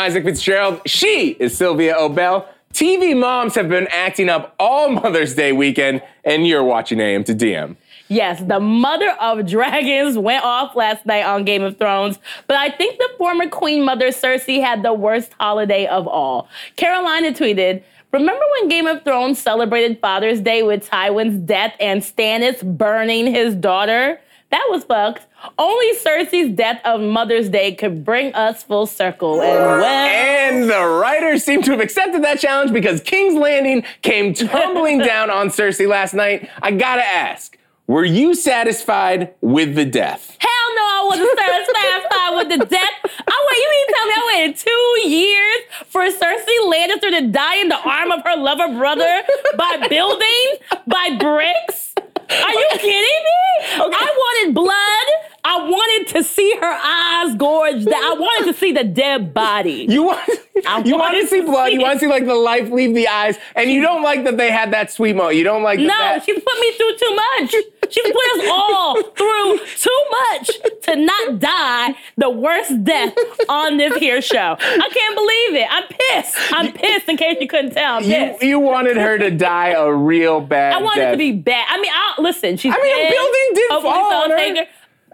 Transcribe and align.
Isaac 0.00 0.24
Fitzgerald. 0.24 0.80
She 0.86 1.36
is 1.38 1.54
Sylvia 1.54 1.94
Obell. 1.94 2.46
TV 2.72 3.14
moms 3.14 3.54
have 3.54 3.68
been 3.68 3.86
acting 3.88 4.30
up 4.30 4.54
all 4.58 4.88
Mother's 5.02 5.34
Day 5.34 5.52
weekend, 5.52 6.00
and 6.24 6.46
you're 6.46 6.64
watching 6.64 7.00
AM 7.00 7.22
to 7.24 7.34
DM. 7.34 7.76
Yes, 8.08 8.40
the 8.40 8.60
mother 8.60 9.10
of 9.20 9.46
dragons 9.46 10.16
went 10.16 10.42
off 10.42 10.74
last 10.74 11.04
night 11.04 11.26
on 11.26 11.44
Game 11.44 11.62
of 11.62 11.76
Thrones, 11.76 12.18
but 12.46 12.56
I 12.56 12.70
think 12.70 12.96
the 12.96 13.10
former 13.18 13.46
queen 13.46 13.84
mother 13.84 14.08
Cersei 14.08 14.62
had 14.62 14.82
the 14.82 14.94
worst 14.94 15.32
holiday 15.38 15.86
of 15.86 16.08
all. 16.08 16.48
Carolina 16.76 17.32
tweeted, 17.32 17.82
Remember 18.10 18.42
when 18.58 18.70
Game 18.70 18.86
of 18.86 19.04
Thrones 19.04 19.38
celebrated 19.38 20.00
Father's 20.00 20.40
Day 20.40 20.62
with 20.62 20.88
Tywin's 20.88 21.38
death 21.40 21.74
and 21.78 22.00
Stannis 22.00 22.64
burning 22.78 23.26
his 23.26 23.54
daughter? 23.54 24.18
That 24.50 24.66
was 24.70 24.82
fucked. 24.82 25.26
Only 25.58 25.94
Cersei's 25.96 26.54
death 26.54 26.80
of 26.84 27.00
Mother's 27.00 27.48
Day 27.48 27.74
could 27.74 28.04
bring 28.04 28.34
us 28.34 28.62
full 28.62 28.86
circle. 28.86 29.40
And 29.40 29.80
well. 29.80 29.84
And 29.84 30.70
the 30.70 30.86
writers 31.00 31.44
seem 31.44 31.62
to 31.62 31.70
have 31.70 31.80
accepted 31.80 32.22
that 32.24 32.40
challenge 32.40 32.72
because 32.72 33.00
King's 33.00 33.34
Landing 33.34 33.84
came 34.02 34.34
tumbling 34.34 34.98
down 35.04 35.30
on 35.30 35.48
Cersei 35.48 35.88
last 35.88 36.14
night. 36.14 36.48
I 36.62 36.72
gotta 36.72 37.04
ask, 37.04 37.56
were 37.86 38.04
you 38.04 38.34
satisfied 38.34 39.34
with 39.40 39.74
the 39.74 39.84
death? 39.84 40.36
Hell 40.38 40.74
no, 40.76 40.82
I 40.82 41.04
wasn't 41.08 41.38
satisfied 41.38 42.36
with 42.36 42.48
the 42.60 42.66
death. 42.66 42.90
I 43.04 43.46
wait, 43.48 43.58
you 43.58 43.70
mean 43.70 43.86
to 43.86 43.94
tell 43.94 44.06
me 44.06 44.12
I 44.12 44.36
waited 44.36 44.56
two 44.56 45.08
years 45.08 45.60
for 45.86 46.02
Cersei 46.02 46.58
Lannister 46.72 47.20
to 47.20 47.28
die 47.28 47.56
in 47.56 47.68
the 47.68 47.78
arm 47.78 48.12
of 48.12 48.22
her 48.24 48.36
lover 48.36 48.68
brother 48.68 49.22
by 49.56 49.86
building, 49.88 50.56
by 50.86 51.16
bricks? 51.18 51.89
Are 52.30 52.52
you 52.54 52.68
kidding 52.78 53.02
me? 53.02 53.38
Okay. 53.80 53.96
I 53.96 54.08
wanted 54.22 54.54
blood. 54.54 55.06
I 55.44 55.68
wanted 55.68 56.08
to 56.14 56.24
see 56.24 56.54
her 56.60 56.78
eyes 56.84 57.34
gorged. 57.36 57.88
I 57.88 58.16
wanted 58.18 58.52
to 58.52 58.58
see 58.58 58.72
the 58.72 58.84
dead 58.84 59.34
body. 59.34 59.86
You 60.00 60.04
want 60.04 60.86
you 60.86 60.96
want 60.96 61.14
to 61.14 61.26
see 61.26 61.40
blood. 61.40 61.72
You 61.72 61.80
want 61.80 61.94
to 61.94 61.98
see 62.00 62.06
like 62.06 62.26
the 62.26 62.34
life 62.34 62.70
leave 62.70 62.94
the 62.94 63.08
eyes, 63.08 63.38
and 63.56 63.70
you 63.70 63.80
don't 63.80 64.02
like 64.02 64.24
that 64.24 64.36
they 64.36 64.50
had 64.50 64.72
that 64.72 64.90
sweet 64.92 65.16
moment. 65.16 65.36
You 65.36 65.44
don't 65.44 65.62
like 65.62 65.78
that. 65.78 65.86
no. 65.86 65.98
That 65.98 66.24
she 66.24 66.34
put 66.34 66.60
me 66.60 66.72
through 66.72 66.96
too 66.96 67.16
much. 67.16 67.54
She 67.90 68.02
put 68.02 68.38
us 68.38 68.48
all 68.50 69.02
through 69.02 69.58
too 69.58 70.04
much 70.10 70.50
to 70.82 70.96
not 70.96 71.38
die 71.40 71.94
the 72.16 72.30
worst 72.30 72.84
death 72.84 73.14
on 73.48 73.78
this 73.78 73.96
here 73.96 74.20
show. 74.22 74.56
I 74.60 74.88
can't 74.92 75.14
believe 75.16 75.62
it. 75.62 75.66
I'm 75.70 75.84
pissed. 75.88 76.36
I'm 76.52 76.72
pissed. 76.72 77.08
In 77.08 77.16
case 77.16 77.38
you 77.40 77.48
couldn't 77.48 77.72
tell, 77.72 77.94
I'm. 77.94 78.04
You, 78.04 78.36
you 78.40 78.58
wanted 78.60 78.96
her 78.96 79.18
to 79.18 79.30
die 79.30 79.70
a 79.70 79.92
real 79.92 80.40
bad. 80.40 80.74
I 80.74 80.82
wanted 80.82 81.00
death. 81.00 81.12
to 81.14 81.18
be 81.18 81.32
bad. 81.32 81.66
I 81.68 81.80
mean, 81.80 81.92
I, 81.92 82.20
listen. 82.20 82.56
She's. 82.56 82.72
I 82.72 82.76
mean, 82.80 82.96
dead. 82.96 83.12
a 83.12 83.14
building 83.14 83.50
did 83.54 83.70
fall 83.82 84.22
on 84.22 84.30
her. 84.30 84.66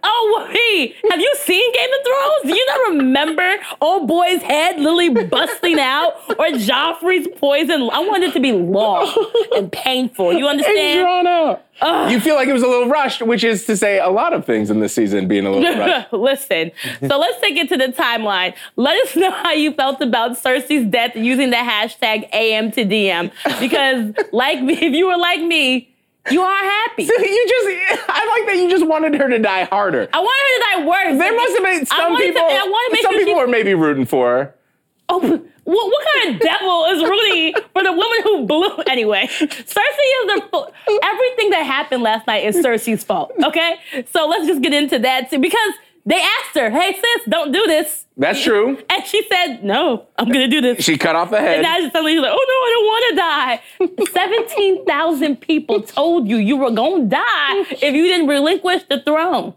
Oh 0.08 0.48
wait, 0.48 0.94
have 1.10 1.20
you 1.20 1.34
seen 1.40 1.72
Game 1.72 1.88
of 1.92 2.06
Thrones? 2.06 2.54
Do 2.54 2.58
you 2.58 2.66
not 2.66 2.88
remember 2.96 3.56
old 3.80 4.06
boy's 4.06 4.40
head 4.40 4.78
literally 4.78 5.08
busting 5.24 5.80
out 5.80 6.14
or 6.30 6.46
Joffrey's 6.46 7.26
poison? 7.36 7.90
I 7.92 7.98
want 8.00 8.22
it 8.22 8.32
to 8.34 8.40
be 8.40 8.52
long 8.52 9.12
and 9.56 9.70
painful. 9.72 10.32
You 10.32 10.46
understand? 10.46 10.78
And 10.78 11.00
drawn 11.00 11.26
out. 11.26 11.62
Ugh. 11.80 12.10
You 12.12 12.20
feel 12.20 12.36
like 12.36 12.48
it 12.48 12.52
was 12.52 12.62
a 12.62 12.68
little 12.68 12.88
rushed, 12.88 13.20
which 13.20 13.42
is 13.42 13.66
to 13.66 13.76
say 13.76 13.98
a 13.98 14.08
lot 14.08 14.32
of 14.32 14.46
things 14.46 14.70
in 14.70 14.78
this 14.80 14.94
season 14.94 15.26
being 15.28 15.44
a 15.44 15.50
little 15.50 15.76
rushed. 15.78 16.12
Listen, 16.12 16.70
so 17.00 17.18
let's 17.18 17.40
take 17.40 17.56
it 17.56 17.68
to 17.68 17.76
the 17.76 17.88
timeline. 17.88 18.54
Let 18.76 18.96
us 19.04 19.16
know 19.16 19.30
how 19.32 19.52
you 19.52 19.72
felt 19.74 20.00
about 20.00 20.38
Cersei's 20.38 20.88
death 20.88 21.16
using 21.16 21.50
the 21.50 21.56
hashtag 21.56 22.32
AM 22.32 22.70
to 22.72 22.84
DM. 22.84 23.32
Because 23.60 24.14
like 24.32 24.62
me, 24.62 24.74
if 24.74 24.94
you 24.94 25.06
were 25.08 25.18
like 25.18 25.42
me, 25.42 25.92
you 26.30 26.42
are 26.42 26.64
happy. 26.64 27.06
So 27.16 27.22
you 27.22 27.48
just, 27.48 28.08
I 28.08 28.38
like 28.38 28.46
that 28.48 28.56
you 28.56 28.70
just 28.70 28.86
wanted 28.86 29.14
her 29.14 29.28
to 29.28 29.38
die 29.38 29.64
harder. 29.64 30.08
I 30.12 30.18
wanted 30.18 30.42
her 30.42 30.56
to 30.56 30.84
die 30.84 30.88
worse. 30.88 31.18
There 31.18 31.36
must 31.36 31.54
have 31.54 31.64
been 31.64 31.86
some 31.86 32.16
people. 32.16 32.42
To, 32.42 32.58
some 33.02 33.12
sure 33.12 33.12
people 33.12 33.34
she, 33.34 33.34
were 33.34 33.46
maybe 33.46 33.74
rooting 33.74 34.06
for 34.06 34.28
her. 34.28 34.54
Oh, 35.08 35.20
what, 35.20 35.86
what 35.88 36.06
kind 36.14 36.34
of 36.34 36.40
devil 36.40 36.84
is 36.86 37.02
rooting 37.02 37.54
for 37.72 37.82
the 37.82 37.92
woman 37.92 38.22
who 38.22 38.46
blew? 38.46 38.76
Anyway, 38.86 39.26
Cersei 39.26 39.48
is 39.48 40.26
the 40.26 40.72
everything 41.02 41.50
that 41.50 41.64
happened 41.66 42.02
last 42.02 42.26
night 42.26 42.44
is 42.44 42.56
Cersei's 42.56 43.02
fault. 43.02 43.32
Okay, 43.42 43.76
so 44.10 44.28
let's 44.28 44.46
just 44.46 44.62
get 44.62 44.72
into 44.72 44.98
that 45.00 45.28
too 45.28 45.38
because 45.38 45.72
they 46.06 46.20
asked 46.20 46.54
her, 46.54 46.70
"Hey 46.70 46.94
sis, 46.94 47.24
don't 47.28 47.52
do 47.52 47.66
this." 47.66 48.06
That's 48.16 48.42
true. 48.42 48.78
And 48.88 49.04
she 49.04 49.26
said, 49.28 49.64
"No, 49.64 50.06
I'm 50.16 50.28
gonna 50.28 50.48
do 50.48 50.60
this." 50.60 50.84
She 50.84 50.96
cut 50.96 51.16
off 51.16 51.30
the 51.30 51.40
head. 51.40 51.56
And 51.56 51.62
now 51.62 51.78
suddenly 51.90 52.12
she's 52.12 52.22
like, 52.22 52.32
"Oh 52.32 52.46
no, 52.48 52.56
I 52.64 52.70
don't 52.74 52.86
want 52.86 53.04
to 53.10 54.04
die." 54.06 54.12
Seventeen 54.12 54.84
thousand 54.86 55.40
people 55.40 55.82
told 55.82 56.28
you 56.28 56.36
you 56.36 56.56
were 56.56 56.70
gonna 56.70 57.04
die 57.04 57.66
if 57.70 57.94
you 57.94 58.02
didn't 58.04 58.28
relinquish 58.28 58.84
the 58.88 59.00
throne. 59.00 59.54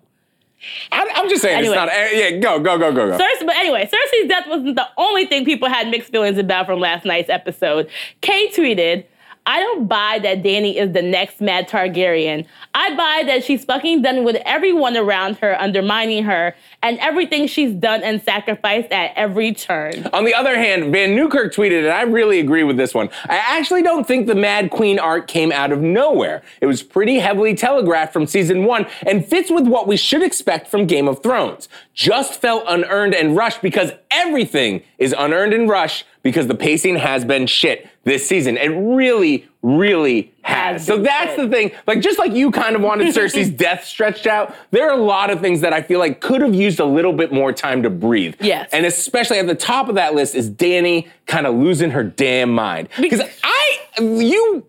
I, 0.91 1.07
am 1.15 1.29
just 1.29 1.41
saying 1.41 1.59
anyway. 1.59 1.75
it's 1.75 1.79
not. 1.79 1.89
Eh, 1.89 2.09
yeah, 2.11 2.37
go, 2.39 2.59
go, 2.59 2.77
go, 2.77 2.91
go, 2.91 3.09
go. 3.09 3.17
Cersei, 3.17 3.45
but 3.45 3.55
anyway, 3.55 3.85
Cersei's 3.85 4.27
death 4.27 4.45
wasn't 4.47 4.75
the 4.75 4.87
only 4.97 5.25
thing 5.25 5.45
people 5.45 5.69
had 5.69 5.87
mixed 5.87 6.11
feelings 6.11 6.37
about 6.37 6.65
from 6.65 6.79
last 6.79 7.05
night's 7.05 7.29
episode. 7.29 7.89
Kay 8.21 8.49
tweeted. 8.49 9.05
I 9.49 9.61
don't 9.61 9.87
buy 9.87 10.19
that 10.19 10.43
Danny 10.43 10.77
is 10.77 10.93
the 10.93 11.01
next 11.01 11.41
Mad 11.41 11.67
Targaryen. 11.67 12.45
I 12.75 12.95
buy 12.95 13.23
that 13.25 13.43
she's 13.43 13.65
fucking 13.65 14.03
done 14.03 14.23
with 14.23 14.35
everyone 14.45 14.95
around 14.95 15.37
her, 15.37 15.59
undermining 15.59 16.23
her, 16.25 16.55
and 16.83 16.99
everything 16.99 17.47
she's 17.47 17.73
done 17.73 18.03
and 18.03 18.21
sacrificed 18.21 18.91
at 18.91 19.11
every 19.15 19.55
turn. 19.55 20.05
On 20.13 20.23
the 20.23 20.35
other 20.35 20.55
hand, 20.55 20.91
Van 20.93 21.15
Newkirk 21.15 21.51
tweeted, 21.51 21.79
and 21.79 21.89
I 21.89 22.03
really 22.03 22.39
agree 22.39 22.61
with 22.61 22.77
this 22.77 22.93
one. 22.93 23.09
I 23.27 23.37
actually 23.37 23.81
don't 23.81 24.05
think 24.05 24.27
the 24.27 24.35
Mad 24.35 24.69
Queen 24.69 24.99
arc 24.99 25.27
came 25.27 25.51
out 25.51 25.71
of 25.71 25.81
nowhere. 25.81 26.43
It 26.61 26.67
was 26.67 26.83
pretty 26.83 27.17
heavily 27.17 27.55
telegraphed 27.55 28.13
from 28.13 28.27
season 28.27 28.65
one 28.65 28.85
and 29.07 29.25
fits 29.25 29.49
with 29.49 29.67
what 29.67 29.87
we 29.87 29.97
should 29.97 30.21
expect 30.21 30.67
from 30.67 30.85
Game 30.85 31.07
of 31.07 31.23
Thrones. 31.23 31.69
Just 31.95 32.39
felt 32.39 32.65
unearned 32.67 33.15
and 33.15 33.35
rushed 33.35 33.63
because 33.63 33.93
everything 34.11 34.83
is 34.99 35.15
unearned 35.17 35.53
and 35.53 35.67
rushed 35.67 36.05
because 36.21 36.45
the 36.45 36.55
pacing 36.55 36.97
has 36.97 37.25
been 37.25 37.47
shit 37.47 37.87
this 38.09 38.27
season. 38.27 38.57
It 38.57 38.69
really, 38.69 39.47
really 39.61 40.33
has. 40.41 40.85
So 40.85 41.01
that's 41.01 41.35
the 41.35 41.47
thing. 41.47 41.71
Like, 41.87 42.01
just 42.01 42.19
like 42.19 42.33
you 42.33 42.51
kind 42.51 42.75
of 42.75 42.81
wanted 42.81 43.07
Cersei's 43.15 43.49
death 43.49 43.85
stretched 43.85 44.27
out, 44.27 44.53
there 44.71 44.89
are 44.89 44.97
a 44.97 45.01
lot 45.01 45.29
of 45.29 45.39
things 45.39 45.61
that 45.61 45.71
I 45.71 45.81
feel 45.81 45.99
like 45.99 46.19
could 46.19 46.41
have 46.41 46.53
used 46.53 46.79
a 46.79 46.85
little 46.85 47.13
bit 47.13 47.31
more 47.31 47.53
time 47.53 47.83
to 47.83 47.89
breathe. 47.89 48.35
Yes. 48.41 48.69
And 48.73 48.85
especially 48.85 49.37
at 49.39 49.47
the 49.47 49.55
top 49.55 49.87
of 49.89 49.95
that 49.95 50.15
list 50.15 50.35
is 50.35 50.49
Danny 50.49 51.07
kind 51.27 51.47
of 51.47 51.55
losing 51.55 51.91
her 51.91 52.03
damn 52.03 52.51
mind. 52.51 52.89
Because 52.99 53.21
I, 53.43 53.79
you, 53.99 54.65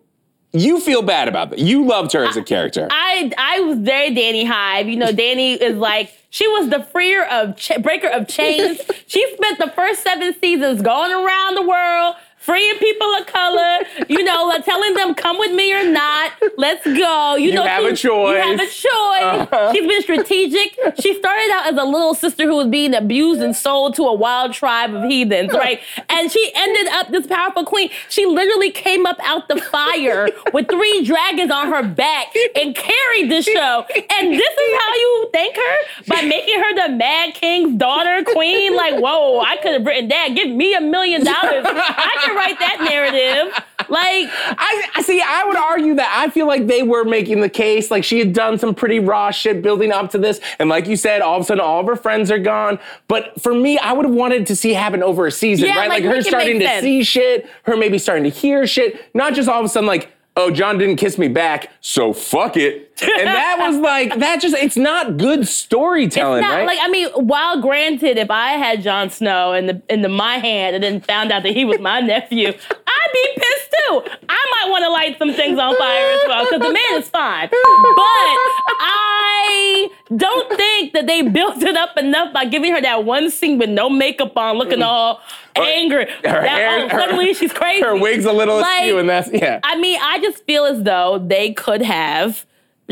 you 0.53 0.79
feel 0.79 1.01
bad 1.01 1.27
about 1.27 1.49
that. 1.51 1.59
You 1.59 1.85
loved 1.85 2.11
her 2.11 2.25
as 2.25 2.35
a 2.35 2.43
character. 2.43 2.87
I 2.91 3.31
I 3.37 3.61
was 3.61 3.79
very 3.79 4.13
Danny 4.13 4.43
Hive. 4.43 4.87
You 4.89 4.97
know, 4.97 5.11
Danny 5.13 5.53
is 5.53 5.77
like 5.77 6.11
she 6.29 6.47
was 6.47 6.69
the 6.69 6.83
freer 6.83 7.23
of 7.23 7.55
ch- 7.55 7.81
breaker 7.81 8.07
of 8.07 8.27
chains. 8.27 8.81
she 9.07 9.33
spent 9.33 9.59
the 9.59 9.71
first 9.71 10.03
seven 10.03 10.33
seasons 10.39 10.81
going 10.81 11.11
around 11.11 11.55
the 11.55 11.65
world 11.65 12.15
freeing 12.41 12.77
people 12.79 13.07
of 13.15 13.27
color, 13.27 13.79
you 14.09 14.23
know, 14.23 14.45
like 14.45 14.65
telling 14.65 14.95
them 14.95 15.13
come 15.13 15.37
with 15.37 15.51
me 15.51 15.73
or 15.73 15.89
not. 15.89 16.31
Let's 16.57 16.83
go. 16.83 17.35
You, 17.35 17.49
you 17.49 17.53
know, 17.53 17.63
have 17.63 17.83
a 17.83 17.95
choice. 17.95 18.35
You 18.35 18.41
have 18.41 18.59
a 18.59 18.65
choice. 18.65 19.47
Uh-huh. 19.51 19.73
She's 19.73 19.87
been 19.87 20.01
strategic. 20.01 20.77
She 20.99 21.13
started 21.13 21.51
out 21.53 21.71
as 21.71 21.77
a 21.77 21.83
little 21.83 22.15
sister 22.15 22.45
who 22.45 22.55
was 22.55 22.67
being 22.67 22.93
abused 22.93 23.41
and 23.41 23.55
sold 23.55 23.95
to 23.95 24.03
a 24.03 24.13
wild 24.13 24.53
tribe 24.53 24.93
of 24.93 25.03
heathens, 25.03 25.53
right? 25.53 25.79
And 26.09 26.31
she 26.31 26.51
ended 26.55 26.87
up 26.87 27.09
this 27.11 27.27
powerful 27.27 27.63
queen. 27.63 27.89
She 28.09 28.25
literally 28.25 28.71
came 28.71 29.05
up 29.05 29.17
out 29.21 29.47
the 29.47 29.61
fire 29.61 30.27
with 30.51 30.67
three 30.67 31.05
dragons 31.05 31.51
on 31.51 31.67
her 31.67 31.83
back 31.87 32.33
and 32.55 32.75
carried 32.75 33.31
the 33.31 33.41
show. 33.43 33.85
And 34.19 34.33
this 34.33 34.53
is 34.53 34.79
how 34.79 34.93
you 34.95 35.29
thank 35.31 35.55
her 35.55 35.77
by 36.07 36.21
making 36.23 36.59
her 36.59 36.87
the 36.87 36.93
Mad 36.95 37.35
King's 37.35 37.77
daughter, 37.77 38.23
queen. 38.23 38.75
Like, 38.75 38.95
whoa, 38.95 39.39
I 39.41 39.57
could 39.57 39.73
have 39.73 39.85
written 39.85 40.09
that. 40.09 40.29
Give 40.35 40.49
me 40.49 40.73
a 40.73 40.81
million 40.81 41.23
dollars. 41.23 41.65
I 41.65 42.30
write 42.35 42.59
that 42.59 42.81
narrative. 42.81 43.53
Like, 43.89 44.29
I 44.31 45.01
see. 45.03 45.21
I 45.21 45.43
would 45.45 45.57
argue 45.57 45.95
that 45.95 46.13
I 46.15 46.29
feel 46.29 46.47
like 46.47 46.67
they 46.67 46.83
were 46.83 47.03
making 47.03 47.41
the 47.41 47.49
case. 47.49 47.91
Like 47.91 48.03
she 48.03 48.19
had 48.19 48.33
done 48.33 48.57
some 48.57 48.73
pretty 48.73 48.99
raw 48.99 49.31
shit 49.31 49.61
building 49.61 49.91
up 49.91 50.11
to 50.11 50.17
this, 50.17 50.39
and 50.59 50.69
like 50.69 50.87
you 50.87 50.95
said, 50.95 51.21
all 51.21 51.37
of 51.37 51.43
a 51.43 51.45
sudden 51.45 51.61
all 51.61 51.81
of 51.81 51.87
her 51.87 51.95
friends 51.95 52.31
are 52.31 52.39
gone. 52.39 52.79
But 53.07 53.41
for 53.41 53.53
me, 53.53 53.77
I 53.77 53.93
would 53.93 54.05
have 54.05 54.15
wanted 54.15 54.47
to 54.47 54.55
see 54.55 54.73
happen 54.73 55.03
over 55.03 55.27
a 55.27 55.31
season, 55.31 55.67
yeah, 55.67 55.77
right? 55.77 55.89
Like, 55.89 56.03
like 56.03 56.15
her 56.15 56.21
starting 56.21 56.59
to 56.59 56.65
sense. 56.65 56.83
see 56.83 57.03
shit, 57.03 57.49
her 57.63 57.75
maybe 57.75 57.97
starting 57.97 58.23
to 58.23 58.29
hear 58.29 58.65
shit, 58.65 59.13
not 59.13 59.33
just 59.33 59.49
all 59.49 59.59
of 59.59 59.65
a 59.65 59.69
sudden 59.69 59.87
like 59.87 60.11
oh, 60.37 60.51
Jon 60.51 60.77
didn't 60.77 60.95
kiss 60.95 61.17
me 61.17 61.27
back, 61.27 61.71
so 61.81 62.13
fuck 62.13 62.57
it. 62.57 62.90
And 63.01 63.27
that 63.27 63.57
was 63.59 63.77
like, 63.77 64.19
that 64.19 64.41
just, 64.41 64.55
it's 64.55 64.77
not 64.77 65.17
good 65.17 65.47
storytelling, 65.47 66.41
not, 66.41 66.55
right? 66.55 66.67
Like, 66.67 66.77
I 66.81 66.87
mean, 66.87 67.09
while 67.15 67.59
granted, 67.59 68.17
if 68.17 68.29
I 68.29 68.51
had 68.51 68.83
Jon 68.83 69.09
Snow 69.09 69.53
in 69.53 69.65
the 69.65 69.81
in 69.89 70.01
the 70.03 70.09
my 70.09 70.37
hand 70.37 70.75
and 70.75 70.83
then 70.83 71.01
found 71.01 71.31
out 71.31 71.41
that 71.43 71.53
he 71.53 71.65
was 71.65 71.79
my 71.79 71.99
nephew, 71.99 72.49
I'd 72.49 73.11
be 73.13 73.27
pissed 73.35 73.71
too. 73.71 74.03
I 74.29 74.45
might 74.51 74.69
want 74.69 74.83
to 74.83 74.89
light 74.91 75.17
some 75.17 75.33
things 75.33 75.57
on 75.57 75.75
fire 75.77 76.11
as 76.11 76.21
well, 76.27 76.45
because 76.45 76.59
the 76.59 76.73
man 76.73 77.01
is 77.01 77.09
fine. 77.09 77.49
But 77.49 77.57
I 78.79 79.89
don't 80.15 80.55
think 80.55 80.93
that 80.93 81.07
they 81.07 81.23
built 81.23 81.63
it 81.63 81.75
up 81.75 81.97
enough 81.97 82.33
by 82.33 82.45
giving 82.45 82.71
her 82.71 82.81
that 82.81 83.03
one 83.03 83.31
scene 83.31 83.57
with 83.57 83.69
no 83.69 83.89
makeup 83.89 84.37
on, 84.37 84.57
looking 84.57 84.83
all 84.83 85.21
angry. 85.55 86.05
Her 86.05 86.21
that, 86.21 86.47
hair, 86.49 86.85
oh, 86.85 86.89
suddenly 86.89 87.29
her, 87.29 87.33
she's 87.33 87.53
crazy. 87.53 87.81
Her 87.83 87.95
wig's 87.95 88.25
a 88.25 88.31
little 88.31 88.57
like, 88.59 88.81
askew, 88.81 88.99
and 88.99 89.09
that's 89.09 89.31
yeah. 89.33 89.59
I 89.63 89.77
mean, 89.77 89.99
I 89.99 90.19
just 90.19 90.45
feel 90.45 90.65
as 90.65 90.83
though 90.83 91.17
they 91.25 91.53
could 91.53 91.81
have 91.81 92.45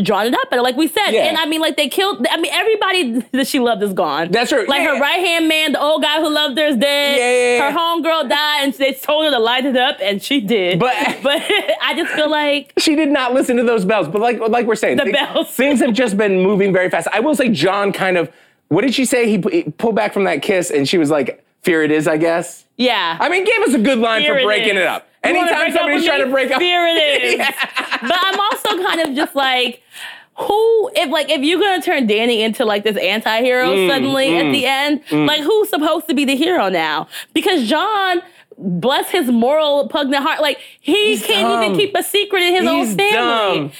drawn 0.03 0.25
it 0.27 0.33
up 0.33 0.49
better, 0.49 0.61
like 0.61 0.75
we 0.77 0.87
said. 0.87 1.11
Yeah. 1.11 1.25
And 1.25 1.37
I 1.37 1.45
mean, 1.45 1.61
like 1.61 1.77
they 1.77 1.87
killed. 1.89 2.25
I 2.29 2.37
mean, 2.37 2.51
everybody 2.53 3.25
that 3.33 3.47
she 3.47 3.59
loved 3.59 3.83
is 3.83 3.93
gone. 3.93 4.31
That's 4.31 4.51
her. 4.51 4.65
Like 4.65 4.81
Yeah. 4.81 4.95
her 4.95 5.01
right 5.01 5.19
hand 5.25 5.47
man, 5.47 5.71
the 5.73 5.81
old 5.81 6.01
guy 6.01 6.19
who 6.21 6.29
loved 6.29 6.57
her, 6.57 6.65
is 6.65 6.77
dead. 6.77 7.17
Yeah. 7.17 7.71
Her 7.71 7.77
homegirl 7.77 8.29
died, 8.29 8.63
and 8.63 8.73
they 8.73 8.93
told 8.93 9.25
her 9.25 9.31
to 9.31 9.39
light 9.39 9.65
it 9.65 9.75
up, 9.77 9.97
and 10.01 10.21
she 10.21 10.41
did. 10.41 10.79
But- 10.79 10.95
but 11.23 11.41
I 11.81 11.93
just 11.95 12.11
feel 12.13 12.29
like 12.29 12.73
she 12.79 12.95
did 12.95 13.09
not 13.09 13.33
listen 13.33 13.57
to 13.57 13.63
those 13.63 13.85
bells. 13.85 14.07
But 14.07 14.21
like 14.21 14.39
like 14.39 14.65
we're 14.65 14.75
saying, 14.75 14.97
The 14.97 15.11
bells. 15.11 15.49
things 15.49 15.79
have 15.81 15.93
just 15.93 16.17
been 16.17 16.41
moving 16.41 16.71
very 16.73 16.89
fast. 16.89 17.07
I 17.11 17.19
will 17.19 17.35
say, 17.35 17.49
Jon 17.49 17.91
kind 17.91 18.17
of. 18.17 18.31
What 18.69 18.81
did 18.81 18.93
she 18.93 19.05
say? 19.05 19.27
He, 19.27 19.41
he 19.51 19.63
pulled 19.63 19.95
back 19.95 20.13
from 20.13 20.25
that 20.25 20.43
kiss, 20.43 20.69
and 20.69 20.87
she 20.87 20.99
was 20.99 21.09
like, 21.09 21.43
"Fear 21.63 21.83
it 21.83 21.91
is, 21.91 22.07
I 22.07 22.17
guess." 22.17 22.65
Yeah. 22.79 23.17
I 23.19 23.29
mean, 23.29 23.45
gave 23.45 23.59
us 23.67 23.73
a 23.75 23.79
good 23.79 23.99
line 23.99 24.21
Fear 24.23 24.33
for 24.33 24.39
it 24.39 24.45
breaking 24.45 24.75
is. 24.77 24.81
it 24.81 24.87
up. 24.87 25.07
You 25.23 25.29
Anytime 25.31 25.71
somebody's 25.73 26.05
trying 26.05 26.19
me? 26.19 26.25
to 26.25 26.31
break 26.31 26.49
up, 26.51 26.59
Fear 26.59 26.87
it 26.87 27.23
is. 27.39 27.47
But 28.01 28.17
I'm 28.19 28.39
also 28.39 28.69
kind 28.83 29.01
of 29.01 29.15
just 29.15 29.35
like, 29.35 29.83
who 30.37 30.89
if 30.95 31.09
like 31.09 31.29
if 31.29 31.41
you're 31.41 31.59
gonna 31.59 31.81
turn 31.81 32.07
Danny 32.07 32.41
into 32.41 32.63
like 32.63 32.83
this 32.85 32.95
anti-hero 32.95 33.75
Mm, 33.75 33.89
suddenly 33.89 34.37
at 34.37 34.49
the 34.53 34.65
end, 34.65 35.01
like 35.27 35.41
who's 35.41 35.69
supposed 35.69 36.07
to 36.07 36.13
be 36.13 36.23
the 36.25 36.35
hero 36.35 36.69
now? 36.69 37.07
Because 37.33 37.67
Jon. 37.69 38.21
Bless 38.61 39.09
his 39.09 39.27
moral 39.31 39.87
pugnacious 39.87 40.25
heart. 40.25 40.41
Like 40.41 40.59
he 40.81 41.11
He's 41.11 41.25
can't 41.25 41.47
dumb. 41.47 41.63
even 41.63 41.77
keep 41.77 41.95
a 41.95 42.03
secret 42.03 42.41
in 42.43 42.55
his 42.55 42.63
He's 42.63 42.89
own 42.91 42.97
family. 42.97 43.13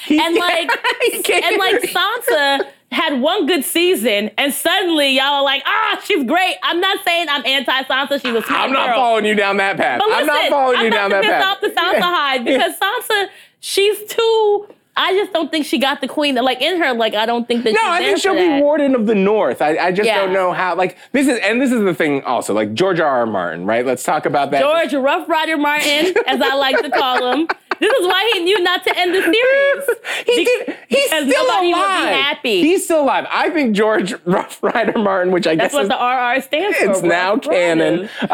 dumb. 0.08 0.20
And 0.22 0.36
like 0.38 0.70
and 1.30 1.58
like 1.58 1.82
Sansa 1.82 2.70
had 2.92 3.22
one 3.22 3.46
good 3.46 3.64
season, 3.64 4.32
and 4.38 4.54
suddenly 4.54 5.10
y'all 5.10 5.26
are 5.26 5.44
like, 5.44 5.62
ah, 5.66 6.02
she's 6.04 6.24
great. 6.26 6.56
I'm 6.64 6.80
not 6.80 7.04
saying 7.06 7.28
I'm 7.30 7.46
anti-Sansa. 7.46 8.22
She's 8.22 8.34
a 8.34 8.42
smart 8.42 8.50
I'm 8.50 8.72
not 8.74 8.88
girl. 8.88 8.96
following 8.96 9.26
you 9.26 9.36
down 9.36 9.58
that 9.58 9.78
path. 9.78 10.00
But 10.00 10.08
listen, 10.10 10.22
I'm 10.22 10.28
not 10.28 10.50
following 10.50 10.80
you 10.80 10.86
I'm 10.88 10.92
down 10.92 11.10
not 11.12 11.22
that 11.22 11.22
to 11.22 11.28
piss 11.28 11.44
path. 11.44 11.56
off 11.56 11.62
the 11.62 12.00
Sansa 12.00 12.02
hide 12.02 12.46
because 12.46 12.74
Sansa, 12.80 13.28
she's 13.60 14.04
too. 14.12 14.68
I 15.02 15.14
just 15.14 15.32
don't 15.32 15.50
think 15.50 15.66
she 15.66 15.78
got 15.78 16.02
the 16.02 16.10
queen. 16.10 16.36
Like 16.36 16.62
in 16.62 16.82
her, 16.82 16.94
like 16.94 17.14
I 17.14 17.26
don't 17.26 17.48
think 17.48 17.64
that. 17.64 17.72
No, 17.74 17.80
I 17.84 18.00
think 18.00 18.18
she'll 18.18 18.34
for 18.34 18.40
be 18.40 18.48
that. 18.48 18.62
warden 18.62 18.96
of 18.96 19.06
the 19.06 19.16
North. 19.16 19.62
I, 19.62 19.78
I 19.78 19.92
just 19.94 20.06
Yeah. 20.08 20.26
don't 20.26 20.34
know 20.34 20.52
how. 20.52 20.76
Like 20.76 20.98
this 21.14 21.28
is, 21.28 21.40
and 21.42 21.62
this 21.62 21.72
is 21.72 21.82
the 21.84 21.94
thing 21.94 22.22
also. 22.24 22.54
Like 22.54 22.74
George 22.74 23.00
R. 23.00 23.08
R. 23.20 23.26
Martin, 23.26 23.66
right? 23.66 23.86
Let's 23.86 24.04
talk 24.04 24.26
about 24.26 24.52
that. 24.52 24.60
George 24.62 24.94
Rough 25.02 25.30
Rider 25.30 25.58
Martin, 25.58 26.14
as 26.28 26.42
I 26.42 26.54
like 26.56 26.82
to 26.82 26.90
call 26.90 27.32
him. 27.34 27.48
This 27.80 27.94
is 27.94 28.08
why 28.08 28.30
he 28.34 28.40
knew 28.42 28.60
not 28.62 28.84
to 28.84 28.98
end 28.98 29.14
the 29.16 29.22
series. 29.22 29.98
he 30.26 30.36
Be- 30.38 30.46
did. 30.46 30.78
He's 30.88 31.04
because 31.10 31.30
still 31.30 31.48
nobody 31.48 31.68
would 31.68 31.76
be 31.76 31.80
alive. 31.82 32.16
happy. 32.16 32.62
He's 32.62 32.84
still 32.86 33.02
alive. 33.04 33.26
I 33.30 33.50
think 33.50 33.76
George 33.76 34.14
Rough 34.26 34.62
Rider 34.62 34.98
Martin, 35.00 35.32
which 35.32 35.48
I 35.48 35.56
guess 35.56 35.72
That's 35.72 35.74
guess 35.74 35.74
what 35.74 35.84
is 35.84 35.90
the 35.90 35.96
RR 35.96 36.42
stands 36.42 36.78
for. 36.78 36.92
it's 36.92 37.02
now 37.04 37.34
Rough 37.36 37.44
canon. 37.44 38.10
Uh, 38.22 38.28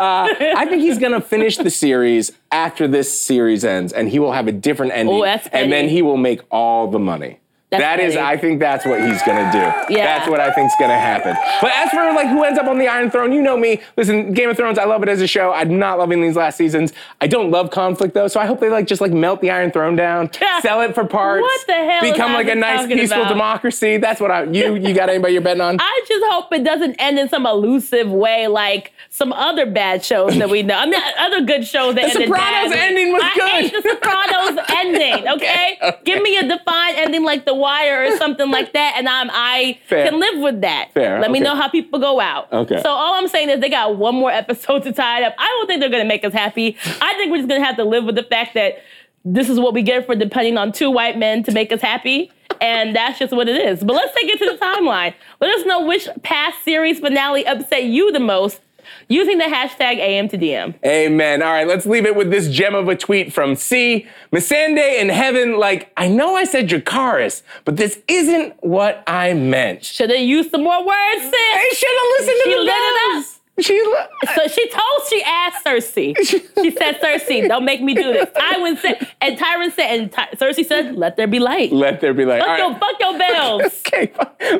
I 0.58 0.66
think 0.66 0.82
he's 0.82 0.98
gonna 0.98 1.22
finish 1.22 1.58
the 1.58 1.70
series 1.70 2.32
after 2.52 2.88
this 2.88 3.18
series 3.20 3.64
ends, 3.66 3.92
and 3.94 4.10
he 4.10 4.20
will 4.20 4.32
have 4.32 4.48
a 4.48 4.52
different 4.52 4.94
ending, 4.94 5.16
Oh, 5.16 5.24
and 5.26 5.72
then 5.72 5.90
he 5.90 6.02
will 6.02 6.18
make 6.18 6.42
all 6.52 6.88
the 6.88 7.00
money. 7.00 7.40
That's 7.80 8.00
That 8.00 8.00
is. 8.00 8.16
I 8.16 8.38
think 8.38 8.60
that's 8.60 8.86
what 8.86 9.02
he's 9.02 9.22
gonna 9.24 9.52
do. 9.52 9.94
Yeah. 9.94 10.06
That's 10.06 10.30
what 10.30 10.40
I 10.40 10.52
think's 10.52 10.74
gonna 10.80 10.98
happen. 11.00 11.36
But 11.62 11.72
as 11.76 11.90
for 11.92 11.98
like 12.14 12.28
who 12.28 12.44
ends 12.44 12.60
up 12.60 12.68
on 12.68 12.78
the 12.78 12.88
Iron 12.88 13.10
Throne, 13.12 13.32
you 13.32 13.42
know 13.42 13.58
me. 13.58 13.82
Listen, 13.98 14.34
Game 14.34 14.50
of 14.50 14.58
Thrones, 14.58 14.78
I 14.78 14.86
love 14.86 15.04
it 15.04 15.10
as 15.10 15.22
a 15.22 15.28
show. 15.28 15.52
I'm 15.54 15.78
not 15.80 15.98
loving 16.00 16.22
these 16.22 16.36
last 16.36 16.58
seasons. 16.58 16.94
I 17.22 17.28
don't 17.28 17.52
love 17.52 17.72
conflict 17.72 18.14
though, 18.14 18.28
so 18.28 18.40
I 18.40 18.46
hope 18.46 18.60
they 18.60 18.70
like 18.70 18.88
just 18.88 19.02
like 19.02 19.12
melt 19.12 19.42
the 19.42 19.52
Iron 19.52 19.72
Throne 19.72 19.96
down, 19.96 20.30
sell 20.62 20.82
it 20.82 20.94
for 20.96 21.06
parts, 21.06 21.42
What 21.42 21.68
the 21.68 21.74
hell 21.74 22.02
become 22.02 22.34
like 22.34 22.48
a 22.48 22.56
nice 22.56 22.88
peaceful 22.88 23.22
about? 23.22 23.30
democracy. 23.30 23.98
That's 23.98 24.20
what 24.22 24.32
I. 24.32 24.44
You 24.44 24.76
you 24.76 24.94
got 24.94 25.10
anybody 25.10 25.34
you're 25.34 25.42
betting 25.42 25.62
on? 25.62 25.78
I 25.80 26.06
just 26.08 26.26
hope 26.30 26.52
it 26.54 26.64
doesn't 26.64 26.96
end 27.00 27.20
in 27.20 27.30
some 27.30 27.46
elusive 27.46 28.10
way 28.10 28.48
like 28.48 28.94
some 29.10 29.32
other 29.34 29.66
bad 29.66 30.04
shows 30.04 30.38
that 30.38 30.50
we 30.50 30.62
know. 30.64 30.78
I 30.78 30.86
mean, 30.86 31.02
other 31.18 31.42
good 31.42 31.66
shows 31.66 31.96
that 31.96 32.14
The 32.14 32.22
Sopranos 32.26 32.74
ending 32.76 33.12
was 33.14 33.22
I 33.24 33.34
good. 33.36 33.50
hate 33.50 33.72
the 33.74 33.90
Sopranos 33.90 34.66
ending. 34.76 35.28
Okay? 35.36 35.78
okay. 35.82 35.98
give 36.04 36.22
me 36.22 36.38
a 36.38 36.44
defined 36.48 36.98
ending 36.98 37.24
like 37.24 37.46
The 37.46 37.54
Wire 37.66 38.06
or 38.06 38.18
something 38.18 38.50
like 38.52 38.74
that, 38.74 38.94
and 38.98 39.10
I'm 39.10 39.30
I 39.34 39.80
Fair. 39.88 40.08
can 40.08 40.20
live 40.20 40.40
with 40.40 40.62
that. 40.62 40.92
Fair, 40.94 41.20
Let 41.20 41.32
me 41.32 41.40
know 41.40 41.56
how 41.56 41.68
people 41.68 42.00
go 42.00 42.20
out. 42.20 42.54
Okay. 42.54 42.80
So 42.82 42.90
all 42.90 43.16
I'm 43.16 43.28
saying 43.28 43.50
is 43.50 43.60
they 43.60 43.70
got 43.70 43.98
one 43.98 44.14
more 44.16 44.30
episode 44.32 44.84
to 44.84 44.92
tie 44.92 45.22
it 45.22 45.24
up. 45.26 45.34
I 45.40 45.48
don't 45.48 45.68
think 45.68 45.80
they're 45.80 45.90
gonna 45.90 46.06
make 46.06 46.24
us 46.24 46.34
happy. 46.34 46.78
I 47.02 47.16
think 47.16 47.32
we're 47.32 47.38
just 47.38 47.50
gonna 47.50 47.66
have 47.66 47.78
to 47.78 47.84
live 47.84 48.04
with 48.06 48.16
the 48.16 48.24
fact 48.24 48.54
that 48.54 48.78
this 49.26 49.50
is 49.50 49.60
what 49.60 49.74
we 49.74 49.82
get 49.82 50.06
for 50.06 50.16
depending 50.16 50.58
on 50.58 50.72
two 50.72 50.92
white 50.92 51.18
men 51.18 51.42
to 51.44 51.52
make 51.52 51.72
us 51.72 51.82
happy. 51.82 52.32
And 52.62 52.96
that's 52.96 53.18
just 53.20 53.34
what 53.34 53.50
it 53.50 53.60
is. 53.60 53.84
But 53.84 53.94
let's 53.94 54.14
take 54.16 54.30
it 54.30 54.38
to 54.40 54.46
the 54.46 54.58
timeline. 54.64 55.14
Let 55.42 55.50
us 55.60 55.66
know 55.66 55.84
which 55.86 56.08
past 56.24 56.64
series 56.64 57.00
finale 57.00 57.46
upset 57.46 57.84
you 57.86 58.12
the 58.12 58.20
most 58.20 58.62
using 59.08 59.38
the 59.38 59.46
hashtag 59.46 59.98
AM 59.98 60.28
to 60.30 60.38
DM. 60.38 60.76
Amen. 60.86 61.42
All 61.42 61.52
right, 61.52 61.68
let's 61.68 61.86
leave 61.86 62.06
it 62.06 62.16
with 62.16 62.32
this 62.32 62.50
gem 62.50 62.76
of 62.76 62.88
a 62.88 62.96
tweet 62.96 63.34
from 63.34 63.56
C. 63.56 64.08
Missandei 64.32 65.00
in 65.00 65.10
heaven, 65.10 65.58
like, 65.58 65.92
I 65.98 66.08
know 66.08 66.36
I 66.36 66.44
said 66.46 66.68
Dracarys, 66.68 67.42
but 67.64 67.78
this 67.78 68.00
isn't 68.08 68.56
what 68.64 69.04
I 69.08 69.34
meant. 69.34 69.84
Should 69.84 70.10
have 70.10 70.20
used 70.20 70.52
some 70.52 70.64
more 70.64 70.86
words, 70.86 71.22
sis. 71.22 71.32
They 71.32 71.70
should 71.76 71.90
have 71.90 72.12
listened 72.20 72.38
She 72.44 72.52
to 72.52 72.58
the 72.58 72.64
lit. 72.64 73.35
She 73.60 73.74
li- 73.74 74.34
So 74.36 74.48
she 74.48 74.68
told, 74.70 75.02
she 75.10 75.24
asked 75.24 75.66
Cersei. 75.66 76.14
She 76.26 76.72
said, 76.72 77.00
Cersei, 77.00 77.48
don't 77.48 77.64
make 77.64 77.82
me 77.82 77.94
do 77.94 78.12
this. 78.12 78.30
Tywin 78.32 78.78
said, 78.80 79.08
and 79.22 79.38
Tyrion 79.38 79.72
said, 79.74 79.98
and 80.00 80.12
Ty- 80.12 80.28
Cersei 80.36 80.66
said, 80.66 80.96
let 80.96 81.16
there 81.16 81.26
be 81.28 81.40
light. 81.40 81.72
Let 81.72 82.02
there 82.02 82.14
be 82.14 82.26
like, 82.26 82.42
Fuck, 82.42 82.50
all 82.50 82.58
your, 82.58 82.72
right. 82.72 82.80
fuck 82.80 83.00
your 83.00 83.18
bells. 83.18 83.82
Okay, 83.96 84.12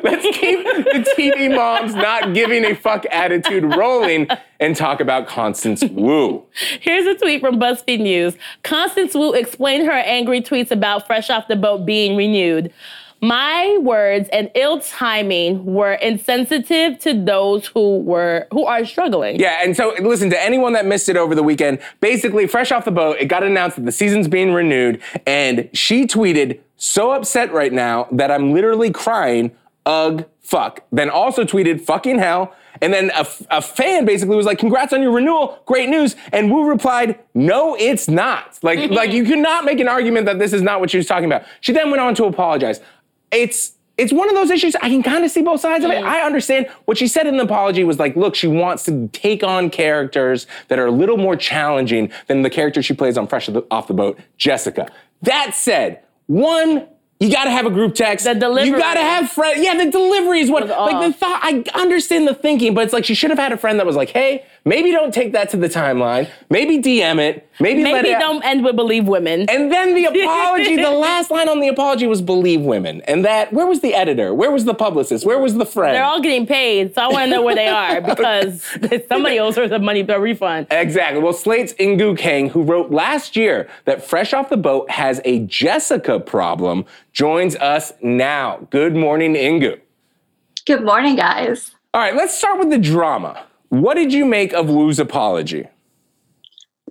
let's 0.02 0.38
keep 0.38 0.64
the 0.64 1.14
TV 1.18 1.54
moms 1.54 1.94
not 1.94 2.32
giving 2.32 2.64
a 2.64 2.74
fuck 2.74 3.04
attitude 3.10 3.64
rolling 3.76 4.28
and 4.60 4.74
talk 4.74 5.00
about 5.00 5.26
Constance 5.26 5.84
Wu. 5.84 6.42
Here's 6.80 7.06
a 7.06 7.14
tweet 7.18 7.40
from 7.42 7.60
BuzzFeed 7.60 8.00
News. 8.00 8.34
Constance 8.62 9.14
Wu 9.14 9.32
explained 9.34 9.84
her 9.86 9.92
angry 9.92 10.40
tweets 10.40 10.70
about 10.70 11.06
Fresh 11.06 11.28
Off 11.28 11.48
the 11.48 11.56
Boat 11.56 11.84
being 11.84 12.16
renewed. 12.16 12.72
My 13.20 13.78
words 13.80 14.28
and 14.30 14.50
ill 14.54 14.80
timing 14.80 15.64
were 15.64 15.94
insensitive 15.94 16.98
to 17.00 17.14
those 17.24 17.66
who 17.68 17.98
were 18.00 18.46
who 18.52 18.66
are 18.66 18.84
struggling. 18.84 19.40
Yeah, 19.40 19.60
and 19.62 19.76
so 19.76 19.94
listen 20.00 20.28
to 20.30 20.42
anyone 20.42 20.74
that 20.74 20.84
missed 20.84 21.08
it 21.08 21.16
over 21.16 21.34
the 21.34 21.42
weekend. 21.42 21.78
Basically, 22.00 22.46
fresh 22.46 22.72
off 22.72 22.84
the 22.84 22.90
boat, 22.90 23.16
it 23.18 23.26
got 23.26 23.42
announced 23.42 23.76
that 23.76 23.84
the 23.86 23.92
season's 23.92 24.28
being 24.28 24.52
renewed, 24.52 25.00
and 25.26 25.70
she 25.72 26.06
tweeted, 26.06 26.60
"So 26.76 27.12
upset 27.12 27.52
right 27.52 27.72
now 27.72 28.06
that 28.12 28.30
I'm 28.30 28.52
literally 28.52 28.90
crying. 28.90 29.52
Ugh, 29.86 30.26
fuck." 30.40 30.82
Then 30.92 31.08
also 31.08 31.44
tweeted, 31.44 31.80
"Fucking 31.80 32.18
hell." 32.18 32.54
And 32.82 32.92
then 32.92 33.10
a, 33.14 33.26
a 33.50 33.62
fan 33.62 34.04
basically 34.04 34.36
was 34.36 34.46
like, 34.46 34.58
"Congrats 34.58 34.92
on 34.92 35.02
your 35.02 35.12
renewal, 35.12 35.62
great 35.64 35.88
news." 35.88 36.16
And 36.32 36.52
Wu 36.52 36.68
replied, 36.68 37.18
"No, 37.34 37.74
it's 37.76 38.08
not. 38.08 38.58
Like, 38.62 38.78
mm-hmm. 38.78 38.92
like 38.92 39.12
you 39.12 39.24
cannot 39.24 39.64
make 39.64 39.80
an 39.80 39.88
argument 39.88 40.26
that 40.26 40.38
this 40.38 40.52
is 40.52 40.62
not 40.62 40.80
what 40.80 40.90
she 40.90 40.98
was 40.98 41.06
talking 41.06 41.24
about." 41.24 41.44
She 41.60 41.72
then 41.72 41.90
went 41.90 42.02
on 42.02 42.14
to 42.16 42.24
apologize. 42.24 42.80
It's 43.30 43.72
it's 43.98 44.12
one 44.12 44.28
of 44.28 44.34
those 44.34 44.50
issues 44.50 44.76
I 44.76 44.90
can 44.90 45.02
kind 45.02 45.24
of 45.24 45.30
see 45.30 45.42
both 45.42 45.60
sides 45.60 45.84
of 45.84 45.90
it. 45.90 45.94
Mm-hmm. 45.94 46.08
I 46.08 46.20
understand 46.20 46.68
what 46.84 46.98
she 46.98 47.06
said 47.06 47.26
in 47.26 47.38
the 47.38 47.44
apology 47.44 47.82
was 47.82 47.98
like, 47.98 48.14
look, 48.14 48.34
she 48.34 48.46
wants 48.46 48.84
to 48.84 49.08
take 49.08 49.42
on 49.42 49.70
characters 49.70 50.46
that 50.68 50.78
are 50.78 50.86
a 50.86 50.90
little 50.90 51.16
more 51.16 51.34
challenging 51.34 52.12
than 52.26 52.42
the 52.42 52.50
character 52.50 52.82
she 52.82 52.92
plays 52.92 53.16
on 53.16 53.26
Fresh 53.26 53.48
Off 53.70 53.88
the 53.88 53.94
Boat, 53.94 54.18
Jessica. 54.36 54.86
That 55.22 55.54
said, 55.54 56.02
one, 56.26 56.86
you 57.20 57.32
gotta 57.32 57.50
have 57.50 57.64
a 57.64 57.70
group 57.70 57.94
text. 57.94 58.26
The 58.26 58.34
delivery. 58.34 58.68
You 58.68 58.76
gotta 58.76 59.00
have 59.00 59.30
friends. 59.30 59.64
Yeah, 59.64 59.82
the 59.82 59.90
delivery 59.90 60.40
is 60.40 60.50
what. 60.50 60.68
Like 60.68 61.06
the 61.06 61.16
thought. 61.16 61.40
I 61.42 61.64
understand 61.74 62.28
the 62.28 62.34
thinking, 62.34 62.74
but 62.74 62.84
it's 62.84 62.92
like 62.92 63.06
she 63.06 63.14
should 63.14 63.30
have 63.30 63.38
had 63.38 63.52
a 63.52 63.56
friend 63.56 63.78
that 63.78 63.86
was 63.86 63.96
like, 63.96 64.10
hey, 64.10 64.44
maybe 64.66 64.90
don't 64.90 65.14
take 65.14 65.32
that 65.32 65.48
to 65.50 65.56
the 65.56 65.68
timeline. 65.68 66.28
Maybe 66.50 66.78
DM 66.78 67.18
it. 67.18 67.48
Maybe, 67.58 67.82
let 67.82 68.02
Maybe 68.02 68.10
it. 68.10 68.18
don't 68.18 68.44
end 68.44 68.62
with 68.64 68.76
believe 68.76 69.08
women. 69.08 69.48
And 69.48 69.72
then 69.72 69.94
the 69.94 70.04
apology, 70.04 70.76
the 70.76 70.90
last 71.06 71.30
line 71.30 71.48
on 71.48 71.60
the 71.60 71.68
apology 71.68 72.06
was 72.06 72.20
believe 72.20 72.60
women. 72.60 73.00
And 73.02 73.24
that, 73.24 73.52
where 73.52 73.66
was 73.66 73.80
the 73.80 73.94
editor? 73.94 74.34
Where 74.34 74.50
was 74.50 74.66
the 74.66 74.74
publicist? 74.74 75.24
Where 75.24 75.38
was 75.38 75.54
the 75.54 75.64
friend? 75.64 75.94
They're 75.94 76.04
all 76.04 76.20
getting 76.20 76.46
paid, 76.46 76.94
so 76.94 77.02
I 77.02 77.08
want 77.08 77.24
to 77.24 77.30
know 77.30 77.42
where 77.42 77.54
they 77.54 77.68
are 77.68 78.00
because 78.02 78.62
somebody 79.08 79.38
owes 79.38 79.56
her 79.56 79.68
some 79.68 79.84
money 79.84 80.04
for 80.04 80.14
a 80.16 80.20
refund. 80.20 80.66
Exactly. 80.70 81.22
Well, 81.22 81.32
Slate's 81.32 81.72
Inkoo 81.74 82.18
Kang, 82.18 82.50
who 82.50 82.62
wrote 82.62 82.90
last 82.90 83.36
year 83.36 83.68
that 83.86 84.04
Fresh 84.04 84.34
Off 84.34 84.50
the 84.50 84.58
Boat 84.58 84.90
has 84.90 85.20
a 85.24 85.40
Jessica 85.46 86.20
problem, 86.20 86.84
joins 87.12 87.56
us 87.56 87.92
now. 88.02 88.66
Good 88.70 88.94
morning, 88.94 89.34
Ingu. 89.34 89.80
Good 90.66 90.84
morning, 90.84 91.16
guys. 91.16 91.70
All 91.94 92.00
right, 92.02 92.14
let's 92.14 92.36
start 92.36 92.58
with 92.58 92.68
the 92.68 92.78
drama. 92.78 93.45
What 93.68 93.94
did 93.94 94.12
you 94.12 94.24
make 94.24 94.52
of 94.52 94.68
Wu's 94.68 94.98
apology? 94.98 95.68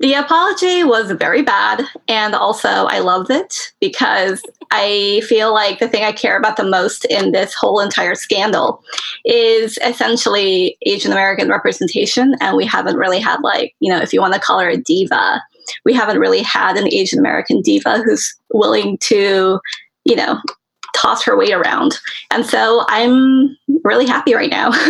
The 0.01 0.13
apology 0.13 0.84
was 0.84 1.10
very 1.12 1.41
bad, 1.41 1.84
and 2.10 2.36
also 2.36 2.67
I 2.67 3.00
loved 3.00 3.32
it 3.32 3.72
because 3.79 4.44
I 4.70 5.22
feel 5.25 5.53
like 5.53 5.79
the 5.79 5.88
thing 5.88 6.03
I 6.03 6.12
care 6.12 6.38
about 6.38 6.58
the 6.58 6.65
most 6.65 7.05
in 7.05 7.32
this 7.32 7.53
whole 7.53 7.79
entire 7.79 8.15
scandal 8.15 8.84
is 9.24 9.79
essentially 9.86 10.77
Asian 10.86 11.13
American 11.13 11.48
representation, 11.48 12.36
and 12.41 12.58
we 12.58 12.65
haven't 12.65 12.98
really 12.98 13.22
had, 13.22 13.39
like, 13.41 13.74
you 13.79 13.89
know, 13.89 14.01
if 14.01 14.12
you 14.12 14.20
want 14.20 14.34
to 14.34 14.39
call 14.39 14.60
her 14.60 14.67
a 14.67 14.75
diva, 14.75 15.41
we 15.86 15.94
haven't 15.94 16.20
really 16.20 16.41
had 16.41 16.75
an 16.75 16.94
Asian 16.94 17.17
American 17.17 17.62
diva 17.62 18.01
who's 18.03 18.36
willing 18.51 18.98
to, 18.98 19.62
you 20.03 20.15
know, 20.17 20.41
toss 20.94 21.24
her 21.24 21.38
weight 21.38 21.53
around. 21.53 21.98
And 22.32 22.46
so 22.46 22.84
I'm 22.89 23.55
really 23.86 24.05
happy 24.08 24.34
right 24.34 24.51
now. 24.51 24.72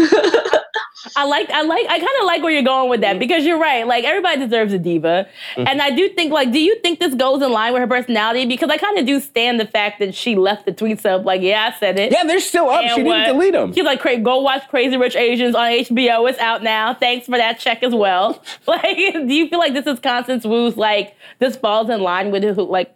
I 1.15 1.25
like, 1.25 1.50
I 1.50 1.62
like, 1.63 1.85
I 1.88 1.97
kind 2.00 2.09
of 2.21 2.25
like 2.25 2.41
where 2.43 2.51
you're 2.51 2.62
going 2.63 2.89
with 2.89 3.01
that 3.01 3.19
because 3.19 3.45
you're 3.45 3.59
right. 3.59 3.85
Like 3.85 4.03
everybody 4.03 4.39
deserves 4.39 4.74
a 4.74 4.79
diva, 4.79 5.27
Mm-hmm. 5.55 5.67
and 5.67 5.81
I 5.81 5.91
do 5.91 6.09
think, 6.09 6.31
like, 6.33 6.51
do 6.51 6.59
you 6.59 6.79
think 6.81 7.00
this 7.00 7.13
goes 7.15 7.41
in 7.41 7.51
line 7.51 7.74
with 7.74 7.81
her 7.81 7.88
personality? 7.88 8.45
Because 8.45 8.69
I 8.69 8.77
kind 8.77 8.97
of 8.97 9.05
do 9.05 9.19
stand 9.19 9.59
the 9.59 9.65
fact 9.67 10.00
that 10.00 10.13
she 10.15 10.35
left 10.35 10.65
the 10.65 10.71
tweets 10.74 11.05
up. 11.05 11.25
Like, 11.25 11.41
yeah, 11.41 11.71
I 11.74 11.79
said 11.79 11.97
it. 12.00 12.12
Yeah, 12.12 12.24
they're 12.24 12.39
still 12.39 12.69
up. 12.69 12.81
And 12.83 12.91
she 12.95 13.03
what- 13.03 13.15
didn't 13.17 13.33
delete 13.33 13.53
them. 13.53 13.74
She's 13.74 13.83
like, 13.85 14.00
"Cra- 14.00 14.17
go 14.19 14.39
watch 14.41 14.67
Crazy 14.69 14.97
Rich 14.97 15.15
Asians 15.15 15.55
on 15.55 15.67
HBO. 15.71 16.29
It's 16.29 16.39
out 16.39 16.63
now. 16.63 16.93
Thanks 16.93 17.25
for 17.27 17.38
that 17.38 17.59
check 17.59 17.83
as 17.83 17.93
well. 17.93 18.43
Like, 18.67 18.95
do 18.95 19.33
you 19.33 19.47
feel 19.47 19.59
like 19.59 19.74
this 19.74 19.85
is 19.88 20.00
Constance 20.00 20.43
Wu's 20.45 20.75
like 20.77 21.15
this 21.39 21.55
falls 21.55 21.89
in 21.89 22.01
line 22.01 22.31
with 22.31 22.43
who, 22.43 22.63
like 22.63 22.93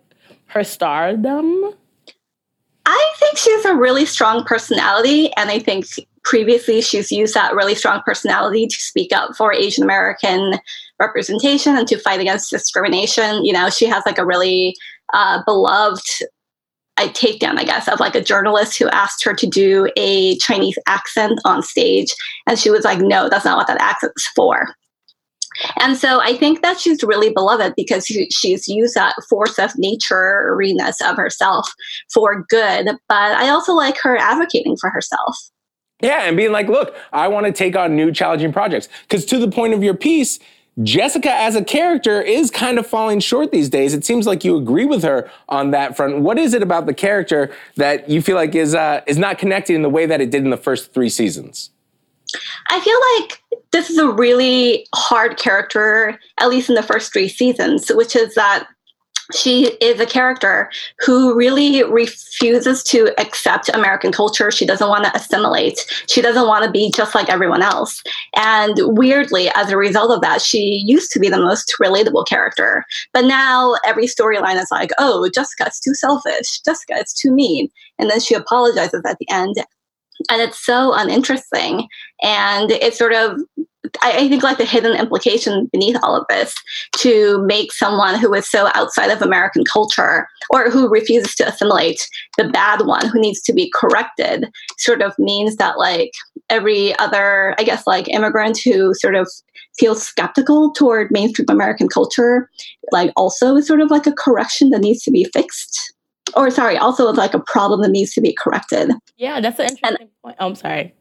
her 0.47 0.63
stardom? 0.63 1.73
I 2.85 3.13
think 3.17 3.37
she 3.37 3.51
has 3.51 3.65
a 3.65 3.75
really 3.75 4.05
strong 4.05 4.43
personality, 4.45 5.31
and 5.37 5.49
I 5.49 5.59
think 5.59 5.85
previously 6.29 6.79
she's 6.79 7.11
used 7.11 7.33
that 7.33 7.55
really 7.55 7.73
strong 7.73 8.03
personality 8.05 8.67
to 8.67 8.75
speak 8.75 9.11
up 9.11 9.35
for 9.35 9.51
Asian 9.51 9.83
American 9.83 10.59
representation 10.99 11.75
and 11.75 11.87
to 11.87 11.97
fight 11.97 12.19
against 12.19 12.51
discrimination. 12.51 13.43
You 13.43 13.51
know, 13.51 13.71
she 13.71 13.87
has 13.87 14.03
like 14.05 14.19
a 14.19 14.25
really 14.25 14.75
uh, 15.11 15.41
beloved 15.43 16.07
I 16.97 17.07
takedown, 17.07 17.57
I 17.57 17.63
guess, 17.63 17.87
of 17.87 17.99
like 17.99 18.13
a 18.13 18.21
journalist 18.21 18.77
who 18.77 18.89
asked 18.89 19.23
her 19.23 19.33
to 19.33 19.47
do 19.47 19.89
a 19.97 20.37
Chinese 20.37 20.77
accent 20.85 21.39
on 21.45 21.63
stage, 21.63 22.13
and 22.45 22.59
she 22.59 22.69
was 22.69 22.83
like, 22.83 22.99
"No, 22.99 23.27
that's 23.29 23.45
not 23.45 23.57
what 23.57 23.67
that 23.67 23.81
accent's 23.81 24.27
for." 24.35 24.67
And 25.79 25.97
so 25.97 26.21
I 26.21 26.35
think 26.35 26.61
that 26.61 26.79
she's 26.79 27.01
really 27.01 27.33
beloved 27.33 27.73
because 27.75 28.05
she's 28.05 28.67
used 28.67 28.95
that 28.95 29.15
force 29.29 29.57
of 29.57 29.71
nature 29.77 30.55
of 31.01 31.15
herself 31.15 31.73
for 32.13 32.45
good. 32.49 32.87
But 33.07 33.31
I 33.31 33.49
also 33.49 33.73
like 33.73 33.97
her 34.03 34.17
advocating 34.17 34.75
for 34.79 34.89
herself. 34.89 35.35
Yeah, 36.01 36.23
and 36.23 36.37
being 36.37 36.51
like, 36.51 36.67
look, 36.67 36.95
I 37.11 37.27
want 37.27 37.45
to 37.45 37.51
take 37.51 37.75
on 37.75 37.95
new 37.95 38.11
challenging 38.11 38.53
projects. 38.53 38.87
Because 39.03 39.25
to 39.25 39.37
the 39.37 39.49
point 39.49 39.73
of 39.73 39.83
your 39.83 39.93
piece, 39.93 40.39
Jessica 40.83 41.33
as 41.33 41.55
a 41.55 41.63
character 41.63 42.21
is 42.21 42.49
kind 42.49 42.79
of 42.79 42.87
falling 42.87 43.19
short 43.19 43.51
these 43.51 43.67
days. 43.67 43.93
It 43.93 44.05
seems 44.05 44.25
like 44.25 44.45
you 44.45 44.55
agree 44.55 44.85
with 44.85 45.03
her 45.03 45.29
on 45.49 45.71
that 45.71 45.97
front. 45.97 46.19
What 46.19 46.37
is 46.37 46.53
it 46.53 46.63
about 46.63 46.85
the 46.85 46.93
character 46.93 47.51
that 47.75 48.09
you 48.09 48.21
feel 48.21 48.35
like 48.35 48.55
is 48.55 48.73
uh, 48.75 49.01
is 49.05 49.17
not 49.17 49.37
connecting 49.37 49.75
in 49.75 49.81
the 49.81 49.89
way 49.89 50.05
that 50.05 50.21
it 50.21 50.29
did 50.29 50.43
in 50.43 50.51
the 50.51 50.57
first 50.57 50.93
three 50.93 51.09
seasons? 51.09 51.71
I 52.69 52.79
feel 52.79 52.99
like 53.17 53.61
this 53.71 53.89
is 53.89 53.97
a 53.97 54.09
really 54.09 54.87
hard 54.95 55.37
character, 55.37 56.19
at 56.37 56.47
least 56.47 56.69
in 56.69 56.75
the 56.75 56.83
first 56.83 57.11
three 57.11 57.27
seasons, 57.27 57.89
which 57.89 58.15
is 58.15 58.35
that 58.35 58.67
she 59.33 59.67
is 59.81 59.99
a 59.99 60.05
character 60.05 60.71
who 60.99 61.35
really 61.35 61.83
refuses 61.83 62.83
to 62.83 63.13
accept 63.19 63.69
American 63.69 64.11
culture. 64.11 64.51
She 64.51 64.65
doesn't 64.65 64.87
want 64.87 65.05
to 65.05 65.15
assimilate. 65.15 65.85
She 66.07 66.21
doesn't 66.21 66.47
want 66.47 66.65
to 66.65 66.71
be 66.71 66.91
just 66.95 67.13
like 67.13 67.29
everyone 67.29 67.61
else. 67.61 68.01
And 68.35 68.75
weirdly, 68.79 69.49
as 69.55 69.69
a 69.69 69.77
result 69.77 70.11
of 70.11 70.21
that, 70.21 70.41
she 70.41 70.83
used 70.85 71.11
to 71.11 71.19
be 71.19 71.29
the 71.29 71.39
most 71.39 71.73
relatable 71.81 72.27
character. 72.27 72.83
But 73.13 73.25
now 73.25 73.75
every 73.85 74.05
storyline 74.05 74.61
is 74.61 74.71
like, 74.71 74.89
oh, 74.97 75.29
Jessica's 75.33 75.79
too 75.79 75.93
selfish. 75.93 76.61
Jessica 76.61 76.95
is 76.95 77.13
too 77.13 77.31
mean. 77.31 77.69
And 77.99 78.09
then 78.09 78.19
she 78.19 78.33
apologizes 78.33 79.03
at 79.05 79.17
the 79.19 79.29
end. 79.29 79.55
And 80.29 80.41
it's 80.41 80.63
so 80.63 80.93
uninteresting. 80.93 81.87
And 82.23 82.71
it's 82.71 82.97
sort 82.97 83.13
of 83.13 83.39
I, 84.01 84.11
I 84.11 84.29
think 84.29 84.43
like 84.43 84.57
the 84.57 84.65
hidden 84.65 84.95
implication 84.97 85.69
beneath 85.71 85.97
all 86.03 86.15
of 86.15 86.25
this 86.29 86.53
to 86.97 87.41
make 87.45 87.71
someone 87.71 88.19
who 88.19 88.33
is 88.33 88.49
so 88.49 88.69
outside 88.75 89.09
of 89.09 89.21
American 89.21 89.63
culture 89.63 90.27
or 90.49 90.69
who 90.69 90.89
refuses 90.89 91.35
to 91.35 91.47
assimilate 91.47 92.07
the 92.37 92.49
bad 92.49 92.85
one 92.85 93.07
who 93.07 93.19
needs 93.19 93.41
to 93.43 93.53
be 93.53 93.71
corrected 93.73 94.49
sort 94.77 95.01
of 95.01 95.17
means 95.17 95.55
that 95.55 95.77
like 95.77 96.11
every 96.49 96.97
other, 96.99 97.55
I 97.57 97.63
guess 97.63 97.87
like 97.87 98.09
immigrant 98.09 98.59
who 98.59 98.93
sort 98.95 99.15
of 99.15 99.29
feels 99.77 100.03
skeptical 100.03 100.71
toward 100.73 101.11
mainstream 101.11 101.45
American 101.49 101.87
culture, 101.87 102.49
like 102.91 103.11
also 103.15 103.55
is 103.55 103.67
sort 103.67 103.81
of 103.81 103.91
like 103.91 104.07
a 104.07 104.11
correction 104.11 104.71
that 104.71 104.81
needs 104.81 105.03
to 105.03 105.11
be 105.11 105.23
fixed. 105.25 105.93
Or 106.35 106.51
sorry, 106.51 106.77
also 106.77 107.11
like 107.11 107.33
a 107.33 107.39
problem 107.39 107.81
that 107.81 107.91
needs 107.91 108.13
to 108.13 108.21
be 108.21 108.33
corrected. 108.33 108.91
Yeah, 109.17 109.41
that's 109.41 109.57
an 109.57 109.69
interesting 109.69 110.09
point. 110.23 110.35
Oh, 110.39 110.47
I'm 110.47 110.55
sorry. 110.55 110.93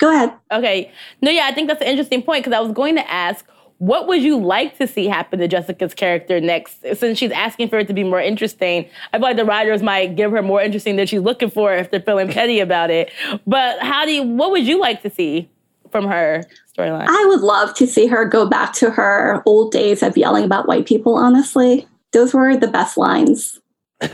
Go 0.00 0.10
ahead. 0.12 0.32
Okay. 0.50 0.90
No, 1.20 1.30
yeah, 1.30 1.46
I 1.46 1.54
think 1.54 1.68
that's 1.68 1.82
an 1.82 1.86
interesting 1.86 2.22
point 2.22 2.42
because 2.42 2.56
I 2.56 2.60
was 2.60 2.72
going 2.72 2.96
to 2.96 3.10
ask, 3.10 3.46
what 3.78 4.08
would 4.08 4.22
you 4.22 4.38
like 4.38 4.76
to 4.78 4.86
see 4.86 5.06
happen 5.06 5.38
to 5.38 5.48
Jessica's 5.48 5.94
character 5.94 6.40
next? 6.40 6.82
Since 6.98 7.18
she's 7.18 7.30
asking 7.30 7.68
for 7.68 7.78
it 7.78 7.86
to 7.88 7.94
be 7.94 8.04
more 8.04 8.20
interesting, 8.20 8.88
I 9.12 9.18
feel 9.18 9.22
like 9.22 9.36
the 9.36 9.44
writers 9.44 9.82
might 9.82 10.16
give 10.16 10.32
her 10.32 10.42
more 10.42 10.60
interesting 10.60 10.96
than 10.96 11.06
she's 11.06 11.20
looking 11.20 11.50
for 11.50 11.72
if 11.74 11.90
they're 11.90 12.00
feeling 12.00 12.28
petty 12.28 12.60
about 12.60 12.90
it. 12.90 13.10
But 13.46 13.78
how 13.80 14.04
do 14.04 14.12
you? 14.12 14.22
What 14.22 14.50
would 14.50 14.66
you 14.66 14.78
like 14.78 15.02
to 15.02 15.10
see 15.10 15.50
from 15.90 16.06
her 16.08 16.42
storyline? 16.76 17.06
I 17.08 17.24
would 17.28 17.40
love 17.40 17.74
to 17.74 17.86
see 17.86 18.06
her 18.06 18.24
go 18.26 18.46
back 18.46 18.74
to 18.74 18.90
her 18.90 19.42
old 19.46 19.72
days 19.72 20.02
of 20.02 20.16
yelling 20.16 20.44
about 20.44 20.68
white 20.68 20.86
people, 20.86 21.16
honestly. 21.16 21.86
Those 22.12 22.34
were 22.34 22.56
the 22.56 22.68
best 22.68 22.96
lines. 22.96 23.59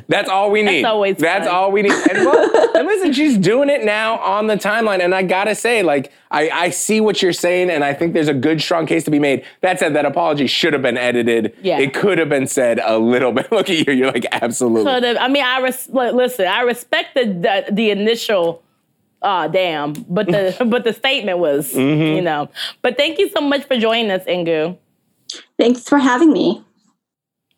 That's 0.09 0.29
all 0.29 0.51
we 0.51 0.63
need. 0.63 0.83
That's 0.85 0.91
always 0.93 1.17
That's 1.17 1.47
fun. 1.47 1.55
all 1.55 1.71
we 1.71 1.83
need. 1.83 1.93
And, 1.93 2.27
well, 2.27 2.77
and 2.77 2.87
listen, 2.89 3.13
she's 3.13 3.39
doing 3.39 3.69
it 3.71 3.85
now 3.85 4.19
on 4.19 4.49
the 4.49 4.57
timeline. 4.57 5.01
And 5.01 5.15
I 5.15 5.23
gotta 5.23 5.55
say, 5.55 5.83
like, 5.85 6.13
I, 6.31 6.51
I 6.51 6.71
see 6.71 7.01
what 7.01 7.23
you're 7.23 7.33
saying, 7.33 7.71
and 7.71 7.85
I 7.85 7.95
think 7.95 8.13
there's 8.13 8.27
a 8.29 8.35
good, 8.35 8.61
strong 8.61 8.87
case 8.87 9.05
to 9.05 9.11
be 9.13 9.21
made. 9.21 9.45
That 9.61 9.79
said, 9.79 9.95
that 9.95 10.05
apology 10.05 10.49
should 10.49 10.73
have 10.73 10.83
been 10.83 10.97
edited. 10.99 11.55
Yeah. 11.63 11.79
It 11.79 11.95
could 11.95 12.19
have 12.19 12.29
been 12.29 12.49
said 12.49 12.81
a 12.83 12.99
little 12.99 13.31
bit. 13.39 13.53
Look 13.53 13.71
at 13.71 13.87
you. 13.87 13.93
You're 13.93 14.11
like, 14.11 14.27
absolutely. 14.33 14.93
Could 14.93 15.05
have- 15.05 15.19
I 15.19 15.29
mean, 15.29 15.45
I 15.45 15.61
res- 15.61 15.89
listen. 15.89 16.47
I 16.47 16.63
respect 16.63 17.15
the 17.15 17.25
the, 17.25 17.73
the 17.73 17.91
initial. 17.91 18.63
Ah, 19.23 19.47
damn! 19.49 19.93
But 19.93 20.27
the 20.27 20.57
but 20.69 20.85
the 20.85 20.93
statement 20.93 21.39
was, 21.39 21.73
Mm-hmm. 21.73 22.17
you 22.17 22.23
know. 22.23 22.51
But 22.83 22.97
thank 22.97 23.19
you 23.19 23.29
so 23.31 23.41
much 23.41 23.65
for 23.65 23.77
joining 23.79 24.11
us, 24.11 24.25
Inkoo. 24.25 24.77
Thanks 25.59 25.89
for 25.89 25.99
having 25.99 26.33
me. 26.33 26.63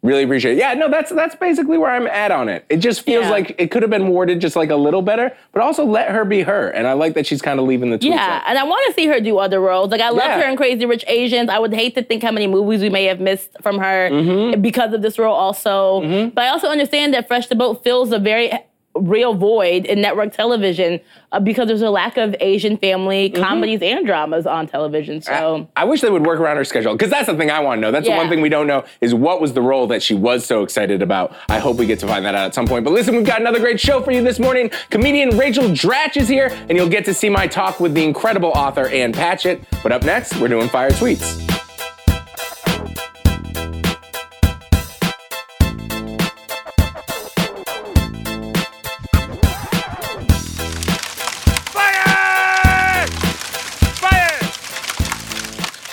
Really 0.01 0.23
appreciate 0.23 0.53
it. 0.53 0.59
Yeah, 0.59 0.75
no, 0.75 0.89
that's 0.89 1.11
that's 1.11 1.35
basically 1.35 1.77
where 1.77 1.91
I'm 1.91 2.07
at 2.07 2.31
on 2.31 2.49
it. 2.49 2.65
It 2.69 2.77
just 2.77 3.01
feels 3.01 3.25
Yeah. 3.25 3.31
like 3.33 3.57
it 3.59 3.73
could 3.73 3.83
have 3.83 3.91
been 3.91 4.07
worded 4.09 4.41
just 4.41 4.55
like 4.55 4.71
a 4.71 4.77
little 4.77 5.03
better, 5.03 5.37
but 5.53 5.61
also 5.61 5.85
let 5.85 6.11
her 6.11 6.25
be 6.25 6.43
her. 6.43 6.69
And 6.69 6.87
I 6.87 6.93
like 6.93 7.15
that 7.15 7.27
she's 7.27 7.43
kind 7.43 7.59
of 7.59 7.67
leaving 7.67 7.91
the 7.91 7.99
Yeah, 8.01 8.41
and 8.47 8.57
I 8.57 8.63
want 8.63 8.87
to 8.87 8.93
see 8.95 9.09
her 9.09 9.19
do 9.21 9.39
other 9.39 9.59
roles. 9.61 9.91
Like 9.91 10.01
I 10.01 10.11
love 10.11 10.23
Yeah. 10.29 10.43
her 10.43 10.49
in 10.49 10.57
Crazy 10.57 10.87
Rich 10.87 11.05
Asians. 11.09 11.51
I 11.51 11.59
would 11.59 11.75
hate 11.75 11.97
to 11.97 12.05
think 12.05 12.23
how 12.23 12.31
many 12.31 12.47
movies 12.47 12.81
we 12.81 12.91
may 12.91 13.07
have 13.07 13.19
missed 13.19 13.51
from 13.61 13.79
her 13.79 14.09
Mm-hmm. 14.09 14.61
because 14.63 14.93
of 14.93 15.03
this 15.03 15.19
role. 15.19 15.35
Also, 15.35 16.31
but 16.33 16.45
I 16.45 16.49
also 16.51 16.69
understand 16.69 17.13
that 17.15 17.27
Fresh 17.27 17.49
to 17.49 17.57
Boat 17.57 17.83
fills 17.83 18.13
a 18.13 18.21
very 18.21 18.53
real 19.01 19.35
void 19.35 19.87
in 19.87 20.01
network 20.01 20.33
television 20.33 21.01
uh, 21.33 21.41
because 21.41 21.69
there's 21.69 21.83
a 21.83 21.91
lack 21.91 22.17
of 22.17 22.35
Asian 22.41 22.77
family 22.77 23.29
Mm-hmm. 23.29 23.43
comedies 23.43 23.83
and 23.83 24.07
dramas 24.07 24.47
on 24.47 24.67
television. 24.67 25.21
So. 25.21 25.69
I 25.77 25.85
wish 25.85 26.01
they 26.01 26.11
would 26.11 26.25
work 26.27 26.41
around 26.41 26.57
her 26.57 26.65
schedule 26.65 26.93
because 26.93 27.11
that's 27.11 27.27
the 27.27 27.37
thing 27.37 27.51
I 27.51 27.61
want 27.61 27.79
to 27.79 27.81
know. 27.83 27.91
That's 27.91 28.07
the 28.07 28.13
one 28.15 28.29
thing 28.29 28.41
we 28.41 28.49
don't 28.49 28.67
know 28.67 28.85
is 29.01 29.15
what 29.15 29.41
was 29.41 29.53
the 29.53 29.63
role 29.63 29.87
that 29.89 30.03
she 30.03 30.15
was 30.15 30.45
so 30.45 30.63
excited 30.63 31.03
about. 31.03 31.35
I 31.49 31.59
hope 31.59 31.77
we 31.77 31.87
get 31.87 31.99
to 32.01 32.07
find 32.07 32.25
that 32.25 32.35
out 32.35 32.47
at 32.47 32.55
some 32.55 32.67
point. 32.67 32.85
But 32.85 32.93
listen, 32.93 33.17
we've 33.17 33.27
got 33.27 33.41
another 33.41 33.61
great 33.61 33.81
show 33.81 34.03
for 34.03 34.11
you 34.13 34.23
this 34.23 34.39
morning. 34.39 34.71
Comedian 34.91 35.37
Rachel 35.37 35.65
Dratch 35.65 36.17
is 36.17 36.29
here, 36.29 36.49
and 36.69 36.77
you'll 36.77 36.89
get 36.89 37.05
to 37.07 37.15
see 37.15 37.29
my 37.29 37.47
talk 37.47 37.81
with 37.81 37.95
the 37.95 38.05
incredible 38.05 38.51
author 38.51 38.87
Ann 38.89 39.13
Patchett. 39.13 39.63
But 39.83 39.93
up 39.93 40.05
next, 40.05 40.37
we're 40.41 40.49
doing 40.49 40.69
Fire 40.69 40.91
Tweets. 40.91 41.68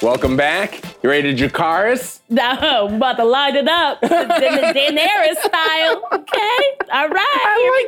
Welcome 0.05 0.37
back. 0.37 0.83
You 1.01 1.09
ready 1.09 1.35
to 1.35 1.49
Jakaris? 1.49 2.19
No, 2.29 2.43
I'm 2.43 2.97
about 2.97 3.17
to 3.17 3.23
light 3.23 3.55
it 3.55 3.67
up. 3.67 4.01
The, 4.01 4.07
the 4.07 4.13
Daenerys 4.79 5.37
style. 5.43 6.03
Okay. 6.13 6.59
All 6.93 7.09
right. 7.09 7.55
Here 7.57 7.71
we 7.73 7.87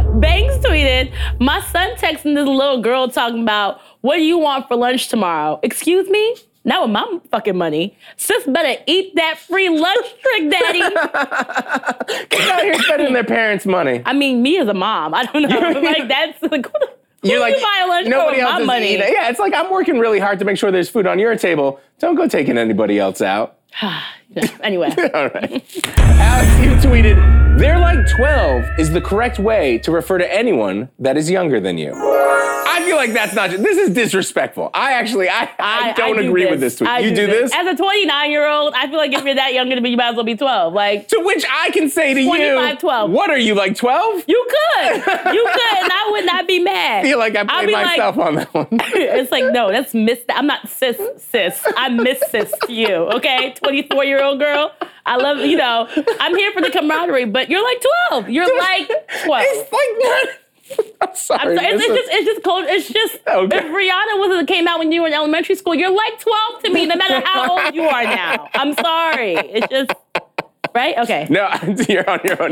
go. 0.00 0.12
Banks 0.20 0.56
tweeted, 0.66 1.12
My 1.38 1.60
son 1.64 1.94
texting 1.96 2.34
this 2.34 2.48
little 2.48 2.80
girl 2.80 3.08
talking 3.10 3.42
about, 3.42 3.78
What 4.00 4.16
do 4.16 4.22
you 4.22 4.38
want 4.38 4.68
for 4.68 4.76
lunch 4.76 5.08
tomorrow? 5.08 5.60
Excuse 5.62 6.08
me? 6.08 6.36
Not 6.64 6.84
with 6.84 6.92
my 6.92 7.18
fucking 7.30 7.58
money. 7.58 7.98
Sis 8.16 8.46
better 8.46 8.82
eat 8.86 9.14
that 9.16 9.36
free 9.38 9.68
lunch 9.68 10.06
trick, 10.22 10.50
daddy. 10.50 10.78
Get 12.30 12.50
out 12.50 12.62
here 12.62 12.78
spending 12.78 13.12
their 13.12 13.22
parents' 13.22 13.66
money. 13.66 14.02
I 14.06 14.14
mean, 14.14 14.40
me 14.40 14.56
as 14.58 14.68
a 14.68 14.72
mom, 14.72 15.12
I 15.12 15.26
don't 15.26 15.42
know. 15.42 15.80
like, 15.82 16.08
that's 16.08 16.42
like, 16.50 16.64
who 16.66 16.86
You're 17.24 17.40
like 17.40 17.56
you 17.56 17.88
lunch 17.88 18.08
nobody 18.08 18.42
oh, 18.42 18.46
else 18.46 18.52
my 18.52 18.60
is 18.60 18.66
money? 18.66 18.94
eating. 18.94 19.12
Yeah, 19.12 19.30
it's 19.30 19.38
like 19.38 19.54
I'm 19.54 19.70
working 19.70 19.98
really 19.98 20.18
hard 20.18 20.38
to 20.40 20.44
make 20.44 20.58
sure 20.58 20.70
there's 20.70 20.90
food 20.90 21.06
on 21.06 21.18
your 21.18 21.36
table. 21.36 21.80
Don't 21.98 22.14
go 22.14 22.28
taking 22.28 22.58
anybody 22.58 22.98
else 22.98 23.20
out. 23.20 23.58
anyway. 24.62 24.88
All 25.14 25.28
right. 25.28 25.86
Alex, 25.96 26.60
you 26.60 26.90
tweeted, 26.90 27.58
"They're 27.58 27.78
like 27.78 28.06
12 28.16 28.78
is 28.78 28.90
the 28.90 29.00
correct 29.00 29.38
way 29.38 29.78
to 29.78 29.90
refer 29.90 30.18
to 30.18 30.34
anyone 30.34 30.90
that 30.98 31.16
is 31.16 31.30
younger 31.30 31.60
than 31.60 31.78
you." 31.78 31.94
I 32.74 32.82
feel 32.84 32.96
like 32.96 33.12
that's 33.12 33.34
not. 33.34 33.50
This 33.50 33.78
is 33.78 33.94
disrespectful. 33.94 34.70
I 34.74 34.92
actually, 34.94 35.28
I, 35.28 35.48
I, 35.60 35.92
don't 35.92 36.16
do 36.16 36.28
agree 36.28 36.46
with 36.46 36.58
this 36.58 36.76
tweet. 36.76 36.90
I 36.90 36.98
you 36.98 37.14
do 37.14 37.26
this? 37.26 37.52
As 37.54 37.66
a 37.68 37.76
29 37.76 38.30
year 38.30 38.48
old, 38.48 38.74
I 38.74 38.88
feel 38.88 38.96
like 38.96 39.12
if 39.12 39.24
you're 39.24 39.36
that 39.36 39.54
young 39.54 39.70
to 39.70 39.80
be, 39.80 39.90
you 39.90 39.96
might 39.96 40.08
as 40.08 40.16
well 40.16 40.24
be 40.24 40.36
12. 40.36 40.72
Like, 40.72 41.06
to 41.08 41.20
which 41.20 41.44
I 41.48 41.70
can 41.70 41.88
say 41.88 42.14
to 42.14 42.24
25, 42.24 42.72
you, 42.72 42.80
12. 42.80 43.10
what 43.10 43.30
are 43.30 43.38
you 43.38 43.54
like 43.54 43.76
12? 43.76 44.24
you 44.26 44.46
could. 44.50 44.96
You 44.96 45.02
could, 45.52 45.78
and 45.78 45.92
I 45.92 46.08
would 46.10 46.26
not 46.26 46.48
be 46.48 46.58
mad. 46.58 46.74
I 46.74 46.93
feel 47.08 47.18
like 47.18 47.36
I 47.36 47.44
played 47.44 47.66
be 47.66 47.72
like- 47.72 47.86
myself 47.86 48.18
on 48.18 48.34
that 48.36 48.52
one. 48.54 48.68
it's 48.72 49.30
like, 49.30 49.44
no, 49.52 49.70
that's 49.70 49.94
miss. 49.94 50.20
I'm 50.30 50.46
not 50.46 50.68
sis, 50.68 50.98
sis. 51.16 51.62
I'm 51.76 51.96
miss 51.96 52.20
sis 52.30 52.52
you, 52.68 52.88
okay? 53.16 53.52
24 53.54 54.04
year 54.04 54.22
old 54.22 54.38
girl. 54.40 54.72
I 55.06 55.16
love, 55.16 55.38
you 55.38 55.56
know, 55.56 55.86
I'm 56.20 56.34
here 56.34 56.50
for 56.52 56.62
the 56.62 56.70
camaraderie, 56.70 57.26
but 57.26 57.50
you're 57.50 57.62
like 57.62 57.82
12. 58.10 58.30
You're 58.30 58.58
like 58.58 58.88
12. 59.24 59.44
It's 59.46 59.72
like 59.72 59.90
not. 59.98 60.28
I'm 61.02 61.14
sorry. 61.14 61.40
I'm 61.40 61.56
sorry, 61.58 61.68
it's, 61.74 61.84
it's 61.84 61.94
just, 61.94 62.10
it's 62.10 62.26
just 62.26 62.42
cold. 62.42 62.64
It's 62.66 62.88
just, 62.88 63.18
Okay. 63.28 63.56
if 63.58 63.64
Rihanna 63.64 64.18
wasn't 64.18 64.48
came 64.48 64.66
out 64.66 64.78
when 64.78 64.92
you 64.92 65.02
were 65.02 65.08
in 65.08 65.12
elementary 65.12 65.56
school, 65.56 65.74
you're 65.74 65.94
like 65.94 66.18
12 66.20 66.62
to 66.62 66.70
me, 66.72 66.86
no 66.86 66.96
matter 66.96 67.20
how 67.26 67.50
old 67.62 67.74
you 67.74 67.82
are 67.82 68.02
now. 68.04 68.48
I'm 68.54 68.72
sorry. 68.74 69.34
It's 69.36 69.68
just, 69.68 69.92
right? 70.74 70.96
Okay. 70.98 71.26
no, 71.28 71.50
you're 71.86 72.08
on 72.08 72.20
your 72.24 72.42
own. 72.42 72.50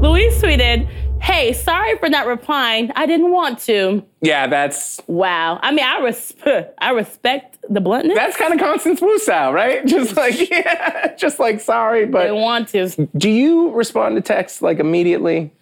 Louise 0.00 0.42
tweeted, 0.42 0.88
Hey, 1.20 1.52
sorry 1.54 1.96
for 1.98 2.08
not 2.08 2.26
replying. 2.26 2.92
I 2.94 3.06
didn't 3.06 3.30
want 3.32 3.58
to. 3.60 4.04
yeah, 4.20 4.46
that's 4.46 5.00
Wow. 5.06 5.58
I 5.62 5.72
mean, 5.72 5.84
I 5.84 5.98
respect 6.00 6.74
I 6.78 6.90
respect 6.90 7.58
the 7.68 7.80
bluntness. 7.80 8.16
that's 8.16 8.36
kind 8.36 8.52
of 8.54 8.60
Constance 8.60 9.00
Wu 9.00 9.18
style, 9.18 9.52
right? 9.52 9.84
Just 9.86 10.16
like 10.16 10.50
yeah, 10.50 11.14
just 11.16 11.38
like 11.40 11.60
sorry, 11.60 12.06
but 12.06 12.22
I 12.22 12.24
didn't 12.26 12.42
want 12.42 12.68
to. 12.68 13.08
do 13.16 13.28
you 13.28 13.70
respond 13.72 14.16
to 14.16 14.22
text 14.22 14.62
like 14.62 14.78
immediately? 14.78 15.52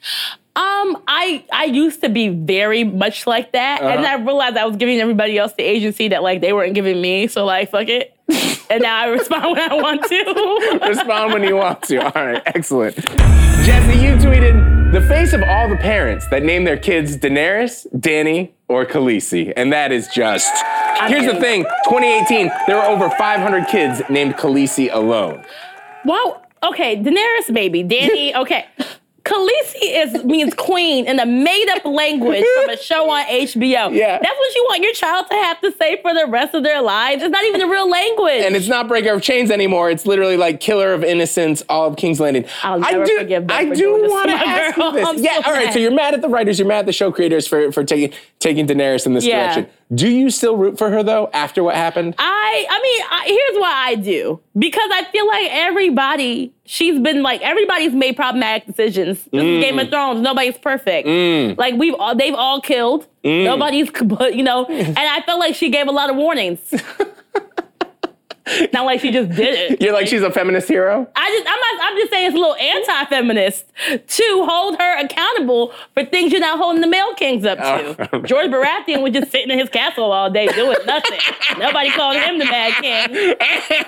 Um, 0.57 1.03
I 1.09 1.45
I 1.53 1.65
used 1.65 2.01
to 2.03 2.09
be 2.09 2.29
very 2.29 2.85
much 2.85 3.27
like 3.27 3.53
that, 3.53 3.81
and 3.83 4.05
Uh-huh. 4.05 4.17
I 4.19 4.23
realized 4.23 4.57
I 4.57 4.67
was 4.67 4.77
giving 4.77 5.01
everybody 5.01 5.37
else 5.39 5.53
the 5.55 5.65
agency 5.65 6.09
that 6.09 6.23
like 6.23 6.41
they 6.43 6.53
weren't 6.53 6.75
giving 6.75 7.01
me. 7.01 7.27
So 7.27 7.45
like, 7.45 7.71
fuck 7.71 7.89
it. 7.89 8.15
and 8.71 8.83
now 8.83 9.01
I 9.03 9.07
respond 9.07 9.53
when 9.57 9.71
I 9.71 9.75
want 9.75 10.05
to. 10.05 10.79
Respond 10.89 11.33
when 11.33 11.43
you 11.45 11.57
want 11.57 11.83
to. 11.85 11.99
All 12.05 12.25
right, 12.27 12.43
excellent. 12.47 12.97
Jesse, 12.97 13.99
you 13.99 14.15
tweeted 14.17 14.74
the 14.95 15.01
face 15.09 15.33
of 15.33 15.43
all 15.43 15.69
the 15.69 15.77
parents 15.77 16.29
that 16.29 16.45
name 16.45 16.63
their 16.63 16.77
kids 16.77 17.17
Daenerys, 17.17 17.85
Danny, 17.99 18.55
or 18.69 18.87
Khaleesi, 18.87 19.53
and 19.57 19.73
that 19.73 19.91
is 19.91 20.07
just. 20.07 20.55
Here's 21.09 21.27
the 21.27 21.41
thing: 21.41 21.65
2018, 21.87 22.49
there 22.69 22.77
were 22.77 22.85
over 22.85 23.11
500 23.11 23.67
kids 23.67 24.03
named 24.09 24.37
Khaleesi 24.37 24.91
alone. 24.93 25.45
Wow. 26.05 26.43
Okay, 26.63 26.97
Daenerys, 26.97 27.51
maybe 27.51 27.83
Danny. 27.83 28.33
Okay. 28.37 28.67
Khaleesi 29.25 29.79
is 29.83 30.25
means 30.25 30.53
queen 30.53 31.07
in 31.07 31.19
a 31.19 31.25
made-up 31.25 31.87
language 31.87 32.45
from 32.61 32.69
a 32.71 32.77
show 32.77 33.09
on 33.11 33.25
HBO. 33.25 33.91
Yeah. 33.95 34.19
That's 34.21 34.39
what 34.39 34.55
you 34.55 34.67
want 34.69 34.83
your 34.83 34.93
child 34.93 35.27
to 35.31 35.35
have 35.37 35.61
to 35.63 35.73
say 35.79 36.01
for 36.03 36.13
the 36.13 36.27
rest 36.29 36.55
of 36.55 36.63
their 36.63 36.83
lives. 36.83 37.23
It's 37.23 37.33
not 37.33 37.43
even 37.45 37.63
a 37.63 37.67
real 37.67 37.89
language. 37.89 38.43
And 38.45 38.55
it's 38.55 38.69
not 38.69 38.87
Breaker 38.87 39.13
of 39.15 39.23
Chains 39.23 39.51
anymore. 39.51 39.91
It's 39.91 40.05
literally 40.05 40.37
like 40.37 40.61
Killer 40.61 40.93
of 40.93 41.03
Innocence, 41.03 41.63
all 41.71 41.87
of 41.89 41.97
King's 41.97 42.21
Landing. 42.21 42.45
I'll 42.63 42.85
I 42.85 42.93
do, 43.05 43.19
forgive 43.19 43.49
them 43.49 43.57
I 43.57 43.67
for 43.69 43.75
do 43.75 43.81
doing 43.81 44.03
this 44.03 44.11
want 44.11 44.29
to 44.29 44.35
ask 44.37 44.77
girl. 44.77 44.87
you 44.93 44.93
this. 44.99 45.09
I'm 45.09 45.19
yeah, 45.19 45.41
so 45.41 45.49
all 45.51 45.53
right. 45.55 45.73
So 45.73 45.79
you're 45.79 45.91
mad 45.95 46.13
at 46.13 46.21
the 46.21 46.29
writers. 46.29 46.59
You're 46.59 46.69
mad 46.69 46.81
at 46.81 46.87
the 46.87 46.93
show 46.93 47.11
creators 47.11 47.47
for 47.47 47.73
for 47.73 47.83
taking 47.83 48.13
taking 48.41 48.67
Daenerys 48.67 49.07
in 49.07 49.15
this 49.15 49.25
Yeah. 49.25 49.55
direction. 49.55 49.67
Do 49.93 50.09
you 50.09 50.31
still 50.31 50.57
root 50.57 50.79
for 50.79 50.91
her 50.91 51.03
though 51.03 51.29
after 51.33 51.63
what 51.63 51.75
happened? 51.75 52.15
I 52.19 52.67
I 52.71 52.83
mean, 52.83 53.03
I, 53.11 53.25
here's 53.27 53.61
why 53.61 53.73
I 53.89 53.95
do. 53.97 54.41
Because 54.59 54.89
I 54.93 55.05
feel 55.13 55.27
like 55.27 55.49
everybody, 55.51 56.53
she's 56.65 56.99
been 57.01 57.23
like 57.23 57.43
everybody's 57.43 57.93
made 57.93 58.17
problematic 58.17 58.67
decisions. 58.67 59.23
This 59.25 59.43
Mm. 59.43 59.59
is 59.59 59.65
Game 59.65 59.79
of 59.79 59.89
Thrones. 59.91 60.21
Nobody's 60.21 60.57
perfect. 60.59 61.07
Like 61.59 61.75
we've 61.75 61.95
all 61.95 62.15
they've 62.15 62.35
all 62.35 62.61
killed. 62.61 63.07
Mm. 63.25 63.45
Nobody's 63.45 63.91
you 64.37 64.43
know, 64.43 64.65
and 64.71 64.99
I 64.99 65.21
felt 65.27 65.39
like 65.41 65.55
she 65.55 65.69
gave 65.71 65.87
a 65.87 65.93
lot 65.93 66.09
of 66.11 66.17
warnings. 66.17 66.61
Not 68.73 68.85
like 68.85 69.01
she 69.01 69.11
just 69.11 69.31
did 69.31 69.73
it. 69.73 69.83
You're 69.83 69.93
like 69.93 70.07
she's 70.07 70.23
a 70.23 70.31
feminist 70.31 70.69
hero. 70.69 71.07
I 71.17 71.31
just 71.31 71.47
I'm 71.47 71.61
not 71.61 71.93
I'm 71.93 71.99
just 71.99 72.11
saying 72.11 72.27
it's 72.27 72.37
a 72.37 72.39
little 72.39 72.57
anti-feminist 72.57 73.67
to 74.07 74.47
hold 74.49 74.79
her 74.79 74.99
accountable 74.99 75.73
for 75.95 76.05
things 76.05 76.33
you're 76.33 76.41
not 76.41 76.59
holding 76.59 76.81
the 76.81 76.87
male 76.87 77.15
kings 77.15 77.45
up 77.45 77.59
to. 77.59 78.09
Oh. 78.13 78.21
George 78.23 78.51
Baratheon 78.51 79.03
was 79.03 79.13
just 79.13 79.31
sitting 79.31 79.51
in 79.51 79.59
his 79.59 79.69
castle 79.69 80.13
all 80.13 80.31
day 80.31 80.47
doing 80.49 80.77
nothing. 80.87 81.21
Nobody 81.59 81.91
called 81.91 82.17
him 82.17 82.39
the 82.39 82.45
bad 82.45 82.75
King. 82.83 83.35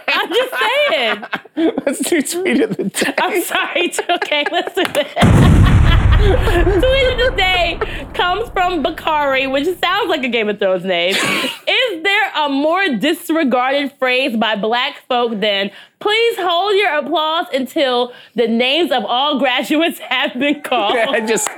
I'm 0.08 0.32
just 0.32 0.54
saying. 0.60 1.24
Let's 1.86 2.08
do 2.08 2.22
tweet 2.22 2.60
of 2.62 2.76
the 2.76 2.84
day. 2.84 3.14
I'm 3.18 3.42
sorry. 3.42 3.92
Okay, 4.10 4.44
let's 4.50 4.74
do 4.74 4.84
this. 4.92 5.62
Tweet 6.16 6.32
of 6.32 7.18
the 7.18 7.34
day 7.36 7.78
comes 8.14 8.48
from 8.48 8.82
Bakari, 8.82 9.46
which 9.46 9.66
sounds 9.78 10.08
like 10.08 10.24
a 10.24 10.28
Game 10.28 10.48
of 10.48 10.58
Thrones 10.58 10.84
name. 10.84 11.14
Is 11.14 12.02
there 12.02 12.32
a 12.34 12.48
more 12.48 12.96
disregarded 12.96 13.92
phrase 13.98 14.34
by 14.36 14.55
black 14.56 15.02
folk 15.08 15.40
then, 15.40 15.70
please 16.00 16.36
hold 16.38 16.74
your 16.76 16.96
applause 16.98 17.46
until 17.52 18.12
the 18.34 18.46
names 18.48 18.90
of 18.92 19.04
all 19.04 19.38
graduates 19.38 19.98
have 20.10 20.34
been 20.38 20.62
called? 20.62 20.96
I 20.96 21.20
just 21.26 21.48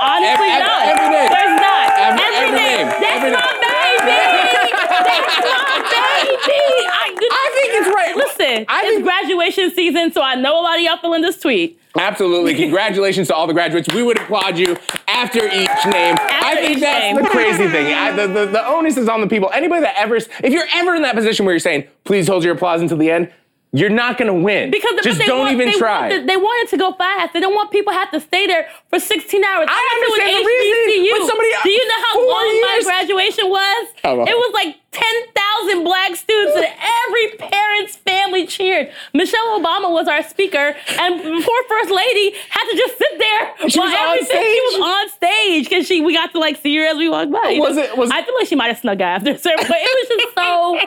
Honestly, 0.00 0.48
Every- 0.50 0.66
no. 0.66 0.78
every 0.82 1.08
name. 1.14 1.30
There's 1.30 1.60
not. 1.60 1.92
Every- 1.94 2.22
Every, 2.22 2.36
every 2.42 2.56
name. 2.58 2.86
name. 2.86 2.86
That's 2.88 3.22
Every 3.22 3.30
my 3.30 3.52
name. 3.62 4.02
baby. 4.02 4.72
That's 5.06 5.36
my 5.46 5.78
baby. 6.42 7.01
I, 7.30 7.50
I 7.50 7.60
think 7.60 7.72
it's 7.86 7.94
right. 7.94 8.16
Listen, 8.38 8.64
I 8.68 8.82
it's 8.84 8.90
think- 8.94 9.04
graduation 9.04 9.70
season, 9.72 10.12
so 10.12 10.22
I 10.22 10.34
know 10.34 10.58
a 10.58 10.62
lot 10.62 10.76
of 10.76 10.82
y'all 10.82 10.96
feeling 10.98 11.22
this 11.22 11.38
tweet. 11.38 11.78
Absolutely. 11.98 12.54
Congratulations 12.54 13.28
to 13.28 13.34
all 13.34 13.46
the 13.46 13.52
graduates. 13.52 13.92
We 13.94 14.02
would 14.02 14.18
applaud 14.18 14.56
you 14.56 14.78
after 15.08 15.44
each 15.44 15.84
name. 15.84 16.16
I 16.18 16.56
think 16.58 16.80
that's 16.80 17.02
name. 17.02 17.16
the 17.22 17.28
crazy 17.28 17.68
thing. 17.68 17.92
I, 17.92 18.10
the, 18.12 18.26
the, 18.26 18.46
the 18.46 18.66
onus 18.66 18.96
is 18.96 19.10
on 19.10 19.20
the 19.20 19.26
people. 19.26 19.50
Anybody 19.52 19.82
that 19.82 19.94
ever, 19.98 20.16
if 20.16 20.28
you're 20.44 20.64
ever 20.72 20.94
in 20.94 21.02
that 21.02 21.14
position 21.14 21.44
where 21.44 21.52
you're 21.54 21.60
saying, 21.60 21.86
please 22.04 22.26
hold 22.26 22.44
your 22.44 22.54
applause 22.54 22.80
until 22.80 22.96
the 22.96 23.10
end, 23.10 23.30
you're 23.72 23.88
not 23.90 24.18
going 24.18 24.28
to 24.28 24.34
win. 24.34 24.70
Because 24.70 25.00
just 25.02 25.18
they 25.18 25.26
don't 25.26 25.40
want, 25.40 25.52
even 25.54 25.70
they 25.72 25.78
try. 25.78 26.08
Want 26.10 26.22
the, 26.22 26.26
they 26.26 26.36
want 26.36 26.66
it 26.66 26.70
to 26.70 26.76
go 26.76 26.92
fast. 26.92 27.32
They 27.32 27.40
don't 27.40 27.54
want 27.54 27.70
people 27.70 27.92
to 27.92 27.98
have 27.98 28.10
to 28.12 28.20
stay 28.20 28.46
there 28.46 28.68
for 28.90 28.98
16 29.00 29.44
hours. 29.44 29.66
I 29.70 29.72
an 29.72 29.88
understand 29.96 30.44
the 30.44 30.52
HBCU. 30.52 31.10
but 31.18 31.26
somebody- 31.26 31.48
Do 31.64 31.70
you 31.70 31.88
know 31.88 32.00
how 32.08 32.14
long 32.28 32.60
my 32.60 32.80
graduation 32.84 33.48
was? 33.48 33.88
It 34.28 34.36
was 34.36 34.50
like 34.52 34.76
10,000 34.92 35.84
black 35.84 36.14
students, 36.16 36.54
and 36.56 36.66
every 36.68 37.38
parent's 37.48 37.96
family 37.96 38.46
cheered. 38.46 38.90
Michelle 39.14 39.58
Obama 39.58 39.90
was 39.90 40.06
our 40.06 40.22
speaker, 40.22 40.76
and 41.00 41.22
poor 41.44 41.60
First 41.68 41.90
Lady 41.90 42.34
had 42.50 42.64
to 42.70 42.76
just 42.76 42.98
sit 42.98 43.18
there 43.18 43.70
She 43.70 43.78
while 43.80 43.88
was 43.88 43.96
on 43.96 44.06
everything- 44.08 44.42
She 44.42 44.60
was 44.66 44.80
on 44.84 45.08
stage 45.08 45.68
because 45.70 45.86
she 45.86 46.00
we 46.02 46.12
got 46.12 46.30
to 46.32 46.38
like 46.38 46.56
see 46.60 46.76
her 46.76 46.84
as 46.84 46.98
we 46.98 47.08
walked 47.08 47.32
by. 47.32 47.56
Was 47.58 47.78
it- 47.78 47.96
was- 47.96 48.10
I 48.10 48.22
feel 48.22 48.34
like 48.34 48.48
she 48.48 48.54
might 48.54 48.68
have 48.68 48.78
snuck 48.78 49.00
out 49.00 49.16
after, 49.22 49.38
sir, 49.38 49.54
but 49.56 49.70
it 49.70 50.08
was 50.10 50.24
just 50.24 50.34
so. 50.36 50.78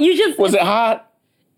You 0.00 0.16
just 0.16 0.36
Was 0.38 0.54
it 0.54 0.60
hot? 0.60 1.08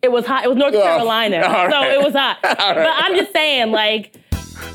It 0.07 0.13
was 0.13 0.25
hot. 0.25 0.45
It 0.45 0.49
was 0.49 0.57
North 0.57 0.73
Oh, 0.73 0.83
Carolina, 0.85 1.39
all 1.45 1.69
so 1.69 1.77
right. 1.81 1.91
it 1.91 2.01
was 2.01 2.13
hot. 2.13 2.39
But 2.43 2.59
I'm 2.95 3.17
just 3.17 3.33
saying, 3.33 3.73
like, 3.73 4.15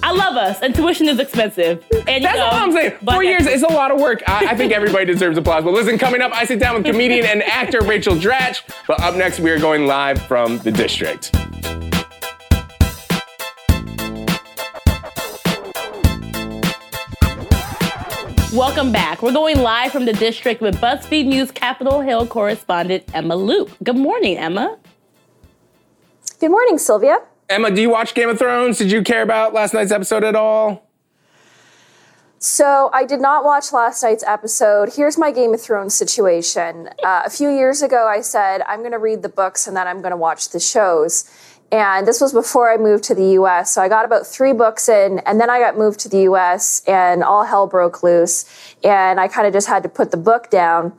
I 0.03 0.11
love 0.11 0.35
us, 0.35 0.59
and 0.61 0.75
tuition 0.75 1.07
is 1.07 1.19
expensive. 1.19 1.85
And 2.05 2.25
That's 2.25 2.35
know, 2.37 2.47
all 2.47 2.53
I'm 2.53 2.73
saying. 2.73 2.97
Four 3.09 3.23
years 3.23 3.47
is 3.47 3.63
a 3.63 3.67
lot 3.69 3.91
of 3.91 3.99
work. 4.01 4.21
I, 4.27 4.47
I 4.47 4.55
think 4.57 4.73
everybody 4.73 5.05
deserves 5.05 5.37
applause. 5.37 5.63
But 5.63 5.71
listen, 5.71 5.97
coming 5.97 6.19
up, 6.21 6.33
I 6.33 6.43
sit 6.43 6.59
down 6.59 6.75
with 6.75 6.83
comedian 6.83 7.25
and 7.25 7.43
actor 7.43 7.79
Rachel 7.81 8.15
Dratch. 8.15 8.57
But 8.87 8.99
up 8.99 9.15
next, 9.15 9.39
we 9.39 9.49
are 9.51 9.59
going 9.59 9.87
live 9.87 10.21
from 10.23 10.57
the 10.57 10.71
district. 10.71 11.31
Welcome 18.53 18.91
back. 18.91 19.21
We're 19.21 19.31
going 19.31 19.59
live 19.61 19.93
from 19.93 20.03
the 20.03 20.11
district 20.11 20.59
with 20.61 20.75
BuzzFeed 20.81 21.25
News 21.25 21.51
Capitol 21.51 22.01
Hill 22.01 22.27
correspondent 22.27 23.05
Emma 23.13 23.33
Loop. 23.35 23.71
Good 23.81 23.95
morning, 23.95 24.37
Emma. 24.37 24.77
Good 26.41 26.49
morning, 26.49 26.79
Sylvia. 26.79 27.19
Emma, 27.49 27.69
do 27.69 27.79
you 27.79 27.91
watch 27.91 28.15
Game 28.15 28.27
of 28.27 28.39
Thrones? 28.39 28.79
Did 28.79 28.91
you 28.91 29.03
care 29.03 29.21
about 29.21 29.53
last 29.53 29.75
night's 29.75 29.91
episode 29.91 30.23
at 30.23 30.35
all? 30.35 30.89
So, 32.39 32.89
I 32.91 33.05
did 33.05 33.21
not 33.21 33.43
watch 33.43 33.71
last 33.71 34.01
night's 34.01 34.23
episode. 34.23 34.93
Here's 34.95 35.19
my 35.19 35.29
Game 35.29 35.53
of 35.53 35.61
Thrones 35.61 35.93
situation. 35.93 36.89
Uh, 37.03 37.21
a 37.23 37.29
few 37.29 37.51
years 37.51 37.83
ago, 37.83 38.07
I 38.07 38.21
said, 38.21 38.63
I'm 38.67 38.79
going 38.79 38.91
to 38.91 38.97
read 38.97 39.21
the 39.21 39.29
books 39.29 39.67
and 39.67 39.77
then 39.77 39.87
I'm 39.87 40.01
going 40.01 40.09
to 40.13 40.17
watch 40.17 40.49
the 40.49 40.59
shows. 40.59 41.29
And 41.71 42.07
this 42.07 42.19
was 42.19 42.33
before 42.33 42.73
I 42.73 42.77
moved 42.77 43.03
to 43.03 43.13
the 43.13 43.33
US. 43.33 43.75
So, 43.75 43.83
I 43.83 43.87
got 43.87 44.03
about 44.03 44.25
three 44.25 44.51
books 44.51 44.89
in, 44.89 45.19
and 45.27 45.39
then 45.39 45.51
I 45.51 45.59
got 45.59 45.77
moved 45.77 45.99
to 45.99 46.09
the 46.09 46.21
US, 46.21 46.81
and 46.87 47.23
all 47.23 47.43
hell 47.43 47.67
broke 47.67 48.01
loose. 48.01 48.45
And 48.83 49.19
I 49.19 49.27
kind 49.27 49.45
of 49.45 49.53
just 49.53 49.67
had 49.67 49.83
to 49.83 49.89
put 49.89 50.09
the 50.09 50.17
book 50.17 50.49
down. 50.49 50.93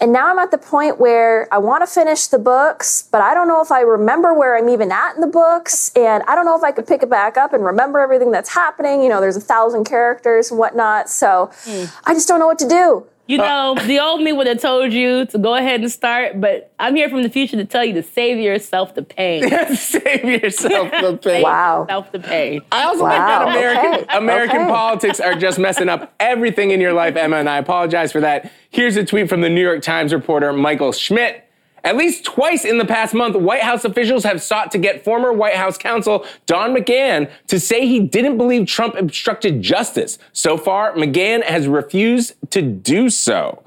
And 0.00 0.12
now 0.12 0.30
I'm 0.30 0.38
at 0.38 0.50
the 0.50 0.58
point 0.58 1.00
where 1.00 1.52
I 1.52 1.58
want 1.58 1.82
to 1.82 1.86
finish 1.86 2.26
the 2.26 2.38
books, 2.38 3.08
but 3.10 3.22
I 3.22 3.32
don't 3.32 3.48
know 3.48 3.62
if 3.62 3.72
I 3.72 3.80
remember 3.80 4.34
where 4.34 4.56
I'm 4.56 4.68
even 4.68 4.92
at 4.92 5.14
in 5.14 5.22
the 5.22 5.26
books. 5.26 5.90
And 5.96 6.22
I 6.24 6.34
don't 6.34 6.44
know 6.44 6.56
if 6.56 6.62
I 6.62 6.70
could 6.70 6.86
pick 6.86 7.02
it 7.02 7.08
back 7.08 7.36
up 7.36 7.52
and 7.52 7.64
remember 7.64 7.98
everything 8.00 8.30
that's 8.30 8.52
happening. 8.52 9.02
You 9.02 9.08
know, 9.08 9.20
there's 9.20 9.36
a 9.36 9.40
thousand 9.40 9.84
characters 9.84 10.50
and 10.50 10.58
whatnot. 10.58 11.08
So 11.08 11.50
hmm. 11.64 11.84
I 12.04 12.12
just 12.12 12.28
don't 12.28 12.38
know 12.38 12.46
what 12.46 12.58
to 12.58 12.68
do. 12.68 13.06
You 13.28 13.42
uh, 13.42 13.74
know, 13.74 13.86
the 13.86 13.98
old 13.98 14.22
me 14.22 14.32
would 14.32 14.46
have 14.46 14.60
told 14.60 14.92
you 14.92 15.26
to 15.26 15.38
go 15.38 15.54
ahead 15.56 15.80
and 15.80 15.90
start, 15.90 16.40
but 16.40 16.72
I'm 16.78 16.94
here 16.94 17.08
from 17.08 17.22
the 17.22 17.28
future 17.28 17.56
to 17.56 17.64
tell 17.64 17.84
you 17.84 17.92
to 17.94 18.02
save 18.02 18.38
yourself 18.38 18.94
the 18.94 19.02
pain. 19.02 19.48
Save 19.76 20.24
yourself 20.24 20.90
the 20.92 21.18
pain. 21.22 21.42
Wow. 21.42 21.86
Self 21.88 22.12
the 22.12 22.20
pain. 22.20 22.62
I 22.70 22.84
also 22.84 23.02
Wow, 23.02 23.10
think 23.10 23.26
that 23.26 23.48
American 23.48 24.04
okay, 24.04 24.16
American 24.16 24.62
okay. 24.62 24.70
politics 24.70 25.20
are 25.20 25.34
just 25.34 25.58
messing 25.58 25.88
up 25.88 26.14
everything 26.20 26.70
in 26.70 26.80
your 26.80 26.92
life, 26.92 27.16
Emma, 27.16 27.36
and 27.36 27.48
I 27.48 27.58
apologize 27.58 28.12
for 28.12 28.20
that. 28.20 28.52
Here's 28.70 28.96
a 28.96 29.04
tweet 29.04 29.28
from 29.28 29.40
the 29.40 29.48
New 29.48 29.62
York 29.62 29.82
Times 29.82 30.12
reporter 30.12 30.52
Michael 30.52 30.92
Schmidt. 30.92 31.45
At 31.86 31.96
least 31.96 32.24
twice 32.24 32.64
in 32.64 32.78
the 32.78 32.84
past 32.84 33.14
month, 33.14 33.36
White 33.36 33.62
House 33.62 33.84
officials 33.84 34.24
have 34.24 34.42
sought 34.42 34.72
to 34.72 34.78
get 34.78 35.04
former 35.04 35.32
White 35.32 35.54
House 35.54 35.78
counsel 35.78 36.26
Don 36.46 36.74
McGahn 36.74 37.30
to 37.46 37.60
say 37.60 37.86
he 37.86 38.00
didn't 38.00 38.36
believe 38.36 38.66
Trump 38.66 38.96
obstructed 38.96 39.62
justice. 39.62 40.18
So 40.32 40.58
far, 40.58 40.94
McGahn 40.94 41.44
has 41.44 41.68
refused 41.68 42.34
to 42.50 42.60
do 42.60 43.08
so. 43.08 43.62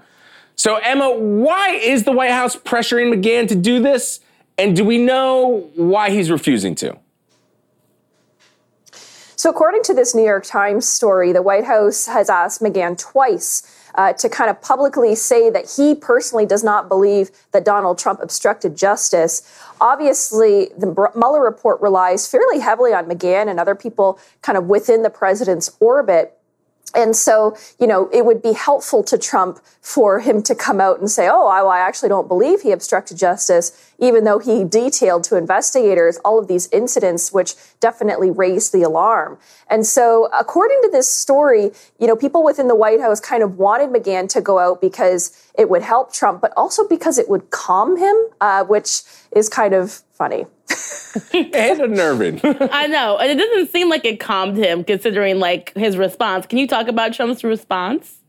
So, 0.57 0.75
Emma, 0.75 1.09
why 1.09 1.69
is 1.69 2.03
the 2.03 2.11
White 2.11 2.31
House 2.31 2.57
pressuring 2.57 3.15
McGahn 3.15 3.47
to 3.47 3.55
do 3.55 3.81
this? 3.81 4.19
And 4.57 4.75
do 4.75 4.83
we 4.83 4.97
know 4.97 5.71
why 5.75 6.09
he's 6.09 6.29
refusing 6.29 6.75
to? 6.75 6.97
So, 9.37 9.49
according 9.49 9.83
to 9.83 9.93
this 9.93 10.13
New 10.13 10.25
York 10.25 10.43
Times 10.43 10.85
story, 10.85 11.31
the 11.31 11.41
White 11.41 11.63
House 11.63 12.07
has 12.07 12.29
asked 12.29 12.61
McGahn 12.61 12.99
twice 12.99 13.78
uh, 13.95 14.13
to 14.13 14.29
kind 14.29 14.49
of 14.49 14.61
publicly 14.61 15.15
say 15.15 15.49
that 15.49 15.71
he 15.75 15.95
personally 15.95 16.45
does 16.45 16.63
not 16.63 16.87
believe 16.87 17.31
that 17.51 17.65
Donald 17.65 17.97
Trump 17.97 18.19
obstructed 18.21 18.75
justice. 18.75 19.41
Obviously, 19.81 20.69
the 20.77 21.11
Mueller 21.15 21.43
report 21.43 21.81
relies 21.81 22.27
fairly 22.27 22.59
heavily 22.59 22.93
on 22.93 23.05
McGahn 23.05 23.47
and 23.47 23.59
other 23.59 23.75
people 23.75 24.19
kind 24.41 24.57
of 24.57 24.65
within 24.65 25.03
the 25.03 25.09
president's 25.09 25.75
orbit. 25.79 26.38
And 26.95 27.15
so, 27.15 27.55
you 27.79 27.85
know, 27.85 28.09
it 28.11 28.25
would 28.25 28.41
be 28.41 28.53
helpful 28.53 29.03
to 29.03 29.17
Trump 29.17 29.59
for 29.81 30.19
him 30.19 30.41
to 30.43 30.55
come 30.55 30.81
out 30.81 30.99
and 30.99 31.09
say, 31.09 31.27
oh, 31.29 31.47
I, 31.47 31.79
actually 31.79 32.09
don't 32.09 32.27
believe 32.27 32.61
he 32.61 32.71
obstructed 32.71 33.17
justice, 33.17 33.71
even 33.99 34.23
though 34.23 34.39
he 34.39 34.63
detailed 34.63 35.23
to 35.25 35.37
investigators 35.37 36.17
all 36.25 36.37
of 36.37 36.47
these 36.47 36.67
incidents, 36.71 37.31
which 37.31 37.55
definitely 37.79 38.29
raised 38.29 38.73
the 38.73 38.83
alarm. 38.83 39.37
And 39.69 39.85
so, 39.85 40.29
according 40.37 40.81
to 40.83 40.89
this 40.91 41.07
story, 41.07 41.71
you 41.99 42.07
know, 42.07 42.15
people 42.15 42.43
within 42.43 42.67
the 42.67 42.75
White 42.75 42.99
House 42.99 43.19
kind 43.19 43.43
of 43.43 43.57
wanted 43.57 43.89
McGahn 43.89 44.27
to 44.29 44.41
go 44.41 44.59
out 44.59 44.81
because 44.81 45.31
it 45.57 45.69
would 45.69 45.81
help 45.81 46.11
Trump, 46.11 46.41
but 46.41 46.53
also 46.57 46.87
because 46.87 47.17
it 47.17 47.29
would 47.29 47.49
calm 47.49 47.97
him, 47.97 48.15
uh, 48.41 48.63
which 48.65 49.01
is 49.35 49.49
kind 49.49 49.73
of 49.73 50.01
funny. 50.13 50.45
And 51.33 51.81
unnerving. 51.81 52.39
I 52.43 52.87
know. 52.87 53.17
And 53.17 53.31
it 53.31 53.37
doesn't 53.37 53.71
seem 53.71 53.89
like 53.89 54.05
it 54.05 54.19
calmed 54.19 54.57
him 54.57 54.83
considering 54.83 55.39
like 55.39 55.73
his 55.75 55.97
response. 55.97 56.45
Can 56.45 56.59
you 56.59 56.67
talk 56.67 56.87
about 56.87 57.13
Trump's 57.13 57.43
response? 57.43 58.19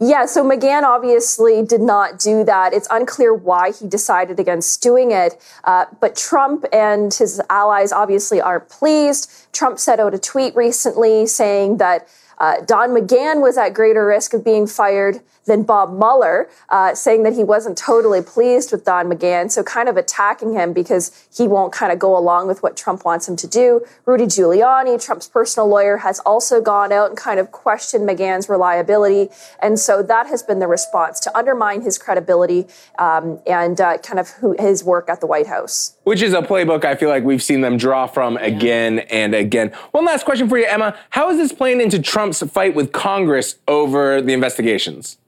Yeah, 0.00 0.26
so 0.26 0.44
McGahn 0.44 0.82
obviously 0.82 1.64
did 1.64 1.80
not 1.80 2.18
do 2.18 2.44
that. 2.44 2.74
It's 2.74 2.88
unclear 2.90 3.32
why 3.32 3.70
he 3.70 3.88
decided 3.88 4.40
against 4.40 4.82
doing 4.82 5.12
it. 5.12 5.40
Uh, 5.62 5.86
but 6.00 6.16
Trump 6.16 6.64
and 6.72 7.14
his 7.14 7.40
allies 7.48 7.92
obviously 7.92 8.40
aren't 8.40 8.68
pleased. 8.68 9.30
Trump 9.52 9.78
sent 9.78 10.00
out 10.00 10.12
a 10.12 10.18
tweet 10.18 10.54
recently 10.56 11.26
saying 11.26 11.76
that 11.76 12.08
uh, 12.38 12.60
Don 12.62 12.90
McGahn 12.90 13.40
was 13.40 13.56
at 13.56 13.70
greater 13.70 14.04
risk 14.04 14.34
of 14.34 14.44
being 14.44 14.66
fired 14.66 15.20
than 15.46 15.62
Bob 15.62 15.92
Mueller, 15.92 16.48
uh, 16.68 16.94
saying 16.94 17.22
that 17.24 17.34
he 17.34 17.44
wasn't 17.44 17.76
totally 17.76 18.22
pleased 18.22 18.72
with 18.72 18.84
Don 18.84 19.06
McGahn, 19.06 19.50
so 19.50 19.62
kind 19.62 19.88
of 19.88 19.96
attacking 19.96 20.54
him 20.54 20.72
because 20.72 21.26
he 21.34 21.46
won't 21.46 21.72
kind 21.72 21.92
of 21.92 21.98
go 21.98 22.16
along 22.16 22.46
with 22.46 22.62
what 22.62 22.76
Trump 22.76 23.04
wants 23.04 23.28
him 23.28 23.36
to 23.36 23.46
do. 23.46 23.84
Rudy 24.06 24.24
Giuliani, 24.24 25.02
Trump's 25.04 25.28
personal 25.28 25.68
lawyer, 25.68 25.98
has 25.98 26.18
also 26.20 26.60
gone 26.60 26.92
out 26.92 27.10
and 27.10 27.18
kind 27.18 27.38
of 27.38 27.52
questioned 27.52 28.08
McGahn's 28.08 28.48
reliability, 28.48 29.28
and 29.60 29.78
so 29.78 30.02
that 30.02 30.26
has 30.26 30.42
been 30.42 30.58
the 30.58 30.66
response 30.66 31.20
to 31.20 31.36
undermine 31.36 31.82
his 31.82 31.98
credibility 31.98 32.66
um, 32.98 33.40
and 33.46 33.80
uh, 33.80 33.98
kind 33.98 34.18
of 34.18 34.30
who, 34.30 34.56
his 34.58 34.82
work 34.82 35.08
at 35.08 35.20
the 35.20 35.26
White 35.26 35.46
House. 35.46 35.96
Which 36.04 36.22
is 36.22 36.32
a 36.32 36.42
playbook 36.42 36.84
I 36.84 36.94
feel 36.94 37.08
like 37.08 37.24
we've 37.24 37.42
seen 37.42 37.60
them 37.60 37.76
draw 37.76 38.06
from 38.06 38.36
again 38.38 39.00
and 39.00 39.34
again. 39.34 39.72
One 39.90 40.04
last 40.04 40.24
question 40.24 40.48
for 40.48 40.58
you, 40.58 40.66
Emma. 40.66 40.96
How 41.10 41.30
is 41.30 41.38
this 41.38 41.52
playing 41.52 41.80
into 41.80 42.00
Trump's 42.00 42.42
fight 42.42 42.74
with 42.74 42.92
Congress 42.92 43.56
over 43.68 44.20
the 44.20 44.32
investigations? 44.32 45.18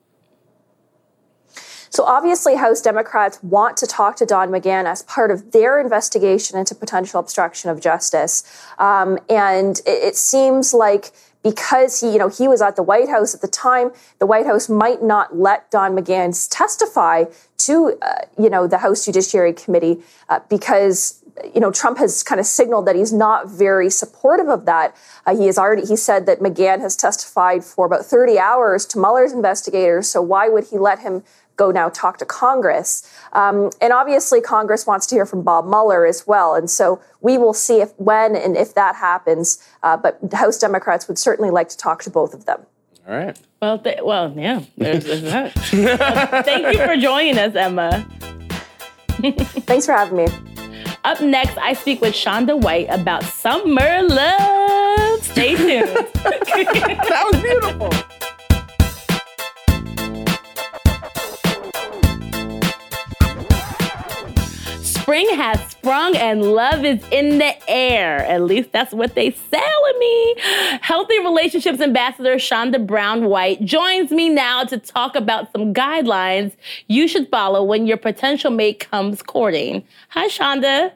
So 1.96 2.04
obviously, 2.04 2.56
House 2.56 2.82
Democrats 2.82 3.42
want 3.42 3.78
to 3.78 3.86
talk 3.86 4.16
to 4.16 4.26
Don 4.26 4.50
McGahn 4.50 4.84
as 4.84 5.02
part 5.04 5.30
of 5.30 5.52
their 5.52 5.80
investigation 5.80 6.58
into 6.58 6.74
potential 6.74 7.18
obstruction 7.18 7.70
of 7.70 7.80
justice, 7.80 8.44
um, 8.76 9.18
and 9.30 9.78
it, 9.86 10.08
it 10.08 10.16
seems 10.16 10.74
like 10.74 11.10
because 11.42 12.02
he, 12.02 12.12
you 12.12 12.18
know, 12.18 12.28
he 12.28 12.48
was 12.48 12.60
at 12.60 12.76
the 12.76 12.82
White 12.82 13.08
House 13.08 13.34
at 13.34 13.40
the 13.40 13.48
time, 13.48 13.92
the 14.18 14.26
White 14.26 14.44
House 14.44 14.68
might 14.68 15.02
not 15.02 15.38
let 15.38 15.70
Don 15.70 15.96
McGahn 15.96 16.36
testify 16.50 17.24
to, 17.58 17.96
uh, 18.02 18.26
you 18.38 18.50
know, 18.50 18.66
the 18.66 18.78
House 18.78 19.06
Judiciary 19.06 19.54
Committee 19.54 20.02
uh, 20.28 20.40
because 20.50 21.22
you 21.54 21.60
know, 21.60 21.70
Trump 21.70 21.98
has 21.98 22.22
kind 22.22 22.40
of 22.40 22.46
signaled 22.46 22.86
that 22.86 22.96
he's 22.96 23.12
not 23.12 23.48
very 23.48 23.90
supportive 23.90 24.48
of 24.48 24.64
that. 24.66 24.96
Uh, 25.26 25.36
he 25.36 25.46
has 25.46 25.58
already 25.58 25.84
he 25.84 25.96
said 25.96 26.26
that 26.26 26.40
McGahn 26.40 26.80
has 26.80 26.96
testified 26.96 27.64
for 27.64 27.86
about 27.86 28.06
30 28.06 28.38
hours 28.38 28.86
to 28.86 28.98
Mueller's 28.98 29.32
investigators. 29.32 30.08
So 30.08 30.22
why 30.22 30.48
would 30.48 30.64
he 30.68 30.78
let 30.78 31.00
him 31.00 31.22
go 31.56 31.70
now 31.70 31.88
talk 31.88 32.18
to 32.18 32.26
Congress? 32.26 33.10
Um, 33.32 33.70
and 33.80 33.92
obviously, 33.92 34.40
Congress 34.40 34.86
wants 34.86 35.06
to 35.06 35.14
hear 35.14 35.26
from 35.26 35.42
Bob 35.42 35.66
Mueller 35.66 36.06
as 36.06 36.26
well. 36.26 36.54
And 36.54 36.70
so 36.70 37.00
we 37.20 37.38
will 37.38 37.54
see 37.54 37.80
if 37.80 37.92
when 37.98 38.36
and 38.36 38.56
if 38.56 38.74
that 38.74 38.96
happens. 38.96 39.58
Uh, 39.82 39.96
but 39.96 40.18
House 40.32 40.58
Democrats 40.58 41.08
would 41.08 41.18
certainly 41.18 41.50
like 41.50 41.68
to 41.70 41.76
talk 41.76 42.02
to 42.02 42.10
both 42.10 42.34
of 42.34 42.44
them. 42.44 42.64
All 43.08 43.14
right. 43.14 43.38
Well, 43.62 43.78
th- 43.78 44.00
well, 44.02 44.32
yeah. 44.36 44.62
There's, 44.76 45.04
there's 45.04 45.22
that. 45.22 45.54
Well, 45.72 46.42
thank 46.42 46.76
you 46.76 46.84
for 46.84 46.96
joining 46.96 47.38
us, 47.38 47.54
Emma. 47.54 48.06
Thanks 49.66 49.86
for 49.86 49.92
having 49.92 50.18
me. 50.18 50.26
Up 51.04 51.20
next, 51.20 51.56
I 51.58 51.72
speak 51.72 52.00
with 52.00 52.14
Shonda 52.14 52.60
White 52.60 52.88
about 52.90 53.22
summer 53.22 54.02
love. 54.02 55.22
Stay 55.22 55.54
tuned. 55.54 55.88
That 57.06 57.30
was 57.32 57.40
beautiful. 57.40 58.05
Spring 65.06 65.28
has 65.36 65.60
sprung 65.70 66.16
and 66.16 66.42
love 66.42 66.84
is 66.84 67.00
in 67.12 67.38
the 67.38 67.70
air. 67.70 68.24
At 68.24 68.42
least 68.42 68.72
that's 68.72 68.92
what 68.92 69.14
they 69.14 69.30
selling 69.30 69.98
me. 70.00 70.34
Healthy 70.80 71.20
Relationships 71.20 71.80
Ambassador 71.80 72.34
Shonda 72.34 72.84
Brown 72.84 73.26
White 73.26 73.64
joins 73.64 74.10
me 74.10 74.28
now 74.28 74.64
to 74.64 74.78
talk 74.78 75.14
about 75.14 75.52
some 75.52 75.72
guidelines 75.72 76.56
you 76.88 77.06
should 77.06 77.28
follow 77.28 77.62
when 77.62 77.86
your 77.86 77.98
potential 77.98 78.50
mate 78.50 78.80
comes 78.90 79.22
courting. 79.22 79.84
Hi, 80.08 80.26
Shonda. 80.26 80.90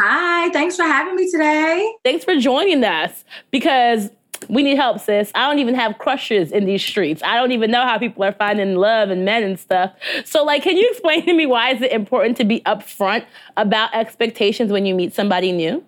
Hi, 0.00 0.50
thanks 0.50 0.76
for 0.76 0.84
having 0.84 1.16
me 1.16 1.28
today. 1.28 1.92
Thanks 2.04 2.24
for 2.24 2.36
joining 2.36 2.84
us 2.84 3.24
because 3.50 4.10
we 4.48 4.62
need 4.62 4.76
help, 4.76 5.00
sis. 5.00 5.30
I 5.34 5.48
don't 5.48 5.58
even 5.58 5.74
have 5.74 5.98
crushes 5.98 6.52
in 6.52 6.64
these 6.64 6.84
streets. 6.84 7.22
I 7.22 7.36
don't 7.36 7.52
even 7.52 7.70
know 7.70 7.82
how 7.82 7.98
people 7.98 8.24
are 8.24 8.32
finding 8.32 8.76
love 8.76 9.10
and 9.10 9.24
men 9.24 9.42
and 9.42 9.58
stuff. 9.58 9.92
So, 10.24 10.44
like, 10.44 10.62
can 10.62 10.76
you 10.76 10.88
explain 10.92 11.24
to 11.26 11.32
me 11.32 11.46
why 11.46 11.70
is 11.70 11.82
it 11.82 11.92
important 11.92 12.36
to 12.38 12.44
be 12.44 12.60
upfront 12.60 13.24
about 13.56 13.94
expectations 13.94 14.72
when 14.72 14.86
you 14.86 14.94
meet 14.94 15.14
somebody 15.14 15.52
new? 15.52 15.84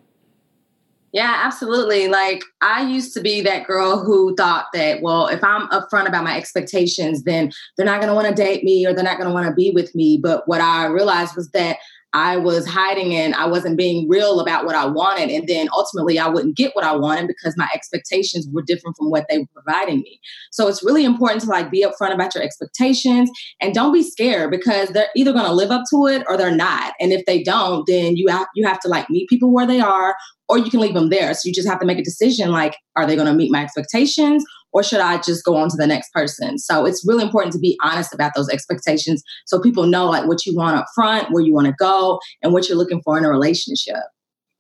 Yeah, 1.17 1.41
absolutely. 1.45 2.09
Like 2.09 2.43
I 2.61 2.87
used 2.87 3.15
to 3.15 3.23
be 3.23 3.41
that 3.41 3.67
girl 3.67 4.05
who 4.05 4.35
thought 4.37 4.67
that, 4.75 5.01
well, 5.01 5.29
if 5.29 5.43
I'm 5.43 5.67
upfront 5.69 6.07
about 6.07 6.25
my 6.25 6.37
expectations, 6.37 7.23
then 7.23 7.53
they're 7.77 7.87
not 7.87 8.03
going 8.03 8.09
to 8.09 8.15
want 8.15 8.29
to 8.29 8.35
date 8.35 8.65
me 8.65 8.87
or 8.87 8.93
they're 8.93 9.03
not 9.03 9.17
going 9.17 9.29
to 9.29 9.33
want 9.33 9.47
to 9.47 9.55
be 9.55 9.71
with 9.71 9.95
me. 9.95 10.19
But 10.23 10.47
what 10.47 10.61
I 10.61 10.85
realized 10.85 11.35
was 11.35 11.49
that 11.53 11.79
I 12.17 12.39
was 12.39 12.67
hiding 12.67 13.15
and 13.15 13.35
I 13.35 13.47
wasn't 13.47 13.77
being 13.77 14.09
real 14.09 14.41
about 14.41 14.65
what 14.65 14.75
I 14.75 14.87
wanted. 14.87 15.29
And 15.29 15.47
then 15.47 15.69
ultimately, 15.77 16.19
I 16.19 16.29
wouldn't 16.29 16.57
get 16.57 16.75
what 16.75 16.83
I 16.83 16.97
wanted 16.97 17.27
because 17.27 17.55
my 17.59 17.69
expectations 17.75 18.49
were 18.51 18.63
different 18.63 18.97
from 18.97 19.11
what 19.11 19.27
they 19.29 19.41
were 19.41 19.49
providing 19.53 19.99
me. 19.99 20.19
So 20.51 20.67
it's 20.67 20.83
really 20.83 21.05
important 21.05 21.43
to 21.43 21.51
like 21.51 21.71
be 21.71 21.85
upfront 21.85 22.15
about 22.15 22.35
your 22.35 22.43
expectations 22.43 23.31
and 23.61 23.75
don't 23.75 23.93
be 23.93 24.03
scared 24.03 24.51
because 24.51 24.89
they're 24.89 25.11
either 25.15 25.35
going 25.35 25.45
to 25.45 25.53
live 25.53 25.71
up 25.71 25.83
to 25.91 26.07
it 26.07 26.25
or 26.27 26.39
they're 26.39 26.57
not. 26.57 26.95
And 26.99 27.13
if 27.13 27.27
they 27.27 27.43
don't, 27.43 27.87
then 27.87 28.17
you 28.17 28.29
have 28.29 28.47
you 28.55 28.67
have 28.67 28.81
to 28.81 28.89
like 28.89 29.11
meet 29.11 29.29
people 29.29 29.53
where 29.53 29.67
they 29.67 29.81
are 29.81 30.17
or 30.49 30.57
you 30.57 30.71
can 30.71 30.81
leave 30.81 30.95
them 30.95 31.11
there. 31.11 31.35
So 31.35 31.43
you 31.45 31.53
just 31.53 31.69
have 31.69 31.81
to 31.81 31.87
make 31.87 31.99
a 31.99 32.05
decision 32.05 32.51
like, 32.51 32.77
are 32.95 33.07
they 33.07 33.17
going 33.17 33.29
to 33.29 33.35
meet 33.35 33.53
my 33.53 33.63
expectations 33.63 34.43
or 34.77 34.83
should 34.83 35.01
I 35.01 35.17
just 35.17 35.43
go 35.43 35.57
on 35.57 35.71
to 35.71 35.77
the 35.79 35.87
next 35.87 36.13
person? 36.13 36.59
So 36.59 36.85
it's 36.85 37.03
really 37.09 37.25
important 37.25 37.55
to 37.55 37.59
be 37.59 37.79
honest 37.83 38.13
about 38.13 38.33
those 38.37 38.51
expectations 38.51 39.23
so 39.47 39.59
people 39.59 39.87
know 39.87 40.05
like 40.05 40.29
what 40.29 40.45
you 40.45 40.55
want 40.55 40.77
up 40.77 40.85
front, 40.95 41.29
where 41.31 41.43
you 41.43 41.55
want 41.55 41.67
to 41.67 41.73
go, 41.79 42.21
and 42.43 42.53
what 42.53 42.69
you're 42.69 42.77
looking 42.77 43.01
for 43.03 43.17
in 43.17 43.25
a 43.25 43.31
relationship. 43.31 44.05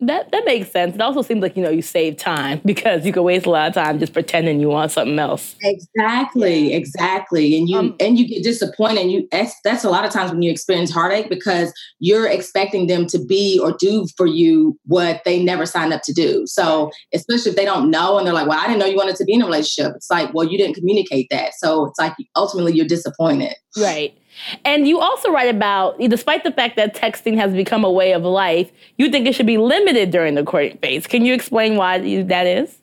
That 0.00 0.30
that 0.30 0.44
makes 0.44 0.70
sense. 0.70 0.94
It 0.94 1.00
also 1.00 1.22
seems 1.22 1.40
like 1.40 1.56
you 1.56 1.62
know 1.62 1.70
you 1.70 1.80
save 1.80 2.18
time 2.18 2.60
because 2.66 3.06
you 3.06 3.12
can 3.12 3.22
waste 3.22 3.46
a 3.46 3.50
lot 3.50 3.68
of 3.68 3.74
time 3.74 3.98
just 3.98 4.12
pretending 4.12 4.60
you 4.60 4.68
want 4.68 4.92
something 4.92 5.18
else. 5.18 5.56
Exactly, 5.62 6.74
exactly, 6.74 7.56
and 7.56 7.66
you 7.66 7.78
Um, 7.78 7.96
and 7.98 8.18
you 8.18 8.28
get 8.28 8.42
disappointed. 8.42 8.98
And 9.00 9.12
you 9.12 9.26
that's, 9.32 9.54
that's 9.64 9.84
a 9.84 9.90
lot 9.90 10.04
of 10.04 10.12
times 10.12 10.30
when 10.30 10.42
you 10.42 10.50
experience 10.50 10.90
heartache 10.90 11.30
because 11.30 11.72
you're 11.98 12.26
expecting 12.26 12.88
them 12.88 13.06
to 13.06 13.18
be 13.18 13.58
or 13.62 13.72
do 13.72 14.06
for 14.18 14.26
you 14.26 14.78
what 14.84 15.22
they 15.24 15.42
never 15.42 15.64
signed 15.64 15.94
up 15.94 16.02
to 16.02 16.12
do. 16.12 16.46
So 16.46 16.90
especially 17.14 17.50
if 17.50 17.56
they 17.56 17.64
don't 17.64 17.90
know 17.90 18.18
and 18.18 18.26
they're 18.26 18.34
like, 18.34 18.48
"Well, 18.48 18.58
I 18.60 18.66
didn't 18.66 18.80
know 18.80 18.86
you 18.86 18.96
wanted 18.96 19.16
to 19.16 19.24
be 19.24 19.32
in 19.32 19.40
a 19.40 19.46
relationship." 19.46 19.94
It's 19.96 20.10
like, 20.10 20.34
well, 20.34 20.46
you 20.46 20.58
didn't 20.58 20.74
communicate 20.74 21.28
that, 21.30 21.54
so 21.54 21.86
it's 21.86 21.98
like 21.98 22.12
ultimately 22.36 22.74
you're 22.74 22.86
disappointed. 22.86 23.54
Right. 23.78 24.16
And 24.64 24.86
you 24.86 25.00
also 25.00 25.30
write 25.30 25.54
about, 25.54 25.98
despite 25.98 26.44
the 26.44 26.52
fact 26.52 26.76
that 26.76 26.94
texting 26.94 27.36
has 27.36 27.52
become 27.52 27.84
a 27.84 27.90
way 27.90 28.12
of 28.12 28.22
life, 28.22 28.70
you 28.98 29.10
think 29.10 29.26
it 29.26 29.34
should 29.34 29.46
be 29.46 29.58
limited 29.58 30.10
during 30.10 30.34
the 30.34 30.44
courting 30.44 30.78
phase. 30.78 31.06
Can 31.06 31.24
you 31.24 31.34
explain 31.34 31.76
why 31.76 31.98
that 32.24 32.46
is? 32.46 32.78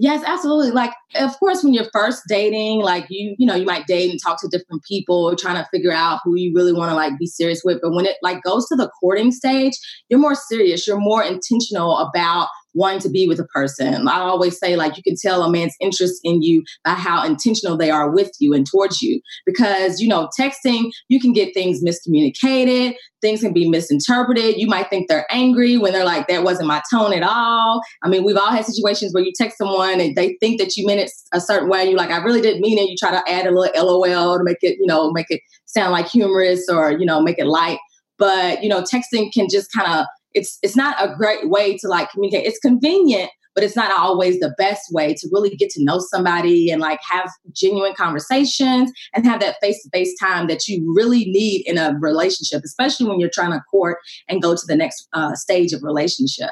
Yes, 0.00 0.22
absolutely. 0.24 0.70
Like, 0.70 0.92
of 1.16 1.36
course, 1.40 1.64
when 1.64 1.74
you're 1.74 1.90
first 1.92 2.22
dating, 2.28 2.82
like 2.82 3.06
you, 3.10 3.34
you 3.36 3.44
know, 3.44 3.56
you 3.56 3.64
might 3.64 3.84
date 3.88 4.12
and 4.12 4.20
talk 4.22 4.40
to 4.40 4.48
different 4.48 4.84
people, 4.84 5.34
trying 5.34 5.56
to 5.56 5.68
figure 5.72 5.90
out 5.90 6.20
who 6.22 6.36
you 6.36 6.52
really 6.54 6.72
want 6.72 6.90
to 6.90 6.94
like 6.94 7.18
be 7.18 7.26
serious 7.26 7.62
with. 7.64 7.80
But 7.82 7.90
when 7.90 8.06
it 8.06 8.16
like 8.22 8.40
goes 8.44 8.68
to 8.68 8.76
the 8.76 8.88
courting 9.00 9.32
stage, 9.32 9.72
you're 10.08 10.20
more 10.20 10.36
serious. 10.36 10.86
You're 10.86 11.00
more 11.00 11.24
intentional 11.24 11.98
about 11.98 12.46
wanting 12.78 13.00
to 13.00 13.10
be 13.10 13.26
with 13.26 13.40
a 13.40 13.44
person. 13.46 14.08
I 14.08 14.20
always 14.20 14.58
say, 14.58 14.76
like, 14.76 14.96
you 14.96 15.02
can 15.02 15.16
tell 15.20 15.42
a 15.42 15.50
man's 15.50 15.74
interest 15.80 16.20
in 16.22 16.40
you 16.40 16.62
by 16.84 16.92
how 16.92 17.24
intentional 17.24 17.76
they 17.76 17.90
are 17.90 18.10
with 18.10 18.30
you 18.38 18.54
and 18.54 18.64
towards 18.64 19.02
you. 19.02 19.20
Because, 19.44 20.00
you 20.00 20.08
know, 20.08 20.28
texting, 20.38 20.90
you 21.08 21.20
can 21.20 21.32
get 21.32 21.52
things 21.52 21.82
miscommunicated, 21.84 22.94
things 23.20 23.40
can 23.40 23.52
be 23.52 23.68
misinterpreted. 23.68 24.56
You 24.56 24.68
might 24.68 24.88
think 24.90 25.08
they're 25.08 25.26
angry 25.30 25.76
when 25.76 25.92
they're 25.92 26.04
like, 26.04 26.28
that 26.28 26.44
wasn't 26.44 26.68
my 26.68 26.80
tone 26.90 27.12
at 27.12 27.24
all. 27.24 27.82
I 28.02 28.08
mean, 28.08 28.24
we've 28.24 28.36
all 28.36 28.52
had 28.52 28.64
situations 28.64 29.12
where 29.12 29.24
you 29.24 29.32
text 29.36 29.58
someone 29.58 30.00
and 30.00 30.14
they 30.14 30.36
think 30.40 30.60
that 30.60 30.76
you 30.76 30.86
meant 30.86 31.00
it 31.00 31.10
a 31.32 31.40
certain 31.40 31.68
way. 31.68 31.84
You're 31.88 31.98
like, 31.98 32.10
I 32.10 32.18
really 32.18 32.40
didn't 32.40 32.62
mean 32.62 32.78
it. 32.78 32.88
You 32.88 32.96
try 32.96 33.10
to 33.10 33.28
add 33.28 33.46
a 33.46 33.50
little 33.50 33.86
LOL 33.86 34.38
to 34.38 34.44
make 34.44 34.58
it, 34.62 34.76
you 34.78 34.86
know, 34.86 35.10
make 35.12 35.26
it 35.30 35.40
sound 35.66 35.92
like 35.92 36.06
humorous 36.08 36.68
or, 36.70 36.92
you 36.92 37.04
know, 37.04 37.20
make 37.20 37.38
it 37.38 37.46
light. 37.46 37.78
But, 38.18 38.62
you 38.62 38.68
know, 38.68 38.82
texting 38.82 39.32
can 39.32 39.48
just 39.50 39.70
kind 39.72 39.92
of, 39.92 40.06
it's 40.34 40.58
it's 40.62 40.76
not 40.76 40.96
a 40.98 41.14
great 41.14 41.48
way 41.48 41.76
to 41.78 41.88
like 41.88 42.10
communicate. 42.10 42.46
It's 42.46 42.58
convenient, 42.58 43.30
but 43.54 43.64
it's 43.64 43.76
not 43.76 43.90
always 43.90 44.38
the 44.40 44.54
best 44.56 44.92
way 44.92 45.14
to 45.14 45.28
really 45.32 45.50
get 45.56 45.70
to 45.70 45.84
know 45.84 45.98
somebody 45.98 46.70
and 46.70 46.80
like 46.80 47.00
have 47.08 47.28
genuine 47.52 47.94
conversations 47.94 48.92
and 49.14 49.26
have 49.26 49.40
that 49.40 49.56
face 49.60 49.82
to 49.82 49.90
face 49.90 50.14
time 50.20 50.46
that 50.46 50.68
you 50.68 50.92
really 50.94 51.24
need 51.26 51.66
in 51.66 51.78
a 51.78 51.96
relationship, 52.00 52.62
especially 52.64 53.08
when 53.08 53.18
you're 53.18 53.30
trying 53.32 53.52
to 53.52 53.60
court 53.70 53.98
and 54.28 54.42
go 54.42 54.54
to 54.54 54.62
the 54.66 54.76
next 54.76 55.08
uh, 55.12 55.34
stage 55.34 55.72
of 55.72 55.82
relationship. 55.82 56.50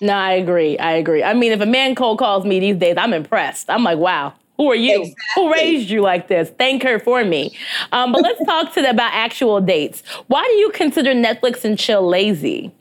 No, 0.00 0.14
I 0.14 0.32
agree. 0.32 0.78
I 0.78 0.92
agree. 0.92 1.22
I 1.22 1.34
mean, 1.34 1.52
if 1.52 1.60
a 1.60 1.66
man 1.66 1.94
cold 1.94 2.18
calls 2.18 2.44
me 2.44 2.60
these 2.60 2.76
days, 2.76 2.96
I'm 2.96 3.12
impressed. 3.12 3.68
I'm 3.68 3.84
like, 3.84 3.98
wow, 3.98 4.34
who 4.56 4.70
are 4.70 4.76
you? 4.76 5.14
Who 5.36 5.52
raised 5.52 5.88
you 5.88 6.02
like 6.02 6.26
this? 6.26 6.50
Thank 6.50 6.82
her 6.82 6.98
for 6.98 7.24
me. 7.24 7.56
Um, 7.92 8.12
but 8.12 8.22
let's 8.22 8.44
talk 8.46 8.74
to 8.74 8.82
the, 8.82 8.90
about 8.90 9.12
actual 9.12 9.60
dates. 9.60 10.02
Why 10.26 10.42
do 10.42 10.54
you 10.54 10.70
consider 10.70 11.14
Netflix 11.14 11.64
and 11.64 11.78
chill 11.78 12.06
lazy? 12.06 12.72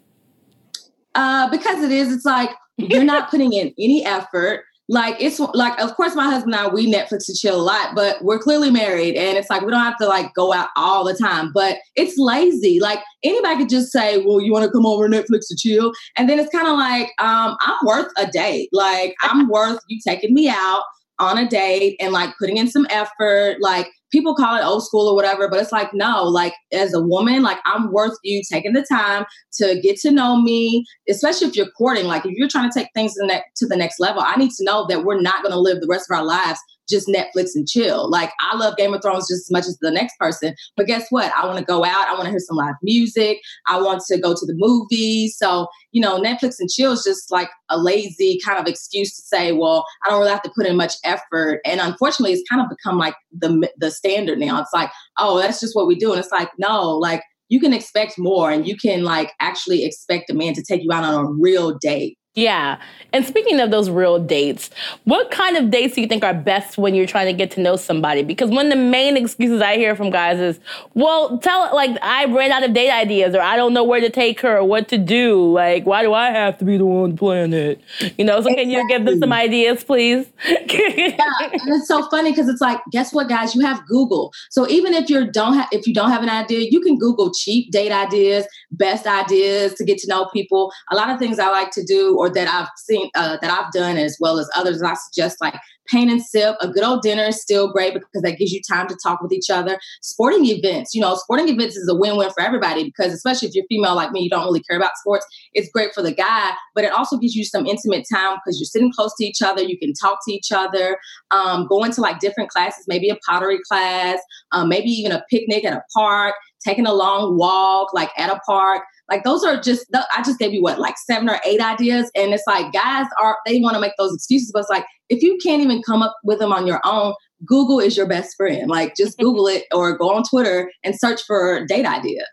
Uh, 1.17 1.49
because 1.49 1.83
it 1.83 1.91
is, 1.91 2.13
it's 2.13 2.25
like 2.25 2.51
you're 2.77 3.03
not 3.03 3.31
putting 3.31 3.51
in 3.51 3.73
any 3.79 4.05
effort. 4.05 4.63
Like 4.87 5.15
it's 5.19 5.39
like, 5.39 5.77
of 5.81 5.95
course, 5.95 6.15
my 6.15 6.29
husband 6.29 6.53
and 6.53 6.67
I 6.67 6.69
we 6.69 6.89
Netflix 6.89 7.27
and 7.27 7.37
chill 7.37 7.59
a 7.59 7.61
lot, 7.61 7.93
but 7.95 8.23
we're 8.23 8.39
clearly 8.39 8.69
married, 8.69 9.15
and 9.15 9.35
it's 9.37 9.49
like 9.49 9.63
we 9.63 9.71
don't 9.71 9.83
have 9.83 9.97
to 9.97 10.07
like 10.07 10.33
go 10.35 10.53
out 10.53 10.69
all 10.77 11.03
the 11.03 11.15
time. 11.15 11.51
But 11.53 11.79
it's 11.95 12.17
lazy. 12.17 12.79
Like 12.79 12.99
anybody 13.23 13.57
could 13.57 13.69
just 13.69 13.91
say, 13.91 14.23
"Well, 14.23 14.39
you 14.39 14.53
want 14.53 14.63
to 14.63 14.71
come 14.71 14.85
over 14.85 15.09
Netflix 15.09 15.47
to 15.49 15.57
chill," 15.57 15.91
and 16.15 16.29
then 16.29 16.39
it's 16.39 16.51
kind 16.51 16.67
of 16.67 16.77
like, 16.77 17.07
um, 17.19 17.57
I'm 17.59 17.85
worth 17.85 18.11
a 18.17 18.27
date. 18.27 18.69
Like 18.71 19.15
I'm 19.23 19.49
worth 19.49 19.79
you 19.89 19.99
taking 20.07 20.33
me 20.33 20.47
out 20.47 20.83
on 21.19 21.37
a 21.37 21.49
date 21.49 21.97
and 21.99 22.13
like 22.13 22.29
putting 22.39 22.57
in 22.57 22.69
some 22.69 22.87
effort. 22.89 23.57
Like 23.59 23.89
people 24.11 24.35
call 24.35 24.57
it 24.57 24.63
old 24.63 24.85
school 24.85 25.07
or 25.07 25.15
whatever, 25.15 25.49
but 25.49 25.59
it's 25.59 25.71
like 25.71 25.93
no. 25.93 26.23
Like 26.23 26.53
as 26.71 26.93
a 26.93 27.01
woman, 27.01 27.43
like 27.43 27.59
I'm 27.65 27.91
worth 27.91 28.17
you 28.23 28.41
taking 28.49 28.73
the 28.73 28.85
time 28.89 29.25
to 29.53 29.79
get 29.81 29.97
to 29.97 30.11
know 30.11 30.41
me, 30.41 30.85
especially 31.09 31.47
if 31.47 31.55
you're 31.55 31.71
courting. 31.77 32.05
Like 32.05 32.25
if 32.25 32.31
you're 32.33 32.49
trying 32.49 32.69
to 32.69 32.79
take 32.79 32.89
things 32.93 33.13
to 33.13 33.21
the, 33.21 33.27
ne- 33.27 33.43
to 33.57 33.67
the 33.67 33.75
next 33.75 33.99
level, 33.99 34.21
I 34.21 34.35
need 34.35 34.51
to 34.51 34.63
know 34.63 34.85
that 34.89 35.03
we're 35.03 35.21
not 35.21 35.43
going 35.43 35.53
to 35.53 35.59
live 35.59 35.81
the 35.81 35.87
rest 35.87 36.07
of 36.09 36.17
our 36.17 36.25
lives 36.25 36.59
just 36.89 37.07
Netflix 37.07 37.51
and 37.55 37.67
chill. 37.67 38.09
Like 38.09 38.31
I 38.39 38.55
love 38.55 38.77
Game 38.77 38.93
of 38.93 39.01
Thrones 39.01 39.27
just 39.27 39.47
as 39.47 39.51
much 39.51 39.65
as 39.65 39.77
the 39.79 39.91
next 39.91 40.17
person, 40.17 40.55
but 40.75 40.87
guess 40.87 41.07
what? 41.09 41.31
I 41.35 41.45
want 41.45 41.59
to 41.59 41.65
go 41.65 41.83
out. 41.83 42.07
I 42.07 42.13
want 42.13 42.25
to 42.25 42.29
hear 42.29 42.39
some 42.39 42.57
live 42.57 42.75
music. 42.81 43.39
I 43.67 43.81
want 43.81 44.01
to 44.07 44.19
go 44.19 44.33
to 44.33 44.45
the 44.45 44.55
movies. 44.57 45.37
So 45.37 45.67
you 45.91 46.01
know, 46.01 46.21
Netflix 46.21 46.55
and 46.59 46.69
chill 46.69 46.91
is 46.91 47.03
just 47.03 47.31
like 47.31 47.49
a 47.69 47.77
lazy 47.77 48.39
kind 48.45 48.59
of 48.59 48.67
excuse 48.67 49.15
to 49.15 49.21
say, 49.21 49.51
well, 49.51 49.85
I 50.05 50.09
don't 50.09 50.19
really 50.19 50.31
have 50.31 50.43
to 50.43 50.51
put 50.55 50.67
in 50.67 50.77
much 50.77 50.93
effort. 51.03 51.59
And 51.65 51.79
unfortunately, 51.79 52.33
it's 52.33 52.47
kind 52.49 52.61
of 52.61 52.69
become 52.69 52.97
like 52.97 53.15
the 53.31 53.69
the 53.77 53.91
standard 53.91 54.39
now. 54.39 54.61
It's 54.61 54.73
like, 54.73 54.91
oh, 55.17 55.39
that's 55.39 55.59
just 55.59 55.75
what 55.75 55.87
we 55.87 55.95
do, 55.95 56.11
and 56.11 56.19
it's 56.19 56.31
like, 56.31 56.49
no, 56.57 56.91
like 56.91 57.23
you 57.49 57.59
can 57.59 57.73
expect 57.73 58.17
more 58.17 58.51
and 58.51 58.67
you 58.67 58.75
can 58.75 59.03
like 59.03 59.31
actually 59.39 59.85
expect 59.85 60.29
a 60.29 60.33
man 60.33 60.53
to 60.53 60.63
take 60.63 60.83
you 60.83 60.91
out 60.91 61.03
on 61.03 61.25
a 61.25 61.31
real 61.31 61.77
date. 61.77 62.17
Yeah. 62.37 62.77
And 63.13 63.25
speaking 63.25 63.59
of 63.59 63.71
those 63.71 63.89
real 63.89 64.19
dates, 64.19 64.69
what 65.05 65.31
kind 65.31 65.57
of 65.57 65.71
dates 65.71 65.95
do 65.95 66.01
you 66.01 66.07
think 66.07 66.23
are 66.23 66.35
best 66.35 66.77
when 66.77 66.93
you're 66.93 67.07
trying 67.07 67.25
to 67.25 67.33
get 67.33 67.49
to 67.51 67.61
know 67.61 67.75
somebody? 67.75 68.21
Because 68.21 68.51
one 68.51 68.67
of 68.67 68.71
the 68.71 68.77
main 68.77 69.17
excuses 69.17 69.59
I 69.59 69.77
hear 69.77 69.95
from 69.95 70.11
guys 70.11 70.39
is, 70.39 70.59
well, 70.93 71.39
tell 71.39 71.73
like 71.73 71.97
I 72.03 72.25
ran 72.25 72.51
out 72.51 72.63
of 72.63 72.73
date 72.73 72.91
ideas 72.91 73.33
or 73.33 73.41
I 73.41 73.55
don't 73.55 73.73
know 73.73 73.83
where 73.83 74.01
to 74.01 74.11
take 74.11 74.41
her 74.41 74.57
or 74.57 74.65
what 74.65 74.87
to 74.89 74.99
do. 74.99 75.51
Like, 75.51 75.87
why 75.87 76.03
do 76.03 76.13
I 76.13 76.29
have 76.29 76.59
to 76.59 76.65
be 76.65 76.77
the 76.77 76.85
one 76.85 77.17
planning 77.17 77.53
it? 77.53 77.81
You 78.19 78.25
know, 78.25 78.39
so 78.41 78.53
can 78.53 78.69
you 78.69 78.87
give 78.87 79.05
them 79.05 79.19
some 79.19 79.33
ideas, 79.33 79.83
please? 79.83 80.27
yeah, 80.47 81.17
and 81.41 81.61
it's 81.75 81.87
so 81.87 82.07
funny 82.09 82.31
because 82.31 82.49
it's 82.49 82.61
like, 82.61 82.79
guess 82.91 83.13
what, 83.13 83.29
guys? 83.29 83.55
You 83.55 83.61
have 83.61 83.83
Google. 83.87 84.31
So 84.51 84.67
even 84.69 84.93
if 84.93 85.09
you 85.09 85.31
don't 85.31 85.53
have, 85.53 85.69
if 85.71 85.87
you 85.87 85.93
don't 85.93 86.11
have 86.11 86.21
an 86.21 86.29
idea, 86.29 86.67
you 86.69 86.81
can 86.81 86.99
Google 86.99 87.33
cheap 87.33 87.71
date 87.71 87.91
ideas, 87.91 88.45
best 88.71 89.07
ideas 89.07 89.73
to 89.75 89.85
get 89.85 89.97
to 89.99 90.07
know 90.07 90.27
people. 90.33 90.71
A 90.91 90.95
lot 90.95 91.09
of 91.09 91.17
things 91.17 91.39
I 91.39 91.49
like 91.49 91.71
to 91.71 91.83
do, 91.83 92.17
or 92.17 92.26
that 92.29 92.47
I've 92.47 92.69
seen, 92.77 93.09
uh, 93.15 93.37
that 93.41 93.51
I've 93.51 93.71
done, 93.71 93.97
as 93.97 94.17
well 94.19 94.39
as 94.39 94.49
others, 94.55 94.81
I 94.81 94.93
suggest 94.93 95.37
like 95.41 95.55
paint 95.87 96.11
and 96.11 96.21
sip. 96.21 96.55
A 96.61 96.67
good 96.67 96.83
old 96.83 97.01
dinner 97.01 97.23
is 97.23 97.41
still 97.41 97.71
great 97.71 97.93
because 97.93 98.21
that 98.21 98.37
gives 98.37 98.51
you 98.51 98.61
time 98.69 98.87
to 98.87 98.97
talk 99.01 99.21
with 99.21 99.31
each 99.31 99.49
other. 99.49 99.79
Sporting 100.01 100.45
events, 100.45 100.93
you 100.93 101.01
know, 101.01 101.15
sporting 101.15 101.47
events 101.49 101.75
is 101.75 101.87
a 101.89 101.95
win-win 101.95 102.29
for 102.31 102.41
everybody 102.41 102.83
because 102.83 103.13
especially 103.13 103.47
if 103.47 103.55
you're 103.55 103.65
female 103.69 103.95
like 103.95 104.11
me, 104.11 104.21
you 104.21 104.29
don't 104.29 104.43
really 104.43 104.61
care 104.61 104.77
about 104.77 104.97
sports. 104.97 105.25
It's 105.53 105.69
great 105.71 105.93
for 105.93 106.01
the 106.01 106.13
guy, 106.13 106.51
but 106.75 106.83
it 106.83 106.91
also 106.91 107.17
gives 107.17 107.35
you 107.35 107.45
some 107.45 107.65
intimate 107.65 108.05
time 108.11 108.37
because 108.37 108.59
you're 108.59 108.65
sitting 108.65 108.91
close 108.91 109.13
to 109.17 109.25
each 109.25 109.41
other. 109.41 109.61
You 109.61 109.77
can 109.77 109.93
talk 109.93 110.19
to 110.27 110.33
each 110.33 110.51
other. 110.51 110.97
Um, 111.31 111.67
going 111.67 111.91
to 111.93 112.01
like 112.01 112.19
different 112.19 112.49
classes, 112.49 112.85
maybe 112.87 113.09
a 113.09 113.17
pottery 113.27 113.59
class, 113.67 114.19
um, 114.51 114.69
maybe 114.69 114.89
even 114.89 115.11
a 115.11 115.23
picnic 115.29 115.65
at 115.65 115.73
a 115.73 115.83
park, 115.95 116.35
taking 116.65 116.85
a 116.85 116.93
long 116.93 117.37
walk 117.37 117.93
like 117.93 118.11
at 118.17 118.29
a 118.29 118.39
park. 118.45 118.83
Like 119.09 119.23
those 119.23 119.43
are 119.43 119.59
just 119.61 119.85
I 119.93 120.21
just 120.23 120.39
gave 120.39 120.53
you 120.53 120.61
what 120.61 120.79
like 120.79 120.95
seven 120.97 121.29
or 121.29 121.39
eight 121.45 121.61
ideas, 121.61 122.11
and 122.15 122.33
it's 122.33 122.43
like 122.47 122.73
guys 122.73 123.05
are 123.21 123.37
they 123.45 123.59
want 123.59 123.75
to 123.75 123.81
make 123.81 123.93
those 123.97 124.13
excuses, 124.13 124.51
but 124.53 124.59
it's 124.59 124.69
like 124.69 124.85
if 125.09 125.21
you 125.21 125.37
can't 125.41 125.61
even 125.61 125.81
come 125.81 126.01
up 126.01 126.15
with 126.23 126.39
them 126.39 126.51
on 126.51 126.67
your 126.67 126.81
own, 126.83 127.13
Google 127.45 127.79
is 127.79 127.95
your 127.95 128.07
best 128.07 128.35
friend. 128.35 128.69
Like 128.69 128.95
just 128.95 129.17
Google 129.19 129.47
it 129.47 129.65
or 129.73 129.97
go 129.97 130.13
on 130.13 130.23
Twitter 130.23 130.71
and 130.83 130.97
search 130.97 131.21
for 131.25 131.65
date 131.65 131.85
ideas. 131.85 132.27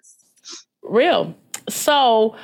Real. 0.82 1.34
So 1.68 2.36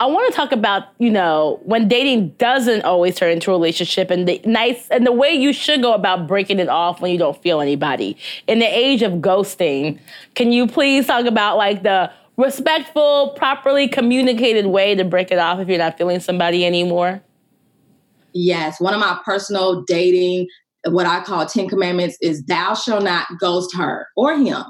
I 0.00 0.06
want 0.06 0.30
to 0.30 0.36
talk 0.36 0.50
about, 0.50 0.88
you 0.98 1.10
know, 1.10 1.60
when 1.62 1.86
dating 1.86 2.30
doesn't 2.30 2.84
always 2.84 3.14
turn 3.14 3.30
into 3.30 3.50
a 3.52 3.54
relationship 3.54 4.10
and 4.10 4.26
the 4.26 4.40
nice 4.44 4.88
and 4.88 5.06
the 5.06 5.12
way 5.12 5.30
you 5.30 5.52
should 5.52 5.80
go 5.80 5.94
about 5.94 6.26
breaking 6.26 6.58
it 6.58 6.68
off 6.68 7.00
when 7.00 7.12
you 7.12 7.18
don't 7.18 7.40
feel 7.40 7.60
anybody. 7.60 8.16
In 8.48 8.58
the 8.58 8.66
age 8.66 9.02
of 9.02 9.12
ghosting, 9.14 10.00
can 10.34 10.50
you 10.50 10.66
please 10.66 11.06
talk 11.06 11.26
about 11.26 11.56
like 11.56 11.84
the 11.84 12.10
respectful, 12.36 13.34
properly 13.36 13.88
communicated 13.88 14.66
way 14.66 14.94
to 14.94 15.04
break 15.04 15.30
it 15.30 15.38
off 15.38 15.60
if 15.60 15.68
you're 15.68 15.78
not 15.78 15.98
feeling 15.98 16.20
somebody 16.20 16.66
anymore? 16.66 17.22
Yes, 18.32 18.80
one 18.80 18.94
of 18.94 19.00
my 19.00 19.18
personal 19.24 19.82
dating, 19.82 20.48
what 20.86 21.06
I 21.06 21.22
call 21.22 21.46
10 21.46 21.68
commandments 21.68 22.18
is 22.20 22.42
thou 22.44 22.74
shall 22.74 23.00
not 23.00 23.26
ghost 23.38 23.74
her 23.76 24.08
or 24.16 24.36
him. 24.36 24.62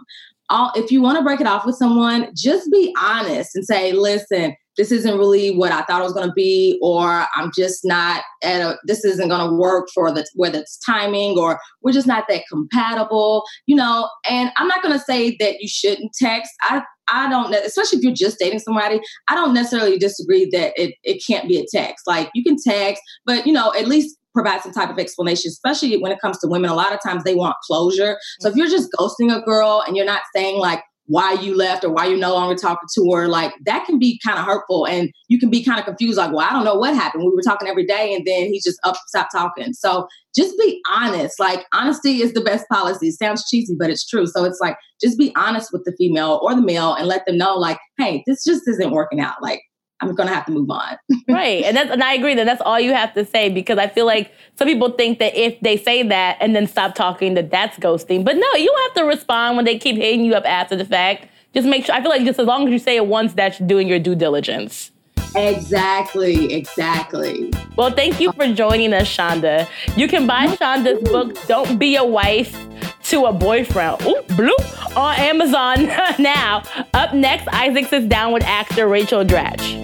All, 0.50 0.70
if 0.74 0.92
you 0.92 1.00
want 1.00 1.16
to 1.16 1.24
break 1.24 1.40
it 1.40 1.46
off 1.46 1.64
with 1.64 1.77
someone, 1.77 2.29
just 2.37 2.70
be 2.70 2.94
honest 3.00 3.57
and 3.57 3.64
say, 3.64 3.92
listen, 3.92 4.55
this 4.77 4.92
isn't 4.92 5.16
really 5.16 5.57
what 5.57 5.72
I 5.72 5.83
thought 5.83 6.00
it 6.00 6.05
was 6.05 6.12
going 6.12 6.29
to 6.29 6.35
be, 6.35 6.79
or 6.83 7.27
I'm 7.35 7.50
just 7.57 7.85
not 7.85 8.22
at 8.42 8.61
a, 8.61 8.77
this 8.85 9.05
isn't 9.05 9.29
going 9.29 9.48
to 9.48 9.57
work 9.57 9.88
for 9.94 10.11
the, 10.12 10.27
whether 10.35 10.59
it's 10.59 10.79
timing 10.79 11.38
or 11.38 11.59
we're 11.83 11.92
just 11.92 12.07
not 12.07 12.24
that 12.29 12.42
compatible, 12.50 13.44
you 13.66 13.77
know, 13.77 14.09
and 14.29 14.50
I'm 14.57 14.68
not 14.68 14.83
going 14.83 14.98
to 14.98 15.05
say 15.05 15.37
that 15.40 15.61
you 15.61 15.68
shouldn't 15.68 16.12
text. 16.12 16.50
I, 16.62 16.83
I 17.09 17.29
don't, 17.29 17.55
especially 17.55 17.99
if 17.99 18.05
you're 18.05 18.14
just 18.14 18.38
dating 18.38 18.61
somebody, 18.61 19.01
I 19.29 19.35
don't 19.35 19.55
necessarily 19.55 19.99
disagree 19.99 20.49
that 20.53 20.73
it, 20.77 20.95
it 21.03 21.23
can't 21.27 21.49
be 21.49 21.59
a 21.59 21.64
text. 21.71 22.07
Like 22.07 22.31
you 22.35 22.43
can 22.43 22.57
text, 22.62 23.03
but 23.27 23.47
you 23.47 23.53
know, 23.53 23.73
at 23.75 23.87
least 23.88 24.17
provide 24.35 24.62
some 24.62 24.73
type 24.73 24.90
of 24.90 24.99
explanation, 24.99 25.49
especially 25.49 25.97
when 25.99 26.12
it 26.12 26.21
comes 26.21 26.38
to 26.40 26.49
women. 26.49 26.71
A 26.71 26.75
lot 26.75 26.93
of 26.93 27.01
times 27.03 27.25
they 27.25 27.35
want 27.35 27.57
closure. 27.67 28.19
So 28.40 28.49
mm-hmm. 28.49 28.53
if 28.53 28.57
you're 28.57 28.79
just 28.79 28.90
ghosting 28.99 29.35
a 29.35 29.40
girl 29.43 29.83
and 29.87 29.97
you're 29.97 30.07
not 30.07 30.23
saying 30.35 30.59
like, 30.59 30.83
why 31.07 31.33
you 31.33 31.55
left 31.55 31.85
or 31.85 31.90
why 31.90 32.07
you're 32.07 32.19
no 32.19 32.33
longer 32.33 32.55
talking 32.55 32.88
to 32.95 33.11
her, 33.12 33.29
like 33.29 33.53
that 33.67 33.85
can 33.85 33.99
be 33.99 34.19
kind 34.25 34.38
of 34.38 34.45
hurtful. 34.45 34.87
And 34.87 35.11
you 35.29 35.38
can 35.38 35.51
be 35.51 35.62
kind 35.62 35.79
of 35.79 35.85
confused, 35.85 36.17
like, 36.17 36.33
well, 36.33 36.47
I 36.49 36.53
don't 36.53 36.64
know 36.64 36.77
what 36.77 36.95
happened. 36.95 37.25
We 37.25 37.33
were 37.35 37.43
talking 37.43 37.69
every 37.69 37.85
day 37.85 38.14
and 38.14 38.27
then 38.27 38.47
he 38.47 38.61
just 38.64 38.79
up, 38.85 38.97
stopped 39.07 39.33
talking. 39.33 39.73
So 39.75 40.07
just 40.35 40.59
be 40.59 40.81
honest. 40.90 41.38
Like, 41.38 41.67
honesty 41.73 42.23
is 42.23 42.33
the 42.33 42.40
best 42.40 42.67
policy. 42.73 43.09
It 43.09 43.19
sounds 43.19 43.49
cheesy, 43.49 43.77
but 43.79 43.90
it's 43.90 44.07
true. 44.07 44.27
So 44.27 44.45
it's 44.45 44.61
like, 44.61 44.77
just 45.03 45.19
be 45.19 45.33
honest 45.37 45.71
with 45.73 45.85
the 45.85 45.95
female 45.99 46.40
or 46.43 46.55
the 46.55 46.62
male 46.62 46.95
and 46.95 47.07
let 47.07 47.27
them 47.27 47.37
know, 47.37 47.57
like, 47.57 47.79
hey, 47.99 48.23
this 48.27 48.43
just 48.45 48.62
isn't 48.67 48.90
working 48.90 49.21
out. 49.21 49.37
Like, 49.43 49.61
I'm 50.09 50.14
gonna 50.14 50.35
have 50.35 50.47
to 50.47 50.53
move 50.53 50.71
on. 50.71 50.97
right. 51.29 51.64
And 51.64 51.77
that's 51.77 51.90
and 51.90 52.03
I 52.03 52.14
agree 52.14 52.35
that 52.35 52.45
that's 52.45 52.62
all 52.62 52.79
you 52.81 52.93
have 52.93 53.14
to 53.14 53.25
say 53.25 53.49
because 53.49 53.79
I 53.79 53.88
feel 53.88 54.07
like 54.07 54.33
some 54.57 54.69
people 54.69 54.90
think 54.90 55.19
that 55.19 55.35
if 55.35 55.59
they 55.61 55.77
say 55.77 56.03
that 56.03 56.38
and 56.40 56.55
then 56.55 56.67
stop 56.67 56.95
talking, 56.95 57.35
that 57.35 57.51
that's 57.51 57.79
ghosting. 57.79 58.25
But 58.25 58.37
no, 58.37 58.47
you 58.55 58.67
don't 58.67 58.83
have 58.83 59.03
to 59.03 59.09
respond 59.09 59.57
when 59.57 59.64
they 59.64 59.79
keep 59.79 59.97
hitting 59.97 60.25
you 60.25 60.35
up 60.35 60.45
after 60.45 60.77
the 60.77 60.85
fact. 60.85 61.29
Just 61.55 61.69
make 61.69 61.87
sure 61.87 61.95
I 61.95 62.01
feel 62.01 62.11
like 62.11 62.25
just 62.25 62.40
as 62.40 62.47
long 62.47 62.67
as 62.67 62.73
you 62.73 62.79
say 62.79 62.97
it 62.97 63.07
once, 63.07 63.33
that's 63.33 63.59
doing 63.59 63.88
your 63.88 64.01
due 64.01 64.17
diligence. 64.17 64.90
Exactly, 65.37 66.53
exactly. 66.53 67.53
Well, 67.77 67.90
thank 67.90 68.21
you 68.21 68.33
for 68.33 68.53
joining 68.53 68.93
us, 68.93 69.09
Shonda. 69.09 69.69
You 69.97 70.07
can 70.07 70.27
buy 70.27 70.47
Shonda's 70.47 71.09
book, 71.09 71.37
Don't 71.47 71.79
Be 71.79 71.97
a 71.97 72.05
Wife 72.05 72.57
to 73.05 73.27
a 73.27 73.33
Boyfriend, 73.33 74.03
ooh, 74.03 74.23
blue, 74.37 74.55
on 74.97 75.17
Amazon 75.17 75.87
now. 76.19 76.62
Up 76.95 77.14
next, 77.14 77.49
Isaac 77.49 77.87
sits 77.87 78.07
down 78.07 78.33
with 78.33 78.45
actor 78.45 78.87
Rachel 78.88 79.25
Dratch. 79.25 79.84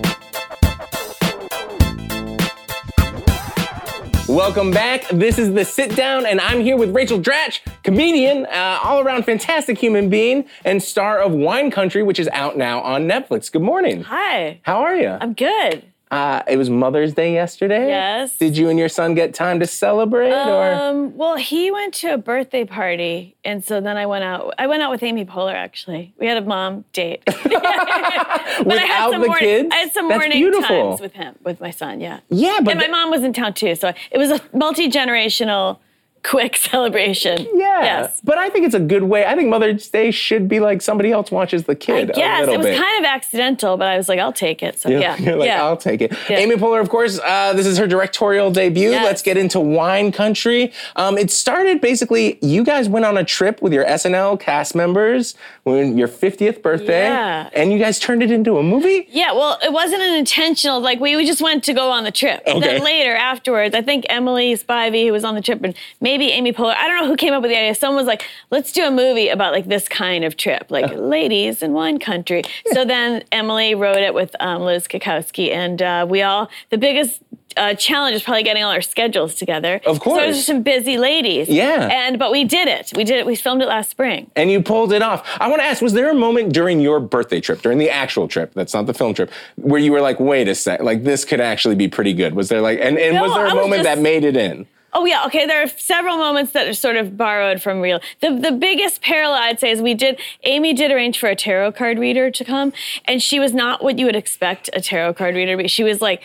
Welcome 4.30 4.70
back. 4.70 5.08
This 5.08 5.40
is 5.40 5.52
the 5.52 5.64
sit 5.64 5.96
down, 5.96 6.24
and 6.24 6.40
I'm 6.40 6.60
here 6.60 6.76
with 6.76 6.94
Rachel 6.94 7.18
Dratch, 7.18 7.58
comedian, 7.82 8.46
uh, 8.46 8.78
all 8.80 9.00
around 9.00 9.24
fantastic 9.24 9.76
human 9.76 10.08
being, 10.08 10.44
and 10.64 10.80
star 10.80 11.18
of 11.18 11.32
Wine 11.32 11.68
Country, 11.72 12.04
which 12.04 12.20
is 12.20 12.28
out 12.28 12.56
now 12.56 12.80
on 12.80 13.08
Netflix. 13.08 13.50
Good 13.50 13.62
morning. 13.62 14.04
Hi. 14.04 14.60
How 14.62 14.82
are 14.82 14.94
you? 14.94 15.08
I'm 15.08 15.32
good. 15.32 15.84
Uh, 16.11 16.42
it 16.49 16.57
was 16.57 16.68
Mother's 16.68 17.14
Day 17.14 17.33
yesterday. 17.33 17.87
Yes. 17.87 18.37
Did 18.37 18.57
you 18.57 18.68
and 18.68 18.77
your 18.77 18.88
son 18.88 19.14
get 19.14 19.33
time 19.33 19.61
to 19.61 19.66
celebrate, 19.66 20.33
or 20.33 20.73
Um, 20.73 21.16
well, 21.16 21.37
he 21.37 21.70
went 21.70 21.94
to 21.94 22.14
a 22.14 22.18
birthday 22.18 22.64
party, 22.64 23.37
and 23.44 23.64
so 23.64 23.81
then 23.81 23.96
I 23.96 24.07
went 24.07 24.25
out. 24.25 24.53
I 24.59 24.66
went 24.66 24.83
out 24.83 24.90
with 24.90 25.05
Amy 25.05 25.25
Poehler. 25.25 25.55
Actually, 25.55 26.12
we 26.18 26.27
had 26.27 26.37
a 26.37 26.40
mom 26.44 26.85
date. 26.92 27.23
but 27.27 27.37
I 27.37 28.62
Without 28.64 28.81
had 28.88 29.11
some 29.12 29.20
the 29.20 29.27
morning, 29.29 29.38
kids? 29.38 29.68
I 29.73 29.77
had 29.77 29.92
some 29.92 30.09
That's 30.09 30.18
morning 30.18 30.38
beautiful. 30.38 30.88
times 30.90 31.01
with 31.01 31.12
him, 31.12 31.37
with 31.44 31.61
my 31.61 31.70
son. 31.70 32.01
Yeah. 32.01 32.18
yeah, 32.29 32.59
but 32.61 32.73
and 32.73 32.79
my 32.79 32.87
th- 32.87 32.90
mom 32.90 33.11
was 33.11 33.23
in 33.23 33.33
town 33.33 33.55
too, 33.55 33.77
so 33.77 33.92
it 34.11 34.18
was 34.18 34.31
a 34.33 34.40
multi 34.53 34.88
generational, 34.90 35.79
quick 36.22 36.56
celebration. 36.70 37.46
yeah. 37.54 37.83
Yes. 37.83 38.20
But 38.22 38.37
I 38.38 38.50
think 38.50 38.66
it's 38.66 38.74
a 38.74 38.80
good 38.80 39.04
way. 39.04 39.24
I 39.24 39.35
think 39.35 39.48
Mother's 39.48 39.88
Day 39.88 40.11
should 40.11 40.48
be 40.48 40.61
like 40.61 40.83
somebody 40.83 41.12
else 41.12 41.30
watches 41.30 41.64
the 41.64 41.74
kid. 41.74 42.12
Yes, 42.16 42.46
it 42.48 42.56
was 42.59 42.66
bit. 42.66 42.78
kind 42.78 43.04
of 43.04 43.09
accidental, 43.09 43.76
but 43.76 43.88
I 43.88 43.96
was 43.96 44.09
like, 44.09 44.18
I'll 44.18 44.33
take 44.33 44.62
it. 44.62 44.78
So 44.78 44.88
You're- 44.90 45.00
yeah, 45.02 45.16
You're 45.18 45.37
like, 45.37 45.46
yeah. 45.46 45.64
I'll 45.64 45.76
take 45.76 46.02
it. 46.02 46.12
Yeah. 46.28 46.38
Amy 46.38 46.56
Poehler, 46.56 46.80
of 46.80 46.88
course, 46.90 47.18
uh, 47.20 47.52
this 47.54 47.66
is 47.66 47.78
her 47.78 47.87
directorial 47.87 48.50
debut. 48.50 48.90
Yes. 48.90 49.04
Let's 49.04 49.22
get 49.22 49.37
into 49.37 49.61
wine 49.61 50.12
country. 50.12 50.72
Um, 50.96 51.16
it 51.16 51.30
started 51.30 51.80
basically, 51.80 52.38
you 52.42 52.64
guys 52.64 52.88
went 52.88 53.04
on 53.06 53.16
a 53.16 53.24
trip 53.24 53.62
with 53.62 53.72
your 53.72 53.85
SNL 53.87 54.38
cast 54.40 54.74
members 54.74 55.35
when 55.64 55.96
your 55.96 56.09
50th 56.09 56.61
birthday. 56.62 57.04
Yeah. 57.04 57.48
And 57.54 57.72
you 57.72 57.78
guys 57.78 57.98
turned 57.98 58.22
it 58.22 58.30
into 58.30 58.59
a 58.59 58.62
movie? 58.62 59.06
Yeah, 59.11 59.33
well, 59.33 59.59
it 59.62 59.72
wasn't 59.72 60.02
an 60.02 60.14
intentional. 60.16 60.80
Like 60.80 61.00
we, 61.00 61.16
we 61.16 61.24
just 61.24 61.40
went 61.40 61.64
to 61.64 61.72
go 61.72 61.90
on 61.90 62.04
the 62.04 62.12
trip. 62.12 62.42
Okay. 62.46 62.61
Then 62.61 62.85
later, 62.85 63.14
afterwards, 63.14 63.74
I 63.74 63.83
think 63.83 64.04
Emily 64.09 64.54
Spivey, 64.54 65.06
who 65.06 65.12
was 65.12 65.24
on 65.24 65.35
the 65.35 65.40
trip, 65.40 65.62
and 65.62 65.74
maybe 66.11 66.33
Amy 66.33 66.53
Poehler. 66.53 66.75
I 66.75 66.88
don't 66.88 66.96
know 67.01 67.07
who 67.07 67.16
came 67.16 67.33
up 67.33 67.42
with 67.42 67.51
the 67.53 67.57
idea. 67.57 67.75
Someone 67.75 67.96
was 68.05 68.07
like, 68.07 68.25
"Let's 68.51 68.73
do 68.73 68.83
a 68.85 68.90
movie 68.90 69.29
about 69.29 69.53
like 69.53 69.66
this 69.68 69.87
kind 69.88 70.25
of 70.25 70.37
trip, 70.37 70.66
like 70.70 70.90
ladies 70.94 71.62
in 71.62 71.73
wine 71.73 71.99
country." 71.99 72.42
So 72.73 72.85
then 72.85 73.23
Emily 73.31 73.75
wrote 73.75 73.99
it 74.09 74.12
with 74.14 74.35
um, 74.40 74.62
Liz 74.62 74.88
Cackowski, 74.88 75.51
and 75.53 75.81
uh, 75.81 76.07
we 76.09 76.23
all. 76.23 76.51
The 76.70 76.79
biggest 76.79 77.20
uh, 77.57 77.75
challenge 77.75 78.14
is 78.16 78.23
probably 78.23 78.42
getting 78.42 78.62
all 78.64 78.73
our 78.73 78.83
schedules 78.83 79.35
together. 79.37 79.81
Of 79.87 80.01
course. 80.01 80.18
So 80.18 80.20
there's 80.20 80.44
some 80.44 80.62
busy 80.62 80.99
ladies. 80.99 81.49
Yeah. 81.49 81.88
And 81.90 82.18
but 82.18 82.31
we 82.33 82.44
did 82.44 82.66
it. 82.68 82.92
We 82.96 83.05
did 83.05 83.18
it. 83.18 83.27
We 83.27 83.37
filmed 83.37 83.62
it 83.62 83.66
last 83.68 83.90
spring. 83.90 84.31
And 84.37 84.51
you 84.51 84.62
pulled 84.62 84.92
it 84.92 85.03
off. 85.03 85.25
I 85.40 85.49
want 85.49 85.61
to 85.62 85.66
ask, 85.66 85.81
was 85.83 85.92
there 85.92 86.11
a 86.11 86.14
moment 86.14 86.53
during 86.53 86.81
your 86.81 87.01
birthday 87.01 87.40
trip, 87.40 87.62
during 87.62 87.79
the 87.79 87.90
actual 87.90 88.27
trip, 88.29 88.53
that's 88.55 88.75
not 88.75 88.87
the 88.87 88.94
film 88.94 89.14
trip, 89.14 89.31
where 89.57 89.81
you 89.81 89.90
were 89.92 90.01
like, 90.01 90.18
wait 90.20 90.49
a 90.49 90.55
sec, 90.55 90.81
like 90.81 91.03
this 91.05 91.25
could 91.25 91.40
actually 91.40 91.75
be 91.75 91.88
pretty 91.88 92.14
good? 92.14 92.35
Was 92.35 92.49
there 92.49 92.61
like, 92.61 92.79
and, 92.81 92.96
and 92.99 93.14
No, 93.16 93.23
was 93.25 93.35
there 93.35 93.42
a 93.46 93.55
was 93.55 93.55
moment 93.55 93.83
just- 93.83 93.96
that 93.96 93.99
made 94.03 94.25
it 94.25 94.37
in? 94.37 94.66
Oh 94.92 95.05
yeah, 95.05 95.24
okay. 95.26 95.46
There 95.46 95.62
are 95.62 95.68
several 95.68 96.16
moments 96.16 96.53
that 96.53 96.66
are 96.66 96.74
sort 96.74 96.96
of 96.96 97.16
borrowed 97.16 97.62
from 97.62 97.81
real. 97.81 98.00
The 98.20 98.37
the 98.37 98.53
biggest 98.53 99.03
parallel 99.03 99.40
I'd 99.42 99.61
say 99.61 99.70
is 99.70 99.81
we 99.81 99.94
did. 99.94 100.20
Amy 100.44 100.72
did 100.72 100.90
arrange 100.90 101.18
for 101.18 101.29
a 101.29 101.37
tarot 101.37 101.72
card 101.72 101.98
reader 101.98 102.31
to 102.31 102.44
come, 102.44 102.72
and 103.05 103.22
she 103.22 103.38
was 103.38 103.55
not 103.55 103.85
what 103.85 103.98
you 103.98 104.07
would 104.07 104.16
expect 104.16 104.68
a 104.72 104.81
tarot 104.81 105.14
card 105.14 105.35
reader 105.35 105.57
to 105.57 105.62
be. 105.62 105.68
She 105.68 105.85
was 105.85 106.00
like 106.00 106.22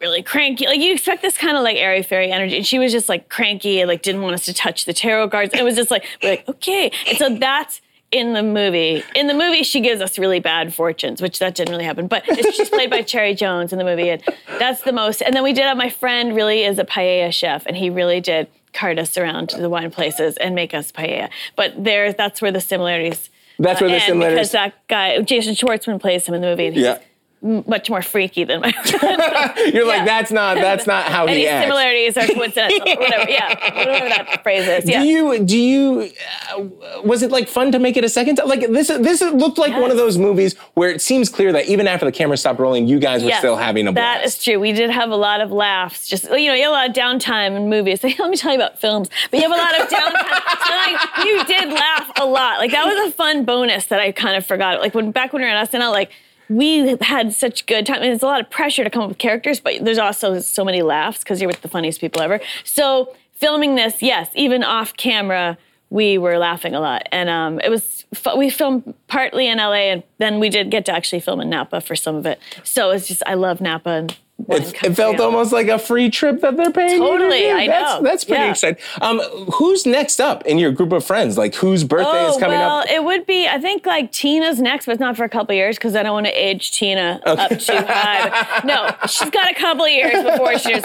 really 0.00 0.22
cranky. 0.22 0.66
Like 0.66 0.80
you 0.80 0.92
expect 0.92 1.22
this 1.22 1.36
kind 1.36 1.56
of 1.56 1.62
like 1.62 1.76
airy 1.76 2.02
fairy 2.02 2.30
energy, 2.30 2.56
and 2.56 2.66
she 2.66 2.78
was 2.78 2.92
just 2.92 3.08
like 3.08 3.28
cranky 3.28 3.80
and 3.80 3.88
like 3.88 4.02
didn't 4.02 4.22
want 4.22 4.34
us 4.34 4.44
to 4.46 4.54
touch 4.54 4.86
the 4.86 4.94
tarot 4.94 5.28
cards. 5.28 5.52
It 5.52 5.62
was 5.62 5.76
just 5.76 5.90
like 5.90 6.04
we're 6.22 6.30
like 6.30 6.48
okay, 6.48 6.90
and 7.06 7.18
so 7.18 7.34
that's. 7.36 7.80
In 8.10 8.32
the 8.32 8.42
movie, 8.42 9.02
in 9.14 9.26
the 9.26 9.34
movie, 9.34 9.62
she 9.62 9.80
gives 9.80 10.00
us 10.00 10.18
really 10.18 10.40
bad 10.40 10.72
fortunes, 10.72 11.20
which 11.20 11.38
that 11.40 11.54
didn't 11.54 11.72
really 11.72 11.84
happen. 11.84 12.06
But 12.06 12.24
she's 12.54 12.70
played 12.70 12.88
by 12.88 13.02
Cherry 13.12 13.34
Jones 13.34 13.70
in 13.70 13.78
the 13.78 13.84
movie, 13.84 14.08
and 14.08 14.22
that's 14.58 14.80
the 14.82 14.92
most. 14.92 15.20
And 15.20 15.36
then 15.36 15.42
we 15.42 15.52
did 15.52 15.64
have 15.64 15.76
my 15.76 15.90
friend 15.90 16.34
really 16.34 16.64
is 16.64 16.78
a 16.78 16.84
paella 16.84 17.30
chef, 17.32 17.66
and 17.66 17.76
he 17.76 17.90
really 17.90 18.20
did 18.20 18.48
cart 18.72 18.98
us 18.98 19.18
around 19.18 19.50
to 19.50 19.58
the 19.60 19.68
wine 19.68 19.90
places 19.90 20.38
and 20.38 20.54
make 20.54 20.72
us 20.72 20.90
paella. 20.90 21.28
But 21.54 21.84
there, 21.84 22.10
that's 22.14 22.40
where 22.40 22.50
the 22.50 22.62
similarities. 22.62 23.28
That's 23.58 23.80
where 23.80 23.90
the 23.90 23.96
uh, 23.96 24.00
similarities. 24.00 24.36
because 24.38 24.52
that 24.52 24.88
guy 24.88 25.20
Jason 25.20 25.54
Schwartzman 25.54 26.00
plays 26.00 26.26
him 26.26 26.34
in 26.34 26.40
the 26.40 26.46
movie, 26.46 26.66
and 26.68 26.76
he's 26.76 26.84
Yeah. 26.84 26.98
Much 27.40 27.88
more 27.88 28.02
freaky 28.02 28.44
than 28.44 28.60
my. 28.60 28.68
You're 29.72 29.86
like, 29.86 29.98
Yeah. 29.98 30.04
that's 30.04 30.32
not, 30.32 30.56
that's 30.56 30.86
not 30.86 31.04
how 31.04 31.26
Any 31.26 31.40
he 31.40 31.46
acts. 31.48 31.64
similarities 31.66 32.16
are 32.16 32.26
coincidental, 32.26 32.78
whatever. 32.96 33.30
Yeah, 33.30 33.48
whatever 33.76 34.08
that 34.08 34.42
phrase 34.42 34.66
is. 34.66 34.88
Yeah. 34.88 35.02
Do 35.02 35.06
you 35.08 35.44
do 35.44 35.56
you 35.58 36.10
uh, 36.56 37.02
was 37.02 37.22
it 37.22 37.30
like 37.30 37.48
fun 37.48 37.70
to 37.72 37.78
make 37.78 37.96
it 37.96 38.02
a 38.04 38.08
second 38.08 38.36
time? 38.36 38.48
Like 38.48 38.60
this 38.68 38.88
this 38.88 39.20
looked 39.22 39.58
like 39.58 39.72
one 39.80 39.90
of 39.90 39.96
those 39.96 40.18
movies 40.18 40.56
where 40.74 40.90
it 40.90 41.00
seems 41.00 41.28
clear 41.28 41.52
that 41.52 41.66
even 41.66 41.86
after 41.86 42.06
the 42.06 42.12
camera 42.12 42.36
stopped 42.36 42.58
rolling, 42.58 42.88
you 42.88 42.98
guys 42.98 43.22
were 43.22 43.28
Yes, 43.28 43.38
still 43.38 43.56
having 43.56 43.86
a 43.86 43.92
blast. 43.92 44.18
That 44.20 44.26
is 44.26 44.42
true. 44.42 44.58
We 44.58 44.72
did 44.72 44.90
have 44.90 45.10
a 45.10 45.16
lot 45.16 45.40
of 45.40 45.52
laughs. 45.52 46.08
Just 46.08 46.24
you 46.24 46.46
know, 46.48 46.54
you 46.54 46.62
have 46.64 46.70
a 46.70 46.74
lot 46.74 46.88
of 46.88 46.94
downtime 46.94 47.56
in 47.56 47.68
movies. 47.70 48.02
Let 48.02 48.18
me 48.30 48.36
tell 48.36 48.52
you 48.52 48.58
about 48.58 48.80
films. 48.80 49.08
But 49.30 49.40
you 49.40 49.48
have 49.48 49.52
a 49.52 49.62
lot 49.62 49.80
of 49.80 49.88
downtime. 49.88 50.66
so 50.66 50.74
like 50.74 51.24
you 51.26 51.44
did 51.44 51.72
laugh 51.72 52.10
a 52.20 52.26
lot. 52.26 52.58
Like 52.58 52.72
that 52.72 52.84
was 52.84 53.08
a 53.08 53.12
fun 53.12 53.44
bonus 53.44 53.86
that 53.86 54.00
I 54.00 54.10
kind 54.12 54.36
of 54.36 54.44
forgot. 54.44 54.80
Like 54.80 54.94
when 54.94 55.12
back 55.12 55.32
when 55.32 55.42
we 55.42 55.48
were 55.48 55.54
in 55.54 55.66
SNL, 55.66 55.92
like 55.92 56.10
we 56.48 56.96
had 57.00 57.32
such 57.32 57.66
good 57.66 57.86
time. 57.86 58.02
And 58.02 58.12
it's 58.12 58.22
a 58.22 58.26
lot 58.26 58.40
of 58.40 58.50
pressure 58.50 58.84
to 58.84 58.90
come 58.90 59.02
up 59.02 59.08
with 59.08 59.18
characters, 59.18 59.60
but 59.60 59.84
there's 59.84 59.98
also 59.98 60.40
so 60.40 60.64
many 60.64 60.82
laughs 60.82 61.20
because 61.20 61.40
you're 61.40 61.48
with 61.48 61.62
the 61.62 61.68
funniest 61.68 62.00
people 62.00 62.22
ever. 62.22 62.40
So 62.64 63.14
filming 63.32 63.74
this, 63.74 64.02
yes, 64.02 64.30
even 64.34 64.64
off 64.64 64.96
camera, 64.96 65.58
we 65.90 66.18
were 66.18 66.38
laughing 66.38 66.74
a 66.74 66.80
lot, 66.80 67.08
and 67.12 67.30
um, 67.30 67.60
it 67.60 67.70
was 67.70 68.04
fu- 68.12 68.36
we 68.36 68.50
filmed 68.50 68.94
partly 69.06 69.48
in 69.48 69.56
LA, 69.56 69.88
and 69.90 70.02
then 70.18 70.38
we 70.38 70.50
did 70.50 70.70
get 70.70 70.84
to 70.84 70.92
actually 70.92 71.20
film 71.20 71.40
in 71.40 71.48
Napa 71.48 71.80
for 71.80 71.96
some 71.96 72.14
of 72.14 72.26
it. 72.26 72.38
So 72.62 72.90
it's 72.90 73.08
just 73.08 73.22
I 73.26 73.34
love 73.34 73.60
Napa 73.60 73.88
and 73.88 74.16
It, 74.48 74.84
it 74.84 74.94
felt 74.94 75.18
almost 75.20 75.52
like 75.52 75.66
a 75.68 75.78
free 75.78 76.10
trip 76.10 76.40
that 76.42 76.56
they're 76.56 76.70
paying. 76.70 76.90
you 76.90 76.98
to 77.00 77.18
Totally. 77.18 77.50
I 77.50 77.66
that's, 77.66 77.94
know. 77.94 78.02
That's 78.02 78.24
pretty 78.24 78.44
Yeah. 78.44 78.50
exciting. 78.50 78.82
Um, 79.00 79.18
who's 79.54 79.84
next 79.84 80.20
up 80.20 80.46
in 80.46 80.58
your 80.58 80.70
group 80.70 80.92
of 80.92 81.04
friends? 81.04 81.36
Like 81.36 81.56
whose 81.56 81.82
birthday 81.84 82.24
Oh 82.26 82.30
is 82.30 82.36
coming 82.36 82.56
well, 82.58 82.78
up? 82.78 82.86
Well, 82.86 82.96
it 82.96 83.04
would 83.04 83.26
be. 83.26 83.48
I 83.48 83.58
think 83.58 83.84
like 83.84 84.12
Tina's 84.12 84.60
next, 84.60 84.86
but 84.86 84.92
it's 84.92 85.00
not 85.00 85.16
for 85.16 85.24
a 85.24 85.28
couple 85.28 85.54
years 85.54 85.76
because 85.76 85.96
I 85.96 86.02
don't 86.04 86.12
want 86.12 86.26
to 86.26 86.32
age 86.32 86.70
Tina 86.70 87.20
up 87.26 87.50
too 87.58 87.76
high. 87.76 88.60
No, 88.64 88.94
she's 89.08 89.30
got 89.30 89.50
a 89.50 89.54
couple 89.54 89.84
of 89.84 89.90
years 89.90 90.22
before 90.22 90.56
she. 90.58 90.80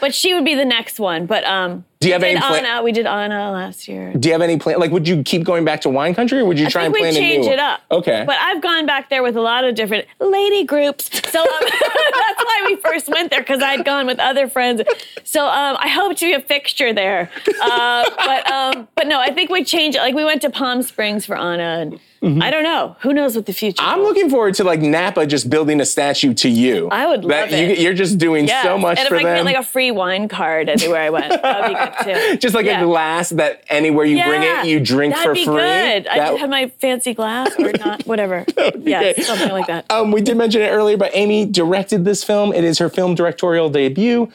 But 0.00 0.14
she 0.14 0.32
would 0.34 0.44
be 0.44 0.54
the 0.54 0.64
next 0.64 0.98
one. 1.00 1.26
But 1.26 1.44
um, 1.44 1.84
Do 2.02 2.08
you 2.08 2.14
have 2.14 2.22
we 2.22 2.30
any 2.30 2.40
Anna? 2.40 2.82
We 2.82 2.90
did 2.90 3.06
Anna 3.06 3.52
last 3.52 3.86
year. 3.86 4.12
Do 4.12 4.28
you 4.28 4.32
have 4.32 4.42
any 4.42 4.58
plan? 4.58 4.80
Like, 4.80 4.90
would 4.90 5.06
you 5.06 5.22
keep 5.22 5.44
going 5.44 5.64
back 5.64 5.80
to 5.82 5.88
wine 5.88 6.14
country, 6.14 6.40
or 6.40 6.44
would 6.46 6.58
you 6.58 6.68
try 6.68 6.82
I 6.82 6.84
and 6.86 6.94
think 6.94 7.04
plan 7.04 7.14
we 7.14 7.18
a 7.18 7.22
change 7.22 7.46
it 7.46 7.60
up. 7.60 7.80
Okay. 7.92 8.24
But 8.26 8.36
I've 8.40 8.60
gone 8.60 8.86
back 8.86 9.08
there 9.08 9.22
with 9.22 9.36
a 9.36 9.40
lot 9.40 9.62
of 9.62 9.76
different 9.76 10.06
lady 10.18 10.64
groups. 10.64 11.10
So 11.30 11.40
um, 11.40 11.46
that's 11.60 12.44
why 12.44 12.62
we 12.66 12.76
first 12.76 13.08
went 13.08 13.30
there 13.30 13.40
because 13.40 13.62
I'd 13.62 13.84
gone 13.84 14.06
with 14.06 14.18
other 14.18 14.48
friends. 14.48 14.82
So 15.22 15.46
um, 15.46 15.76
I 15.78 15.88
hope 15.88 16.16
to 16.16 16.26
be 16.26 16.32
a 16.32 16.40
fixture 16.40 16.92
there. 16.92 17.30
Uh, 17.62 18.10
but 18.16 18.50
um, 18.50 18.88
but 18.96 19.06
no, 19.06 19.20
I 19.20 19.32
think 19.32 19.50
we 19.50 19.62
change 19.62 19.94
it. 19.94 20.00
Like 20.00 20.14
we 20.14 20.24
went 20.24 20.42
to 20.42 20.50
Palm 20.50 20.82
Springs 20.82 21.24
for 21.24 21.38
Anna, 21.38 21.62
and 21.62 22.00
I 22.24 22.50
don't 22.52 22.62
know. 22.62 22.94
Who 23.00 23.12
knows 23.12 23.34
what 23.34 23.46
the 23.46 23.52
future? 23.52 23.82
Mm-hmm. 23.82 23.90
I'm 23.90 23.98
holds. 23.98 24.08
looking 24.16 24.30
forward 24.30 24.54
to 24.54 24.64
like 24.64 24.80
Napa 24.80 25.26
just 25.26 25.50
building 25.50 25.80
a 25.80 25.84
statue 25.84 26.32
to 26.34 26.48
you. 26.48 26.88
I 26.92 27.06
would 27.08 27.22
that 27.24 27.50
love 27.50 27.58
you, 27.60 27.66
it. 27.66 27.78
You're 27.80 27.94
just 27.94 28.16
doing 28.18 28.46
Yes. 28.46 28.62
so 28.62 28.78
much 28.78 29.00
and 29.00 29.08
for 29.08 29.16
if 29.16 29.20
I 29.22 29.24
them. 29.24 29.36
get 29.38 29.44
like 29.44 29.56
a 29.56 29.62
free 29.66 29.90
wine 29.90 30.28
card 30.28 30.68
anywhere 30.68 31.00
I 31.02 31.10
went, 31.10 31.30
that 31.42 31.60
would 31.60 32.04
be 32.04 32.14
good 32.14 32.30
too. 32.32 32.36
just 32.38 32.54
like 32.54 32.66
Yeah. 32.66 32.80
a 32.80 32.84
glass 32.84 33.30
that 33.30 33.64
anywhere 33.68 34.04
you 34.06 34.22
bring 34.22 34.42
it, 34.44 34.66
you 34.66 34.78
drink 34.78 35.14
That'd 35.14 35.30
for 35.30 35.34
be 35.34 35.44
free. 35.44 35.54
Good. 35.56 36.06
I 36.06 36.18
That- 36.18 36.28
just 36.28 36.40
had 36.40 36.50
my 36.50 36.68
fancy 36.80 37.12
glass 37.12 37.50
or 37.58 37.72
not, 37.84 38.04
whatever. 38.06 38.44
yeah, 38.78 39.12
something 39.20 39.50
like 39.50 39.66
that. 39.66 39.90
Um, 39.90 40.12
we 40.12 40.20
did 40.20 40.36
mention 40.36 40.62
it 40.62 40.68
earlier, 40.68 40.96
but 40.96 41.10
Amy 41.14 41.44
directed 41.44 42.04
this 42.04 42.22
film. 42.22 42.52
It 42.52 42.62
is 42.62 42.78
her 42.78 42.88
film 42.88 43.16
directorial 43.16 43.68
debut. 43.68 44.30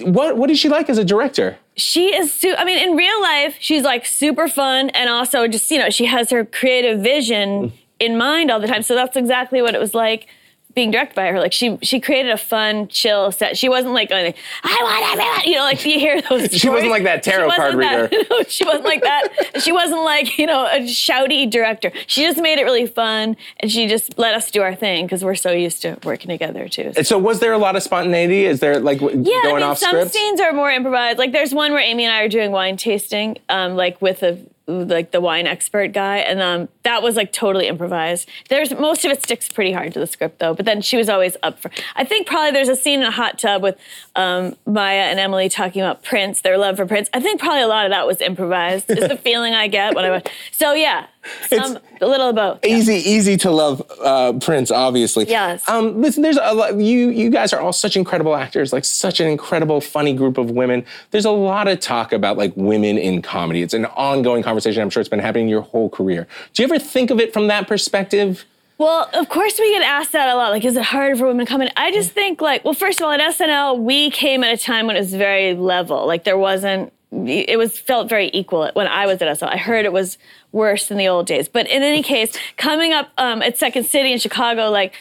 What 0.00 0.36
what 0.36 0.50
is 0.50 0.58
she 0.58 0.68
like 0.68 0.90
as 0.90 0.98
a 0.98 1.04
director? 1.04 1.58
she 1.76 2.14
is 2.14 2.32
su- 2.32 2.54
I 2.56 2.64
mean, 2.64 2.78
in 2.78 2.96
real 2.96 3.20
life, 3.20 3.56
she's 3.60 3.82
like 3.82 4.06
super 4.06 4.48
fun 4.48 4.88
and 4.90 5.10
also 5.10 5.46
just, 5.46 5.70
you 5.70 5.78
know, 5.78 5.90
she 5.90 6.06
has 6.06 6.30
her 6.30 6.44
creative 6.44 7.00
vision 7.00 7.68
mm. 7.68 7.72
in 8.00 8.16
mind 8.16 8.50
all 8.50 8.58
the 8.58 8.66
time. 8.66 8.82
So 8.82 8.94
that's 8.94 9.16
exactly 9.16 9.60
what 9.60 9.74
it 9.74 9.80
was 9.80 9.94
like 9.94 10.26
being 10.76 10.90
directed 10.92 11.14
by 11.16 11.26
her. 11.28 11.40
Like 11.40 11.52
she 11.54 11.78
she 11.82 11.98
created 11.98 12.30
a 12.30 12.36
fun, 12.36 12.86
chill 12.88 13.32
set. 13.32 13.56
She 13.56 13.68
wasn't 13.68 13.94
like 13.94 14.10
going, 14.10 14.32
I 14.62 14.78
want 14.82 15.12
everyone, 15.12 15.40
you 15.46 15.54
know, 15.56 15.62
like 15.64 15.84
you 15.84 15.98
hear 15.98 16.20
those. 16.22 16.52
She 16.56 16.68
wasn't 16.68 16.90
like 16.90 17.02
that 17.04 17.22
tarot 17.24 17.50
card 17.52 17.78
that- 17.80 18.12
reader. 18.12 18.24
no, 18.30 18.42
she 18.44 18.64
wasn't 18.64 18.84
like 18.84 19.02
that. 19.02 19.28
she 19.62 19.72
wasn't 19.72 20.02
like 20.02 20.38
you 20.38 20.46
know 20.46 20.66
a 20.66 20.80
shouty 20.82 21.50
director. 21.50 21.90
She 22.06 22.22
just 22.22 22.40
made 22.40 22.58
it 22.58 22.64
really 22.64 22.86
fun, 22.86 23.36
and 23.58 23.72
she 23.72 23.88
just 23.88 24.18
let 24.18 24.34
us 24.34 24.50
do 24.50 24.60
our 24.62 24.74
thing 24.74 25.06
because 25.06 25.24
we're 25.24 25.34
so 25.34 25.50
used 25.50 25.80
to 25.82 25.98
working 26.04 26.28
together 26.28 26.68
too. 26.68 26.92
And 26.94 27.06
so 27.06 27.18
was 27.18 27.40
there 27.40 27.54
a 27.54 27.58
lot 27.58 27.74
of 27.74 27.82
spontaneity? 27.82 28.44
Is 28.44 28.60
there 28.60 28.78
like 28.78 29.00
Yeah, 29.00 29.08
going 29.08 29.46
I 29.46 29.52
mean, 29.54 29.62
off 29.62 29.78
some 29.78 29.90
script? 29.90 30.12
scenes 30.12 30.40
are 30.40 30.52
more 30.52 30.70
improvised. 30.70 31.18
Like 31.18 31.32
there's 31.32 31.54
one 31.54 31.72
where 31.72 31.80
Amy 31.80 32.04
and 32.04 32.12
I 32.12 32.20
are 32.20 32.28
doing 32.28 32.52
wine 32.52 32.76
tasting, 32.76 33.38
um, 33.48 33.76
like 33.76 34.00
with 34.02 34.22
a 34.22 34.38
like 34.66 35.12
the 35.12 35.20
wine 35.20 35.46
expert 35.46 35.92
guy, 35.92 36.18
and 36.18 36.40
um, 36.40 36.68
that 36.82 37.02
was 37.02 37.16
like 37.16 37.32
totally 37.32 37.68
improvised. 37.68 38.28
There's 38.48 38.72
most 38.74 39.04
of 39.04 39.12
it 39.12 39.22
sticks 39.22 39.48
pretty 39.48 39.72
hard 39.72 39.92
to 39.94 40.00
the 40.00 40.06
script 40.06 40.40
though, 40.40 40.54
but 40.54 40.66
then 40.66 40.82
she 40.82 40.96
was 40.96 41.08
always 41.08 41.36
up 41.42 41.58
for. 41.60 41.70
I 41.94 42.04
think 42.04 42.26
probably 42.26 42.50
there's 42.50 42.68
a 42.68 42.76
scene 42.76 43.00
in 43.00 43.06
a 43.06 43.10
hot 43.10 43.38
tub 43.38 43.62
with 43.62 43.78
um, 44.16 44.56
Maya 44.66 45.02
and 45.02 45.20
Emily 45.20 45.48
talking 45.48 45.82
about 45.82 46.02
Prince, 46.02 46.40
their 46.40 46.58
love 46.58 46.76
for 46.76 46.86
Prince. 46.86 47.08
I 47.14 47.20
think 47.20 47.40
probably 47.40 47.62
a 47.62 47.68
lot 47.68 47.86
of 47.86 47.92
that 47.92 48.06
was 48.06 48.20
improvised. 48.20 48.90
Is 48.90 49.08
the 49.08 49.16
feeling 49.22 49.54
I 49.54 49.68
get 49.68 49.94
when 49.94 50.04
I 50.04 50.10
watch. 50.10 50.28
So 50.52 50.72
yeah, 50.72 51.06
some, 51.48 51.78
a 52.00 52.06
little 52.06 52.30
of 52.30 52.34
both. 52.34 52.60
yeah. 52.64 52.76
Easy, 52.76 52.94
easy 52.94 53.36
to 53.38 53.50
love 53.50 53.82
uh, 54.02 54.32
Prince, 54.34 54.70
obviously. 54.70 55.28
Yes. 55.28 55.68
Um, 55.68 56.00
listen, 56.00 56.22
there's 56.22 56.38
a 56.40 56.54
lot. 56.54 56.76
You, 56.76 57.10
you 57.10 57.30
guys 57.30 57.52
are 57.52 57.60
all 57.60 57.72
such 57.72 57.96
incredible 57.96 58.34
actors, 58.34 58.72
like 58.72 58.84
such 58.84 59.20
an 59.20 59.28
incredible, 59.28 59.80
funny 59.80 60.12
group 60.14 60.38
of 60.38 60.50
women. 60.50 60.84
There's 61.10 61.24
a 61.24 61.30
lot 61.30 61.68
of 61.68 61.80
talk 61.80 62.12
about 62.12 62.36
like 62.36 62.52
women 62.56 62.98
in 62.98 63.22
comedy. 63.22 63.62
It's 63.62 63.74
an 63.74 63.86
ongoing 63.86 64.42
conversation. 64.42 64.55
I'm 64.64 64.90
sure 64.90 65.00
it's 65.00 65.08
been 65.08 65.18
happening 65.18 65.48
your 65.48 65.62
whole 65.62 65.90
career. 65.90 66.26
Do 66.52 66.62
you 66.62 66.68
ever 66.68 66.78
think 66.78 67.10
of 67.10 67.20
it 67.20 67.32
from 67.32 67.48
that 67.48 67.66
perspective? 67.66 68.44
Well, 68.78 69.08
of 69.14 69.28
course 69.28 69.58
we 69.58 69.72
get 69.72 69.82
asked 69.82 70.12
that 70.12 70.28
a 70.28 70.36
lot. 70.36 70.50
Like, 70.50 70.64
is 70.64 70.76
it 70.76 70.84
harder 70.84 71.16
for 71.16 71.26
women 71.26 71.46
to 71.46 71.50
come 71.50 71.62
in? 71.62 71.70
I 71.76 71.90
just 71.90 72.12
think 72.12 72.40
like, 72.40 72.64
well, 72.64 72.74
first 72.74 73.00
of 73.00 73.06
all, 73.06 73.12
at 73.12 73.20
SNL, 73.20 73.78
we 73.78 74.10
came 74.10 74.44
at 74.44 74.52
a 74.52 74.62
time 74.62 74.86
when 74.86 74.96
it 74.96 75.00
was 75.00 75.14
very 75.14 75.54
level. 75.54 76.06
Like 76.06 76.24
there 76.24 76.38
wasn't 76.38 76.92
it 77.12 77.56
was 77.56 77.78
felt 77.78 78.08
very 78.08 78.30
equal 78.34 78.68
when 78.74 78.88
I 78.88 79.06
was 79.06 79.22
at 79.22 79.38
SNL. 79.38 79.48
I 79.48 79.56
heard 79.56 79.84
it 79.84 79.92
was 79.92 80.18
worse 80.52 80.88
than 80.88 80.98
the 80.98 81.08
old 81.08 81.26
days. 81.26 81.48
But 81.48 81.66
in 81.68 81.82
any 81.82 82.02
case, 82.02 82.36
coming 82.56 82.92
up 82.92 83.08
um, 83.16 83.42
at 83.42 83.56
Second 83.56 83.86
City 83.86 84.12
in 84.12 84.18
Chicago, 84.18 84.70
like, 84.70 84.92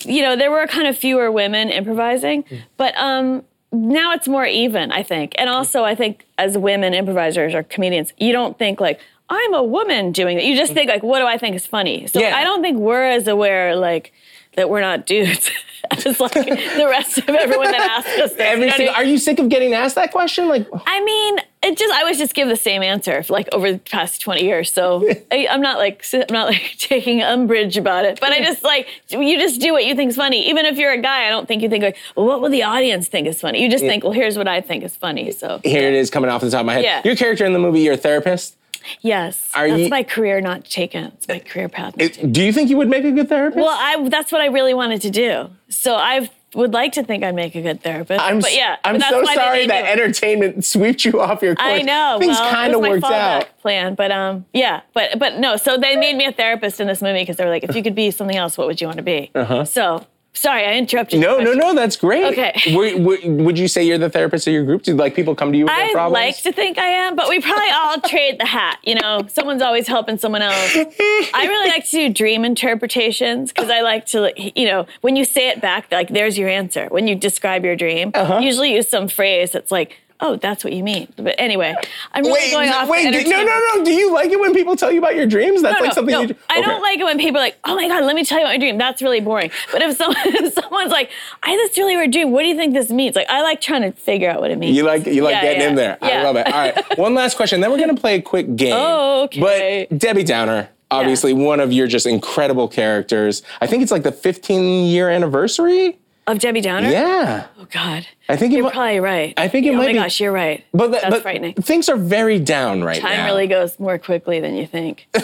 you 0.00 0.22
know, 0.22 0.36
there 0.36 0.50
were 0.50 0.66
kind 0.66 0.86
of 0.86 0.96
fewer 0.96 1.32
women 1.32 1.70
improvising, 1.70 2.44
but 2.76 2.96
um, 2.96 3.44
now 3.74 4.12
it's 4.12 4.28
more 4.28 4.46
even, 4.46 4.92
I 4.92 5.02
think. 5.02 5.32
And 5.36 5.50
also, 5.50 5.84
I 5.84 5.94
think 5.94 6.24
as 6.38 6.56
women 6.56 6.94
improvisers 6.94 7.54
or 7.54 7.62
comedians, 7.62 8.12
you 8.18 8.32
don't 8.32 8.58
think 8.58 8.80
like, 8.80 9.00
I'm 9.28 9.54
a 9.54 9.62
woman 9.62 10.12
doing 10.12 10.38
it. 10.38 10.44
You 10.44 10.56
just 10.56 10.72
mm. 10.72 10.76
think 10.76 10.90
like, 10.90 11.02
what 11.02 11.18
do 11.18 11.26
I 11.26 11.38
think 11.38 11.56
is 11.56 11.66
funny? 11.66 12.06
So 12.06 12.20
Yeah. 12.20 12.36
I 12.36 12.44
don't 12.44 12.62
think 12.62 12.78
we're 12.78 13.04
as 13.04 13.26
aware 13.26 13.74
like 13.74 14.12
that 14.56 14.70
we're 14.70 14.80
not 14.80 15.06
dudes 15.06 15.50
as 16.06 16.20
like 16.20 16.32
the 16.32 16.86
rest 16.88 17.18
of 17.18 17.28
everyone 17.30 17.70
that 17.70 17.80
asks 17.80 18.18
us 18.18 18.32
this. 18.34 18.58
you 18.58 18.66
know 18.66 18.72
I 18.72 18.76
single, 18.76 18.86
mean? 18.86 18.94
are 18.94 19.04
you 19.04 19.18
sick 19.18 19.38
of 19.38 19.48
getting 19.48 19.74
asked 19.74 19.94
that 19.94 20.12
question? 20.12 20.48
Like, 20.48 20.66
I 20.86 21.04
mean, 21.04 21.38
it 21.62 21.78
just 21.78 21.92
I 21.92 22.00
always 22.00 22.18
just 22.18 22.34
give 22.34 22.48
the 22.48 22.56
same 22.56 22.82
answer 22.82 23.22
for 23.22 23.32
like 23.32 23.48
over 23.52 23.72
the 23.72 23.78
past 23.78 24.20
twenty 24.20 24.44
years. 24.44 24.72
So 24.72 25.08
I, 25.32 25.46
I'm 25.50 25.60
not 25.60 25.78
like 25.78 26.04
I'm 26.12 26.24
not 26.30 26.48
like 26.48 26.74
taking 26.78 27.22
umbrage 27.22 27.76
about 27.76 28.04
it, 28.04 28.20
but 28.20 28.32
I 28.32 28.42
just 28.42 28.62
like 28.62 28.88
you 29.08 29.38
just 29.38 29.60
do 29.60 29.72
what 29.72 29.84
you 29.84 29.94
think's 29.94 30.16
funny. 30.16 30.48
Even 30.48 30.66
if 30.66 30.76
you're 30.76 30.92
a 30.92 31.00
guy, 31.00 31.26
I 31.26 31.30
don't 31.30 31.48
think 31.48 31.62
you 31.62 31.68
think 31.68 31.82
like, 31.84 31.96
well, 32.16 32.26
what 32.26 32.40
will 32.40 32.50
the 32.50 32.62
audience 32.62 33.08
think 33.08 33.26
is 33.26 33.40
funny? 33.40 33.62
You 33.62 33.70
just 33.70 33.84
think, 33.84 34.04
well, 34.04 34.12
here's 34.12 34.36
what 34.36 34.48
I 34.48 34.60
think 34.60 34.84
is 34.84 34.96
funny. 34.96 35.30
So 35.32 35.60
here 35.64 35.88
it 35.88 35.94
is 35.94 36.10
coming 36.10 36.30
off 36.30 36.40
the 36.40 36.50
top 36.50 36.60
of 36.60 36.66
my 36.66 36.74
head. 36.74 36.84
Yeah. 36.84 37.02
Your 37.04 37.16
character 37.16 37.44
in 37.44 37.52
the 37.52 37.58
movie, 37.58 37.80
you're 37.80 37.94
a 37.94 37.98
therapist. 37.98 38.56
Yes, 39.00 39.50
Are 39.54 39.68
that's 39.68 39.80
you- 39.82 39.88
my 39.88 40.02
career 40.02 40.40
not 40.40 40.64
taken. 40.64 41.06
It's 41.16 41.28
my 41.28 41.38
career 41.38 41.68
path. 41.68 41.94
It- 41.98 42.32
do 42.32 42.42
you 42.42 42.52
think 42.52 42.70
you 42.70 42.76
would 42.76 42.88
make 42.88 43.04
a 43.04 43.12
good 43.12 43.28
therapist? 43.28 43.56
Well, 43.58 43.76
I 43.78 44.08
that's 44.08 44.32
what 44.32 44.40
I 44.40 44.46
really 44.46 44.74
wanted 44.74 45.00
to 45.02 45.10
do. 45.10 45.50
So 45.68 45.94
I 45.96 46.30
would 46.54 46.72
like 46.72 46.92
to 46.92 47.02
think 47.02 47.24
I'd 47.24 47.34
make 47.34 47.54
a 47.56 47.62
good 47.62 47.82
therapist. 47.82 48.20
I'm, 48.20 48.38
but 48.38 48.54
yeah, 48.54 48.76
I'm 48.84 48.98
but 48.98 49.10
so 49.10 49.24
sorry 49.24 49.66
that 49.66 49.84
me- 49.84 49.90
entertainment 49.90 50.64
swept 50.64 51.04
you 51.04 51.20
off 51.20 51.42
your 51.42 51.56
course. 51.56 51.68
I 51.68 51.82
know. 51.82 52.16
Things 52.20 52.38
well, 52.38 52.50
kind 52.52 52.74
of 52.74 52.80
worked 52.80 53.04
out. 53.04 53.48
plan, 53.60 53.94
but 53.94 54.12
um, 54.12 54.44
yeah, 54.52 54.82
but 54.92 55.18
but 55.18 55.38
no. 55.38 55.56
So 55.56 55.76
they 55.76 55.96
made 55.96 56.16
me 56.16 56.26
a 56.26 56.32
therapist 56.32 56.80
in 56.80 56.86
this 56.86 57.02
movie 57.02 57.20
because 57.20 57.36
they 57.36 57.44
were 57.44 57.50
like, 57.50 57.64
if 57.64 57.74
you 57.74 57.82
could 57.82 57.94
be 57.96 58.10
something 58.10 58.36
else, 58.36 58.56
what 58.56 58.66
would 58.68 58.80
you 58.80 58.86
want 58.86 58.98
to 58.98 59.02
be? 59.02 59.30
Uh-huh. 59.34 59.64
So 59.64 60.06
sorry, 60.34 60.64
I 60.64 60.74
interrupted. 60.74 61.20
You. 61.20 61.26
No, 61.26 61.38
no, 61.40 61.52
no, 61.54 61.74
that's 61.74 61.96
great. 61.96 62.24
Okay. 62.32 62.74
Were- 62.74 62.96
were- 62.98 63.18
would 63.44 63.58
you 63.58 63.68
say 63.68 63.84
you're 63.84 63.98
the 63.98 64.10
therapist 64.10 64.46
of 64.46 64.52
your 64.52 64.64
group? 64.64 64.82
Do 64.82 64.94
like 64.94 65.14
people 65.14 65.34
come 65.34 65.52
to 65.52 65.58
you 65.58 65.64
with 65.64 65.74
their 65.74 65.98
I 65.98 66.06
like 66.06 66.36
to 66.42 66.52
think 66.52 66.78
I 66.78 66.86
am, 66.86 67.16
but 67.16 67.28
we 67.28 67.40
probably 67.40 67.70
all 67.70 68.00
trade 68.00 68.38
the 68.38 68.46
hat. 68.46 68.78
You 68.82 68.96
know, 68.96 69.26
someone's 69.28 69.62
always 69.62 69.86
helping 69.86 70.18
someone 70.18 70.42
else. 70.42 70.76
I 70.76 71.44
really 71.48 71.70
like 71.70 71.84
to 71.86 71.90
do 72.08 72.12
dream 72.12 72.44
interpretations 72.44 73.52
because 73.52 73.70
I 73.70 73.80
like 73.80 74.06
to, 74.06 74.32
you 74.58 74.66
know, 74.66 74.86
when 75.00 75.16
you 75.16 75.24
say 75.24 75.48
it 75.48 75.60
back, 75.60 75.90
like 75.90 76.08
there's 76.08 76.36
your 76.36 76.48
answer. 76.48 76.86
When 76.90 77.06
you 77.08 77.14
describe 77.14 77.64
your 77.64 77.76
dream, 77.76 78.10
Uh-huh. 78.14 78.38
usually 78.38 78.74
use 78.74 78.88
some 78.88 79.08
phrase 79.08 79.52
that's 79.52 79.70
like, 79.70 79.98
"Oh, 80.24 80.36
that's 80.36 80.64
what 80.64 80.72
you 80.72 80.82
mean." 80.82 81.12
But 81.16 81.34
anyway, 81.38 81.74
I'm 82.12 82.22
really 82.24 82.32
Wait, 82.32 82.50
going 82.50 82.70
off. 82.70 82.88
wait, 82.88 83.12
do- 83.12 83.30
no, 83.30 83.44
no, 83.44 83.60
no. 83.76 83.84
Do 83.84 83.92
you 83.92 84.12
like 84.12 84.30
it 84.30 84.40
when 84.40 84.52
people 84.54 84.74
tell 84.76 84.90
you 84.90 84.98
about 84.98 85.14
your 85.14 85.26
dreams? 85.26 85.62
That's 85.62 85.74
No, 85.74 85.80
like 85.80 85.90
no, 85.90 85.94
something 85.94 86.12
no. 86.14 86.20
you 86.22 86.26
do. 86.28 86.34
I 86.50 86.60
don't 86.60 86.82
like 86.82 86.98
it 86.98 87.04
when 87.04 87.18
people 87.18 87.38
are 87.40 87.44
like, 87.44 87.56
oh 87.64 87.76
my 87.76 87.86
God, 87.88 88.04
let 88.04 88.16
me 88.16 88.24
tell 88.24 88.38
you 88.38 88.44
my 88.44 88.58
dream. 88.58 88.78
That's 88.78 89.00
really 89.02 89.20
boring. 89.20 89.50
But 89.70 89.82
if 89.82 89.96
someone 89.96 90.16
if 90.24 90.54
someone's 90.54 90.90
like, 90.90 91.10
I 91.42 91.50
had 91.50 91.58
this 91.60 91.76
really 91.78 91.96
weird 91.96 92.10
dream, 92.10 92.30
what 92.32 92.42
do 92.42 92.48
you 92.48 92.56
think 92.56 92.74
this 92.74 92.90
means? 92.90 93.14
Like 93.14 93.28
I 93.28 93.42
like 93.42 93.60
trying 93.60 93.82
to 93.82 93.92
figure 93.92 94.30
out 94.30 94.40
what 94.40 94.50
it 94.50 94.58
means. 94.58 94.76
You 94.76 94.82
like 94.84 95.06
you 95.06 95.22
like 95.22 95.34
Yeah, 95.34 95.42
getting 95.42 95.60
yeah. 95.62 95.68
in 95.68 95.74
there. 95.74 95.98
I 96.02 96.22
love 96.22 96.36
it. 96.36 96.46
All 96.46 96.52
right. 96.52 96.98
One 96.98 97.14
last 97.14 97.36
question. 97.36 97.60
Then 97.60 97.70
we're 97.70 97.78
gonna 97.78 97.94
play 97.94 98.16
a 98.16 98.22
quick 98.22 98.56
game. 98.56 98.72
Oh, 98.74 99.24
okay. 99.24 99.86
But 99.90 99.98
Debbie 99.98 100.24
Downer, 100.24 100.68
obviously 100.90 101.32
one 101.32 101.60
of 101.60 101.72
your 101.72 101.86
just 101.86 102.06
incredible 102.06 102.68
characters. 102.68 103.42
I 103.60 103.66
think 103.66 103.82
it's 103.82 103.92
like 103.92 104.02
the 104.04 104.12
15 104.12 104.86
year 104.86 105.10
anniversary. 105.10 105.98
Of 106.26 106.38
Debbie 106.38 106.62
Downer? 106.62 106.88
Yeah. 106.88 107.46
Oh 107.60 107.66
God. 107.70 108.06
I 108.28 108.36
think 108.36 108.52
You're 108.54 108.64
mi- 108.64 108.70
probably 108.70 109.00
right. 109.00 109.34
I 109.36 109.48
think 109.48 109.66
it 109.66 109.70
oh 109.70 109.76
might 109.76 109.86
my 109.86 109.92
be- 109.92 109.98
gosh, 109.98 110.18
you're 110.20 110.32
right. 110.32 110.64
But, 110.72 110.86
the- 110.88 110.92
That's 110.92 111.10
but 111.10 111.22
frightening. 111.22 111.54
things 111.54 111.88
are 111.90 111.96
very 111.96 112.38
down 112.38 112.82
right 112.82 113.00
Time 113.00 113.10
now. 113.10 113.16
Time 113.18 113.26
really 113.26 113.46
goes 113.46 113.78
more 113.78 113.98
quickly 113.98 114.40
than 114.40 114.54
you 114.54 114.66
think. 114.66 115.06
um, 115.14 115.20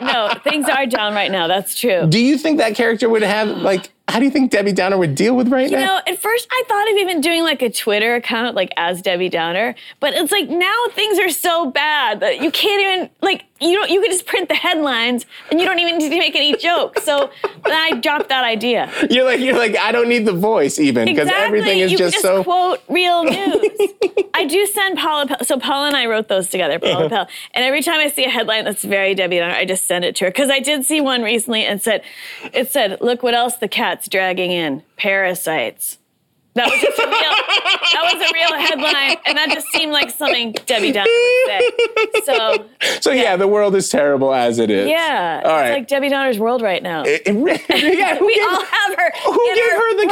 no, 0.00 0.32
things 0.44 0.66
are 0.68 0.86
down 0.86 1.14
right 1.14 1.30
now. 1.30 1.46
That's 1.46 1.78
true. 1.78 2.06
Do 2.08 2.18
you 2.18 2.38
think 2.38 2.58
that 2.58 2.74
character 2.74 3.08
would 3.08 3.22
have 3.22 3.48
like? 3.58 3.90
How 4.08 4.18
do 4.18 4.24
you 4.24 4.30
think 4.32 4.50
Debbie 4.50 4.72
Downer 4.72 4.98
would 4.98 5.14
deal 5.14 5.36
with 5.36 5.46
right 5.52 5.70
You 5.70 5.76
now? 5.76 5.84
know, 5.86 6.00
at 6.04 6.18
first 6.20 6.48
I 6.50 6.64
thought 6.66 6.90
of 6.90 6.96
even 6.96 7.20
doing 7.20 7.44
like 7.44 7.62
a 7.62 7.70
Twitter 7.70 8.16
account, 8.16 8.56
like 8.56 8.72
as 8.76 9.00
Debbie 9.02 9.28
Downer, 9.28 9.76
but 10.00 10.14
it's 10.14 10.32
like 10.32 10.48
now 10.48 10.74
things 10.96 11.16
are 11.20 11.28
so 11.28 11.70
bad 11.70 12.18
that 12.18 12.40
you 12.40 12.50
can't 12.50 12.82
even 12.82 13.10
like 13.22 13.44
you 13.60 13.72
don't 13.76 13.88
you 13.88 14.00
could 14.00 14.10
just 14.10 14.26
print 14.26 14.48
the 14.48 14.56
headlines 14.56 15.26
and 15.52 15.60
you 15.60 15.66
don't 15.66 15.78
even 15.78 15.96
need 15.98 16.08
to 16.10 16.18
make 16.18 16.34
any 16.34 16.56
jokes. 16.56 17.04
So 17.04 17.30
then 17.64 17.72
I 17.72 18.00
dropped 18.00 18.30
that 18.30 18.42
idea. 18.42 18.90
You're 19.08 19.24
like 19.24 19.38
you're 19.38 19.56
like 19.56 19.76
I 19.76 19.92
don't 19.92 20.08
need 20.08 20.26
the 20.26 20.32
voice 20.32 20.80
even 20.80 21.06
because 21.12 21.28
Exactly. 21.28 21.46
everything 21.58 21.78
is 21.80 21.92
you 21.92 21.98
just 21.98 22.14
can 22.16 22.22
so. 22.22 22.44
quote 22.44 22.80
real 22.88 23.24
news. 23.36 23.60
I 24.34 24.44
do 24.46 24.64
send 24.66 24.98
Paula. 24.98 25.26
Pell- 25.26 25.44
So 25.44 25.58
Paula 25.58 25.88
and 25.88 25.96
I 25.96 26.06
wrote 26.06 26.28
those 26.28 26.48
together, 26.48 26.78
Paula 26.78 27.08
Pell. 27.08 27.28
And 27.52 27.64
every 27.64 27.82
time 27.82 28.00
I 28.00 28.08
see 28.08 28.24
a 28.24 28.30
headline 28.30 28.64
that's 28.64 28.82
very 28.84 29.14
Debbie 29.14 29.38
Downer, 29.38 29.54
I 29.54 29.64
just 29.64 29.86
send 29.86 30.04
it 30.04 30.16
to 30.16 30.26
her 30.26 30.30
because 30.30 30.50
I 30.50 30.60
did 30.60 30.84
see 30.86 31.00
one 31.00 31.22
recently 31.22 31.64
and 31.64 31.80
said, 31.82 32.02
it 32.52 32.70
said, 32.72 32.98
"Look 33.00 33.22
what 33.22 33.34
else 33.34 33.56
the 33.56 33.68
cat's 33.68 34.08
dragging 34.08 34.50
in: 34.50 34.82
parasites." 34.96 35.98
That 36.54 36.68
was 36.68 36.80
just 36.80 36.98
a 36.98 37.06
real. 37.06 37.14
that 37.14 38.12
was 38.12 38.28
a 38.28 38.32
real 38.34 38.60
headline, 38.60 39.16
and 39.24 39.38
that 39.38 39.50
just 39.52 39.68
seemed 39.68 39.92
like 39.92 40.10
something 40.10 40.50
Debbie 40.66 40.90
Downer 40.90 41.08
would 41.08 41.46
say. 41.46 41.70
So 42.24 42.66
so 43.00 43.10
yeah. 43.12 43.36
the 43.36 43.46
world 43.46 43.76
is 43.76 43.88
terrible 43.88 44.34
as 44.34 44.58
it 44.58 44.68
is. 44.68 44.88
yeah, 44.88 45.42
All 45.44 45.50
it's 45.50 45.62
right. 45.62 45.72
like 45.74 45.86
Debbie 45.86 46.08
Downer's 46.08 46.40
world 46.40 46.60
right 46.60 46.82
now. 46.82 47.04
It- 47.04 47.22
it 47.24 47.34
yeah, 47.98 48.20
we 48.20 48.40
all 48.50 48.64
have 48.64 48.98
her. 48.98 49.12
who 49.26 49.48
in 49.48 49.54
gave 49.54 49.64
our 49.64 49.78
her 49.78 49.96
the 49.96 50.06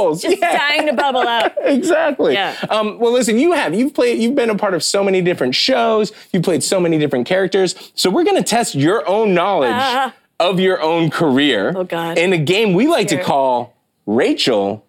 controls? 0.00 0.22
Just 0.22 0.38
Yeah. 0.40 0.56
dying 0.58 0.86
to 0.86 0.92
bubble 0.92 1.20
out. 1.26 1.52
exactly. 1.64 2.34
Yeah. 2.34 2.54
Um, 2.70 2.98
well, 2.98 3.12
listen, 3.12 3.38
you 3.38 3.52
have 3.52 3.74
you've 3.74 3.94
played 3.94 4.18
you've 4.20 4.34
been 4.34 4.50
a 4.50 4.56
part 4.56 4.74
of 4.74 4.82
so 4.82 5.02
many 5.04 5.20
different 5.22 5.54
shows. 5.54 6.12
You've 6.32 6.42
played 6.42 6.62
so 6.62 6.80
many 6.80 6.98
different 6.98 7.26
characters. 7.26 7.74
So 7.94 8.10
we're 8.10 8.24
gonna 8.24 8.42
test 8.42 8.74
your 8.74 9.06
own 9.08 9.34
knowledge 9.34 9.70
Ah. 9.72 10.14
of 10.38 10.58
your 10.60 10.80
own 10.80 11.10
career. 11.10 11.72
Oh, 11.76 11.84
God. 11.84 12.18
In 12.18 12.32
a 12.32 12.38
game 12.38 12.74
we 12.74 12.86
like 12.86 13.08
to 13.08 13.22
call 13.22 13.74
Rachel 14.06 14.84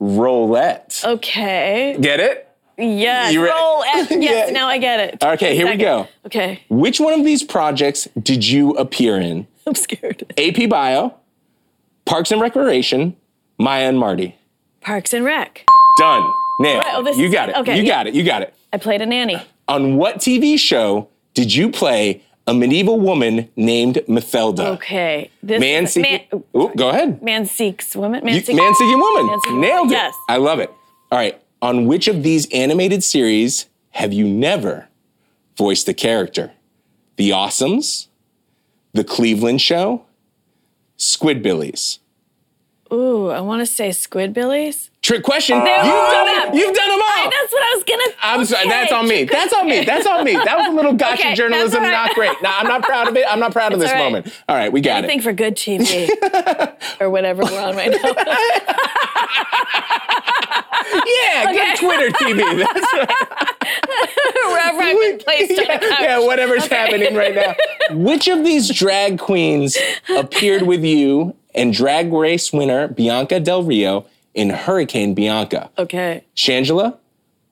Roulette. 0.00 1.02
Okay. 1.04 1.96
Get 2.00 2.20
it? 2.20 2.42
Yes. 2.78 3.32
You 3.32 3.42
re- 3.42 3.50
Roll 3.50 3.82
F. 3.84 4.10
Yes. 4.10 4.48
Yeah. 4.48 4.52
Now 4.52 4.68
I 4.68 4.76
get 4.78 5.00
it. 5.00 5.24
Okay, 5.24 5.56
here 5.56 5.66
we 5.66 5.76
go. 5.76 6.06
Okay. 6.26 6.60
Which 6.68 7.00
one 7.00 7.14
of 7.14 7.24
these 7.24 7.42
projects 7.42 8.06
did 8.22 8.46
you 8.46 8.70
appear 8.72 9.16
in? 9.16 9.46
I'm 9.66 9.74
scared. 9.74 10.30
AP 10.38 10.68
Bio, 10.68 11.14
Parks 12.04 12.30
and 12.30 12.40
Recreation, 12.40 13.16
Maya 13.58 13.88
and 13.88 13.98
Marty. 13.98 14.36
Parks 14.86 15.12
and 15.12 15.24
Rec. 15.24 15.66
Done. 15.98 16.32
Nailed. 16.60 16.84
Right, 16.84 16.94
oh, 16.94 17.02
this 17.02 17.18
you 17.18 17.28
got 17.30 17.48
it. 17.48 17.56
it. 17.56 17.58
Okay, 17.58 17.76
you 17.76 17.82
yeah. 17.82 17.88
got 17.92 18.06
it. 18.06 18.14
You 18.14 18.22
got 18.22 18.42
it. 18.42 18.54
I 18.72 18.78
played 18.78 19.02
a 19.02 19.06
nanny. 19.06 19.42
On 19.66 19.96
what 19.96 20.18
TV 20.18 20.56
show 20.56 21.08
did 21.34 21.52
you 21.52 21.70
play 21.72 22.22
a 22.46 22.54
medieval 22.54 23.00
woman 23.00 23.50
named 23.56 23.96
Methelda? 24.08 24.66
Okay. 24.76 25.32
This 25.42 25.58
Man 25.58 25.88
seeking. 25.88 26.20
Man, 26.32 26.44
Ooh, 26.56 26.72
go 26.76 26.90
ahead. 26.90 27.20
man 27.20 27.46
seeks 27.46 27.96
woman. 27.96 28.24
Man 28.24 28.34
You- 28.36 28.40
seeks. 28.42 28.56
Man 28.56 28.74
seeking 28.76 28.98
woman. 29.00 29.26
Man 29.26 29.40
Seeking 29.40 29.60
Nailed 29.60 29.78
Woman, 29.88 29.92
it. 29.92 29.96
yes. 29.96 30.14
I 30.28 30.36
love 30.36 30.60
it. 30.60 30.70
All 31.10 31.18
right. 31.18 31.42
On 31.60 31.86
which 31.86 32.06
of 32.06 32.22
these 32.22 32.46
animated 32.52 33.02
series 33.02 33.66
have 33.90 34.12
you 34.12 34.24
never 34.28 34.86
voiced 35.58 35.88
a 35.88 35.94
character? 35.94 36.52
The 37.16 37.30
Awesomes, 37.30 38.06
The 38.92 39.02
Cleveland 39.02 39.60
Show, 39.60 40.04
Squidbillies. 40.96 41.98
Ooh, 42.92 43.30
I 43.30 43.40
want 43.40 43.60
to 43.60 43.66
say 43.66 43.88
Squidbillies. 43.90 44.90
Trick 45.06 45.22
question. 45.22 45.58
You've 45.58 45.64
done 45.66 46.26
Oh. 46.48 46.50
You've 46.52 46.74
done 46.74 46.88
them 46.88 47.00
all. 47.00 47.30
That's 47.30 47.52
what 47.52 47.62
I 47.62 47.74
was 47.76 47.84
gonna. 47.84 48.02
I'm 48.22 48.44
sorry. 48.44 48.68
That's 48.68 48.90
on 48.90 49.06
me. 49.06 49.22
That's 49.22 49.52
on 49.52 49.68
me. 49.68 49.84
That's 49.84 50.04
on 50.04 50.24
me. 50.24 50.32
That 50.32 50.58
was 50.58 50.66
a 50.66 50.72
little 50.72 50.94
gotcha 50.94 51.22
Okay, 51.22 51.34
journalism. 51.34 51.82
right. 51.84 51.92
Not 51.92 52.14
great. 52.16 52.36
No, 52.42 52.50
I'm 52.52 52.66
not 52.66 52.82
proud 52.82 53.06
of 53.06 53.16
it. 53.16 53.24
I'm 53.28 53.38
not 53.38 53.52
proud 53.52 53.72
of 53.72 53.78
this 53.78 53.88
all 53.90 53.94
right. 53.96 54.02
moment. 54.04 54.34
All 54.48 54.56
right, 54.56 54.72
we 54.72 54.80
got 54.80 54.98
Anything 55.04 55.20
it. 55.20 55.22
for 55.22 55.32
good 55.32 55.54
TV 55.54 56.08
or 57.00 57.08
whatever 57.08 57.44
we're 57.44 57.60
on 57.60 57.76
right 57.76 57.92
now. 57.92 57.98
Yeah, 61.06 61.52
good 61.52 61.76
Twitter 61.78 62.10
TV. 62.16 62.58
That's 62.74 62.92
Wherever 64.46 64.80
I've 64.82 65.00
been 65.00 65.18
placed 65.18 65.58
on 65.58 65.66
yeah, 66.00 66.18
whatever's 66.18 66.66
happening 66.66 67.14
right 67.14 67.34
now. 67.34 67.54
Which 67.90 68.28
of 68.28 68.44
these 68.44 68.68
drag 68.70 69.18
queens 69.18 69.76
appeared 70.16 70.62
with 70.62 70.84
you 70.84 71.34
and 71.54 71.72
drag 71.72 72.12
race 72.12 72.52
winner 72.52 72.88
Bianca 72.88 73.40
Del 73.40 73.62
Rio 73.62 74.06
in 74.36 74.50
Hurricane 74.50 75.14
Bianca? 75.14 75.70
Okay, 75.76 76.24
Shangela, 76.36 76.98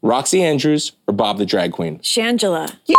Roxxxy 0.04 0.40
Andrews, 0.40 0.92
or 1.08 1.14
Bob 1.14 1.38
the 1.38 1.46
Drag 1.46 1.72
Queen? 1.72 1.98
Shangela. 1.98 2.72
You, 2.86 2.96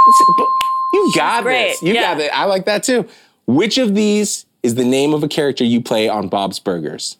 you 0.93 1.13
got 1.15 1.45
this. 1.45 1.81
You 1.81 1.93
yeah. 1.93 2.01
got 2.01 2.19
it. 2.19 2.31
I 2.33 2.43
like 2.45 2.65
that 2.65 2.83
too. 2.83 3.07
Which 3.45 3.77
of 3.77 3.95
these 3.95 4.45
is 4.63 4.75
the 4.75 4.83
name 4.83 5.13
of 5.13 5.23
a 5.23 5.27
character 5.27 5.63
you 5.63 5.79
play 5.79 6.09
on 6.09 6.27
Bob's 6.27 6.59
Burgers? 6.59 7.17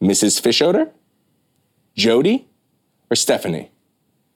Mrs. 0.00 0.40
Fischoeder, 0.40 0.90
Jody, 1.96 2.46
or 3.10 3.16
Stephanie? 3.16 3.70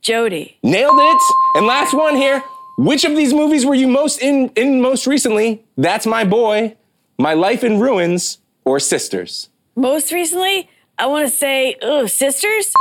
Jody. 0.00 0.58
Nailed 0.62 0.98
it. 0.98 1.22
And 1.54 1.66
last 1.66 1.92
one 1.92 2.16
here. 2.16 2.42
Which 2.78 3.04
of 3.04 3.16
these 3.16 3.34
movies 3.34 3.66
were 3.66 3.74
you 3.74 3.88
most 3.88 4.22
in 4.22 4.50
in 4.50 4.80
most 4.80 5.06
recently? 5.06 5.64
That's 5.76 6.06
my 6.06 6.24
boy, 6.24 6.76
My 7.18 7.34
Life 7.34 7.64
in 7.64 7.80
Ruins, 7.80 8.38
or 8.64 8.78
Sisters? 8.78 9.48
Most 9.74 10.12
recently, 10.12 10.70
I 11.01 11.07
want 11.07 11.28
to 11.28 11.34
say, 11.34 11.76
ooh, 11.84 12.09
sisters. 12.09 12.72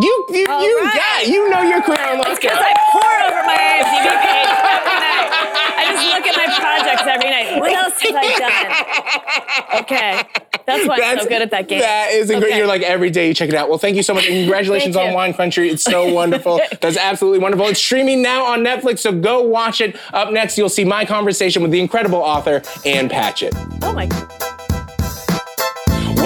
You 0.00 0.26
you 0.28 0.46
All 0.48 0.62
you 0.62 0.80
right. 0.84 0.94
got 0.94 1.26
you 1.26 1.48
know 1.50 1.62
your 1.62 1.82
career 1.82 2.06
on 2.06 2.18
Because 2.18 2.38
I 2.44 2.74
pore 2.92 3.18
over 3.26 3.42
my 3.46 3.56
IMDb 3.56 4.06
page 4.22 4.52
every 4.68 4.94
night. 5.00 5.28
I 5.76 5.82
just 5.90 6.06
look 6.14 6.26
at 6.26 6.36
my 6.36 6.46
projects 6.60 7.02
every 7.08 7.30
night. 7.30 7.58
What 7.58 7.72
else 7.72 8.00
have 8.02 8.14
I 8.14 9.72
done? 9.72 9.82
Okay, 9.82 10.22
that's 10.66 10.86
why 10.86 10.98
I'm 11.02 11.18
so 11.18 11.28
good 11.28 11.42
at 11.42 11.50
that 11.50 11.66
game. 11.68 11.80
That 11.80 12.10
is 12.12 12.28
great. 12.28 12.44
Okay. 12.44 12.58
You're 12.58 12.66
like 12.68 12.82
every 12.82 13.10
day 13.10 13.26
you 13.28 13.34
check 13.34 13.48
it 13.48 13.54
out. 13.56 13.68
Well, 13.68 13.78
thank 13.78 13.96
you 13.96 14.02
so 14.04 14.14
much. 14.14 14.26
Congratulations 14.26 14.94
on. 14.94 15.14
Wine 15.14 15.32
Country. 15.34 15.68
It's 15.70 15.82
so 15.82 16.12
wonderful. 16.12 16.60
That's 16.80 16.96
absolutely 16.98 17.40
wonderful. 17.40 17.66
It's 17.66 17.80
streaming 17.80 18.22
now 18.22 18.44
on 18.44 18.60
Netflix, 18.60 19.00
so 19.00 19.10
go 19.10 19.42
watch 19.42 19.80
it. 19.80 19.96
Up 20.12 20.32
next, 20.32 20.58
you'll 20.58 20.68
see 20.68 20.84
my 20.84 21.04
conversation 21.04 21.62
with 21.62 21.72
the 21.72 21.80
incredible 21.80 22.18
author 22.18 22.62
Ann 22.84 23.08
Patchett. 23.08 23.54
Oh 23.82 23.92
my. 23.94 24.06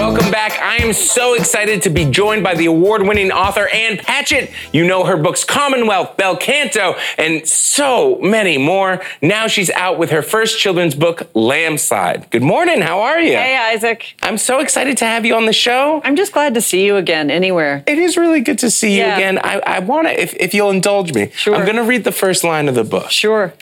Welcome 0.03 0.33
back. 0.33 0.59
I 0.61 0.79
am 0.79 0.93
so 0.93 1.35
excited 1.35 1.83
to 1.83 1.89
be 1.91 2.05
joined 2.05 2.43
by 2.43 2.55
the 2.57 2.67
award 2.67 3.03
winning 3.03 3.31
author 3.31 3.69
Ann 3.69 3.99
Patchett. 3.99 4.51
You 4.73 4.85
know 4.85 5.05
her 5.05 5.17
books 5.17 5.45
Commonwealth, 5.45 6.17
Bel 6.17 6.37
Canto, 6.37 6.97
and 7.17 7.47
so 7.47 8.19
many 8.21 8.59
more. 8.59 9.01
Now 9.23 9.47
she's 9.47 9.71
out 9.71 9.99
with 10.01 10.11
her 10.11 10.21
first 10.21 10.59
children's 10.59 10.97
book, 10.97 11.33
Lambslide. 11.35 12.29
Good 12.31 12.43
morning. 12.43 12.81
How 12.81 13.01
are 13.03 13.21
you? 13.21 13.37
Hey, 13.37 13.57
Isaac. 13.57 14.17
I'm 14.23 14.39
so 14.39 14.59
excited 14.59 14.97
to 14.99 15.05
have 15.05 15.25
you 15.25 15.37
on 15.37 15.47
the 15.47 15.53
show. 15.53 16.03
I'm 16.05 16.17
just 16.17 16.33
glad 16.33 16.55
to 16.55 16.61
see 16.61 16.85
you 16.85 16.97
again 16.97 17.31
anywhere. 17.31 17.85
It 17.87 17.99
is 17.99 18.17
really 18.17 18.41
good 18.41 18.59
to 18.59 18.73
see 18.73 18.95
you 18.97 19.03
Yeah. 19.05 19.17
again. 19.17 19.39
I, 19.39 19.61
I 19.65 19.79
want 19.79 20.09
to, 20.09 20.21
if, 20.21 20.35
if 20.35 20.53
you'll 20.53 20.71
indulge 20.71 21.15
me, 21.15 21.31
Sure. 21.37 21.55
I'm 21.55 21.65
going 21.65 21.77
to 21.77 21.85
read 21.85 22.03
the 22.03 22.13
first 22.13 22.43
line 22.43 22.69
of 22.69 22.75
the 22.75 22.85
book. 22.85 23.09
Sure. 23.13 23.55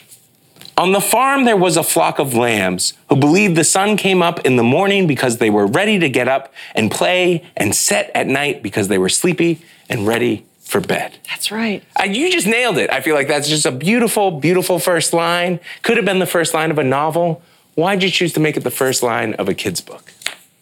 On 0.81 0.93
the 0.93 1.01
farm, 1.03 1.45
there 1.45 1.59
was 1.59 1.77
a 1.77 1.83
flock 1.83 2.19
of 2.19 2.33
lambs 2.33 2.95
who 3.11 3.17
believed 3.17 3.55
the 3.55 3.65
sun 3.65 3.99
came 3.99 4.23
up 4.23 4.47
in 4.47 4.57
the 4.57 4.63
morning 4.63 5.07
because 5.07 5.37
they 5.37 5.51
were 5.51 5.67
ready 5.67 5.99
to 5.99 6.09
get 6.09 6.27
up 6.27 6.55
and 6.75 6.91
play, 6.91 7.45
and 7.55 7.77
set 7.77 8.11
at 8.15 8.27
night 8.27 8.63
because 8.63 8.89
they 8.89 8.97
were 8.97 9.11
sleepy 9.11 9.61
and 9.91 10.07
ready 10.07 10.47
for 10.61 10.81
bed. 10.81 11.19
That's 11.29 11.53
right. 11.53 11.85
Uh, 12.01 12.05
you 12.05 12.33
just 12.33 12.47
nailed 12.47 12.79
it. 12.79 12.91
I 12.91 13.03
feel 13.03 13.15
like 13.15 13.29
that's 13.29 13.47
just 13.47 13.67
a 13.67 13.71
beautiful, 13.71 14.31
beautiful 14.31 14.79
first 14.79 15.13
line. 15.13 15.61
Could 15.83 15.99
have 15.99 16.07
been 16.07 16.19
the 16.19 16.25
first 16.25 16.55
line 16.55 16.71
of 16.71 16.79
a 16.79 16.85
novel. 16.85 17.43
Why'd 17.75 18.03
you 18.03 18.09
choose 18.09 18.33
to 18.33 18.41
make 18.41 18.57
it 18.57 18.61
the 18.61 18.71
first 18.71 19.03
line 19.03 19.35
of 19.35 19.51
a 19.51 19.55
kid's 19.55 19.83
book? 19.83 20.15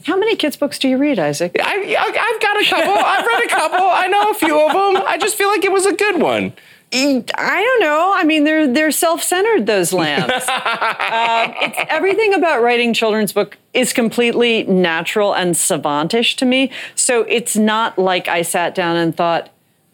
How 0.03 0.17
many 0.17 0.35
kids' 0.35 0.57
books 0.57 0.81
do 0.81 0.89
you 0.89 0.99
read, 0.99 1.21
Isaac? 1.21 1.55
I, 1.63 1.95
I, 1.97 2.35
I've 2.35 2.43
got 2.43 2.61
a 2.61 2.69
couple. 2.69 3.05
I've 3.05 3.25
read 3.25 3.45
a 3.45 3.49
couple. 3.51 3.87
I 3.87 4.09
know 4.09 4.33
a 4.33 4.35
few 4.35 4.61
of 4.67 4.73
them. 4.73 5.05
I 5.07 5.17
just 5.17 5.37
feel 5.37 5.49
like 5.49 5.65
it 5.65 5.71
was 5.71 5.87
a 5.87 5.95
good 5.95 6.21
one. 6.21 6.55
I 6.91 7.63
don't 7.63 7.81
know. 7.81 8.13
I 8.15 8.25
mean, 8.25 8.45
they're 8.45 8.67
they're 8.67 8.91
self-centered. 8.91 9.67
Those 9.67 9.93
lambs. 9.93 10.25
um, 10.33 11.55
it's, 11.61 11.79
everything 11.89 12.35
about 12.35 12.63
writing 12.63 12.95
children's 12.95 13.33
book 13.33 13.59
is 13.75 13.93
completely 13.93 14.65
natural 14.65 15.35
and 15.35 15.55
savantish 15.55 16.37
to 16.37 16.47
me. 16.47 16.71
So 16.95 17.23
it's 17.23 17.57
not 17.57 17.99
like 17.99 18.29
I 18.29 18.43
sat 18.43 18.75
down 18.75 18.97
and 18.97 19.15
thought, 19.15 19.51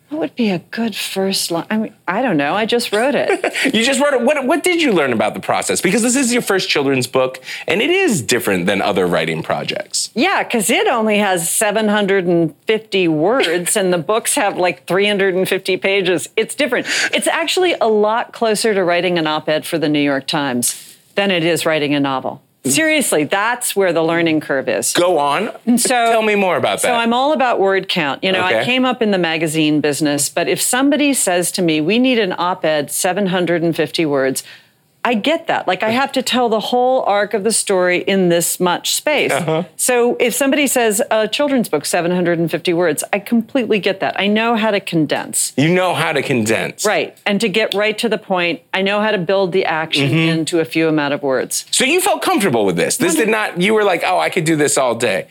"What 0.09 0.21
would 0.21 0.35
be 0.37 0.51
a 0.51 0.59
good 0.59 0.95
first 0.95 1.51
line?" 1.51 1.67
I 1.71 1.77
mean, 1.79 1.95
I 2.07 2.23
don't 2.23 2.37
know. 2.37 2.55
I 2.55 2.67
just 2.67 2.93
wrote 2.93 3.15
it. 3.15 3.53
You 3.75 3.83
just 3.83 4.01
wrote 4.01 4.15
it. 4.15 4.21
What, 4.21 4.47
what 4.47 4.63
did 4.63 4.83
you 4.83 4.93
learn 4.93 5.13
about 5.13 5.35
the 5.35 5.41
process? 5.41 5.81
Because 5.81 6.03
this 6.03 6.17
is 6.17 6.33
your 6.33 6.43
first 6.43 6.69
children's 6.69 7.07
book, 7.07 7.43
and 7.67 7.81
it 7.81 7.91
is 7.91 8.23
different 8.23 8.67
than 8.67 8.83
other 8.83 9.07
writing 9.07 9.43
projects. 9.43 10.11
Yeah, 10.15 10.43
because 10.43 10.71
it 10.71 10.87
only 10.87 11.19
has 11.19 11.49
750 11.49 13.09
words 13.09 13.77
and 13.77 13.93
the 13.93 13.99
books 13.99 14.35
have 14.35 14.59
like 14.59 14.87
350 14.87 15.77
pages. 15.79 16.29
It's 16.37 16.55
different. 16.55 16.87
It's 17.13 17.27
actually 17.27 17.75
a 17.81 17.89
lot 17.89 18.33
closer 18.33 18.75
to 18.75 18.85
writing 18.85 19.19
an 19.19 19.27
op 19.27 19.49
ed 19.49 19.67
for 19.67 19.79
the 19.79 19.89
New 19.89 20.01
York 20.01 20.27
Times 20.27 20.97
than 21.15 21.31
it 21.31 21.45
is 21.45 21.65
writing 21.65 21.95
a 21.95 22.01
novel. 22.01 22.44
Seriously, 22.65 23.25
that's 23.25 23.77
where 23.77 23.93
the 23.93 24.03
learning 24.03 24.41
curve 24.41 24.69
is. 24.69 24.93
Go 24.95 25.19
on. 25.19 25.51
So 25.79 25.89
Tell 25.89 26.23
me 26.23 26.35
more 26.35 26.57
about 26.57 26.81
that. 26.81 26.89
So 26.89 26.95
I'm 26.95 27.13
all 27.13 27.33
about 27.33 27.61
word 27.61 27.89
count. 27.89 28.25
You 28.25 28.33
know, 28.33 28.43
I 28.43 28.65
came 28.65 28.85
up 28.85 29.03
in 29.03 29.11
the 29.11 29.19
magazine 29.19 29.81
business, 29.81 30.29
but 30.29 30.49
if 30.49 30.61
somebody 30.61 31.13
says 31.13 31.53
to 31.53 31.63
me, 31.63 31.81
"We 31.81 31.99
need 31.99 32.19
an 32.19 32.35
op-ed 32.37 32.91
750 32.91 34.07
words," 34.07 34.43
I 35.07 35.13
get 35.15 35.49
that. 35.49 35.69
Like 35.69 35.83
I 35.83 35.91
have 35.91 36.13
to 36.13 36.23
tell 36.23 36.49
the 36.49 36.61
whole 36.61 37.03
arc 37.03 37.35
of 37.35 37.45
the 37.45 37.53
story 37.53 37.99
in 37.99 38.31
this 38.31 38.59
much 38.59 38.95
space. 38.95 39.33
Uh-huh. 39.33 39.65
So 39.77 40.17
if 40.19 40.35
somebody 40.35 40.67
says 40.67 41.03
a 41.11 41.29
children's 41.29 41.69
book 41.69 41.85
750 41.85 42.73
words, 42.73 43.05
I 43.13 43.19
completely 43.19 43.79
get 43.81 44.01
that. 44.01 44.19
I 44.19 44.29
know 44.29 44.57
how 44.57 44.71
to 44.71 44.81
condense. 44.81 45.53
you 45.59 45.69
know 45.69 45.93
how 45.95 46.13
to 46.13 46.23
condense. 46.23 46.87
Right. 46.87 47.17
And 47.27 47.39
to 47.43 47.49
get 47.51 47.75
right 47.75 47.99
to 47.99 48.09
the 48.09 48.17
point, 48.17 48.63
I 48.73 48.81
know 48.81 49.03
how 49.03 49.11
to 49.11 49.19
build 49.19 49.53
the 49.53 49.67
action 49.67 50.05
Mm-hmm. 50.11 50.39
into 50.39 50.61
a 50.61 50.65
few 50.65 50.89
amount 50.89 51.13
of 51.15 51.23
words. 51.23 51.67
So 51.71 51.85
you 51.85 52.01
felt 52.01 52.23
comfortable 52.23 52.65
with 52.65 52.77
this. 52.77 52.97
This 52.97 53.15
did 53.15 53.29
not, 53.29 53.61
you 53.61 53.75
were 53.75 53.85
like, 53.85 54.03
oh, 54.07 54.19
I 54.19 54.31
could 54.31 54.45
do 54.45 54.57
this 54.57 54.79
all 54.79 54.95
day. 54.95 55.29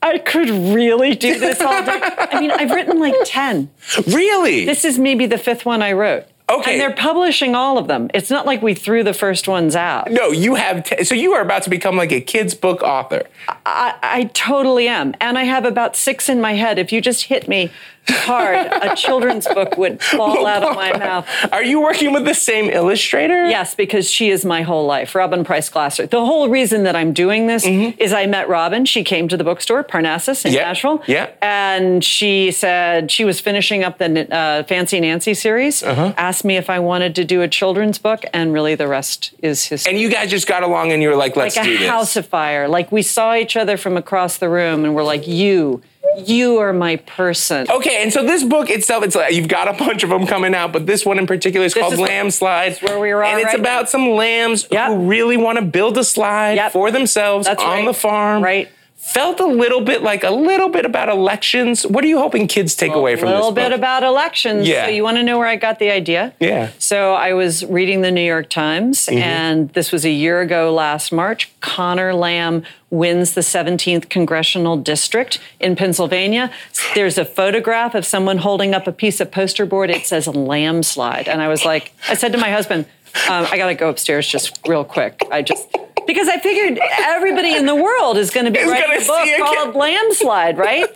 I 0.00 0.18
could 0.18 0.48
really 0.48 1.14
do 1.14 1.38
this 1.38 1.60
all 1.60 1.84
day. 1.84 2.00
I 2.02 2.40
mean, 2.40 2.50
I've 2.52 2.70
written 2.70 2.98
like 3.00 3.14
10. 3.24 3.68
Really? 4.06 4.64
This 4.64 4.84
is 4.84 4.98
maybe 4.98 5.26
the 5.26 5.38
fifth 5.38 5.64
one 5.66 5.82
I 5.82 5.92
wrote. 5.92 6.24
Okay. 6.50 6.72
And 6.72 6.80
they're 6.80 6.94
publishing 6.96 7.54
all 7.54 7.76
of 7.78 7.88
them. 7.88 8.10
It's 8.14 8.30
not 8.30 8.46
like 8.46 8.62
we 8.62 8.74
threw 8.74 9.04
the 9.04 9.12
first 9.12 9.48
ones 9.48 9.76
out. 9.76 10.10
no, 10.10 10.30
you 10.30 10.54
have, 10.54 10.84
t- 10.84 11.04
so 11.04 11.14
you 11.14 11.32
are 11.34 11.42
about 11.42 11.62
to 11.64 11.70
become 11.70 11.96
like 11.96 12.10
a 12.12 12.20
kid's 12.20 12.54
book 12.54 12.82
author. 12.82 13.22
I, 13.66 13.94
I 14.02 14.24
totally 14.32 14.88
am. 14.88 15.14
And 15.20 15.36
I 15.36 15.44
have 15.44 15.64
about 15.64 15.94
six 15.94 16.28
in 16.28 16.40
my 16.40 16.54
head. 16.54 16.78
If 16.78 16.90
you 16.92 17.00
just 17.00 17.24
hit 17.24 17.48
me 17.48 17.70
hard, 18.10 18.56
a 18.82 18.94
children's 18.96 19.46
book 19.46 19.76
would 19.76 20.02
fall 20.02 20.46
out 20.46 20.62
of 20.62 20.74
my 20.76 20.96
mouth. 20.96 21.26
Are 21.52 21.62
you 21.62 21.80
working 21.80 22.12
with 22.12 22.24
the 22.24 22.34
same 22.34 22.70
illustrator? 22.70 23.48
Yes, 23.48 23.74
because 23.74 24.10
she 24.10 24.30
is 24.30 24.44
my 24.44 24.62
whole 24.62 24.86
life, 24.86 25.14
Robin 25.14 25.44
Preiss 25.44 25.70
Glasser. 25.70 26.06
The 26.06 26.24
whole 26.24 26.48
reason 26.48 26.82
that 26.84 26.96
I'm 26.96 27.12
doing 27.12 27.46
this 27.46 27.64
is 27.66 28.12
I 28.12 28.26
met 28.26 28.48
Robin. 28.48 28.84
She 28.84 29.04
came 29.04 29.28
to 29.28 29.36
the 29.36 29.44
bookstore, 29.44 29.82
Parnassus 29.84 30.44
in 30.44 30.48
Mm-hmm. 30.52 30.56
Yeah, 30.58 30.62
Nashville. 30.64 31.02
yeah. 31.06 31.30
And 31.42 32.02
she 32.04 32.50
said 32.50 33.10
she 33.10 33.24
was 33.24 33.40
finishing 33.40 33.84
up 33.84 33.98
the 33.98 34.32
uh, 34.34 34.62
Fancy 34.64 35.00
Nancy 35.00 35.34
series, 35.34 35.82
Uh-huh. 35.82 36.12
asked 36.16 36.44
me 36.44 36.56
if 36.56 36.70
I 36.70 36.78
wanted 36.80 37.14
to 37.16 37.24
do 37.24 37.42
a 37.42 37.48
children's 37.48 37.98
book, 37.98 38.24
and 38.32 38.52
really 38.52 38.74
the 38.74 38.88
rest 38.88 39.32
is 39.42 39.64
history. 39.64 39.92
And 39.92 40.00
you 40.00 40.10
guys 40.10 40.30
just 40.30 40.46
got 40.46 40.62
along 40.62 40.92
and 40.92 41.02
you 41.02 41.08
were 41.08 41.16
like, 41.16 41.36
let's 41.36 41.56
like 41.56 41.66
a 41.66 41.68
do 41.68 41.78
this. 41.78 41.88
house 41.88 42.16
of 42.16 42.26
fire. 42.26 42.68
Like 42.68 42.90
we 42.92 43.02
saw 43.02 43.34
each 43.34 43.56
other 43.56 43.76
from 43.76 43.96
across 43.96 44.38
the 44.38 44.48
room 44.48 44.84
and 44.84 44.94
we're 44.94 45.04
like, 45.04 45.26
you, 45.26 45.82
you 46.16 46.58
are 46.58 46.72
my 46.72 46.96
person. 46.96 47.66
Okay, 47.70 48.02
and 48.02 48.12
so 48.12 48.22
this 48.24 48.42
book 48.44 48.70
itself, 48.70 49.04
it's 49.04 49.14
like 49.14 49.32
you've 49.34 49.48
got 49.48 49.68
a 49.68 49.72
bunch 49.84 50.02
of 50.02 50.10
them 50.10 50.26
coming 50.26 50.54
out, 50.54 50.72
but 50.72 50.86
this 50.86 51.04
one 51.06 51.18
in 51.18 51.26
particular 51.26 51.66
is 51.66 51.74
This 51.74 51.80
called 51.82 51.92
is 51.94 52.00
Lambslide. 52.00 52.82
where 52.82 52.98
we 52.98 53.10
are 53.12 53.22
And 53.22 53.38
it's 53.38 53.46
right 53.46 53.60
about 53.60 53.82
now. 53.82 53.88
some 53.88 54.10
lambs 54.10 54.66
Yep. 54.70 54.88
who 54.88 54.96
really 55.08 55.36
want 55.36 55.58
to 55.58 55.64
build 55.64 55.96
a 55.98 56.04
slide 56.04 56.54
Yep. 56.54 56.72
for 56.72 56.90
themselves 56.90 57.46
That's 57.46 57.62
on 57.62 57.68
right. 57.70 57.84
the 57.86 57.94
farm. 57.94 58.42
Right. 58.42 58.68
Felt 59.12 59.40
a 59.40 59.46
little 59.46 59.80
bit 59.80 60.02
like 60.02 60.22
a 60.22 60.30
little 60.30 60.68
bit 60.68 60.84
about 60.84 61.08
elections. 61.08 61.86
What 61.86 62.04
are 62.04 62.06
you 62.08 62.18
hoping 62.18 62.46
kids 62.46 62.76
take 62.76 62.92
away 62.92 63.16
from 63.16 63.28
this? 63.28 63.34
a 63.34 63.36
little 63.38 63.52
bit 63.52 63.72
about 63.72 64.02
elections. 64.02 64.68
Yeah. 64.68 64.84
So 64.86 64.90
you 64.90 65.02
want 65.02 65.16
to 65.16 65.22
know 65.22 65.38
where 65.38 65.46
I 65.46 65.56
got 65.56 65.78
the 65.78 65.90
idea? 65.90 66.34
Yeah. 66.40 66.70
So 66.78 67.14
I 67.14 67.32
was 67.32 67.64
reading 67.64 68.02
the 68.02 68.10
New 68.10 68.20
York 68.22 68.48
Times, 68.50 69.06
Mm-hmm. 69.06 69.18
and 69.18 69.68
this 69.70 69.92
was 69.92 70.04
a 70.04 70.10
year 70.10 70.40
ago 70.40 70.72
last 70.74 71.10
March. 71.12 71.50
Connor 71.60 72.12
Lamb 72.14 72.64
wins 72.90 73.34
the 73.34 73.40
17th 73.40 74.08
congressional 74.08 74.76
district 74.76 75.38
in 75.60 75.74
Pennsylvania. 75.76 76.50
There's 76.94 77.18
a 77.18 77.24
photograph 77.24 77.94
of 77.94 78.04
someone 78.04 78.38
holding 78.38 78.74
up 78.74 78.86
a 78.86 78.92
piece 78.92 79.20
of 79.20 79.30
poster 79.30 79.64
board. 79.66 79.90
It 79.90 80.06
says 80.06 80.26
landslide. 80.26 81.28
And 81.28 81.40
I 81.42 81.48
was 81.48 81.64
like, 81.64 81.92
I 82.08 82.14
said 82.14 82.32
to 82.32 82.38
my 82.38 82.50
husband, 82.50 82.86
um, 83.28 83.46
I 83.50 83.56
got 83.56 83.68
to 83.68 83.74
go 83.74 83.88
upstairs 83.88 84.26
just 84.28 84.58
real 84.66 84.84
quick. 84.84 85.22
I 85.30 85.42
just, 85.42 85.66
because 86.08 86.26
I 86.26 86.38
figured 86.38 86.80
everybody 87.00 87.54
in 87.54 87.66
the 87.66 87.74
world 87.74 88.16
is 88.16 88.30
going 88.30 88.46
to 88.46 88.50
be 88.50 88.58
Is 88.58 88.70
writing 88.70 88.96
a 88.96 89.04
book 89.04 89.28
called 89.54 89.74
Lambslide, 89.74 90.56
right? 90.56 90.86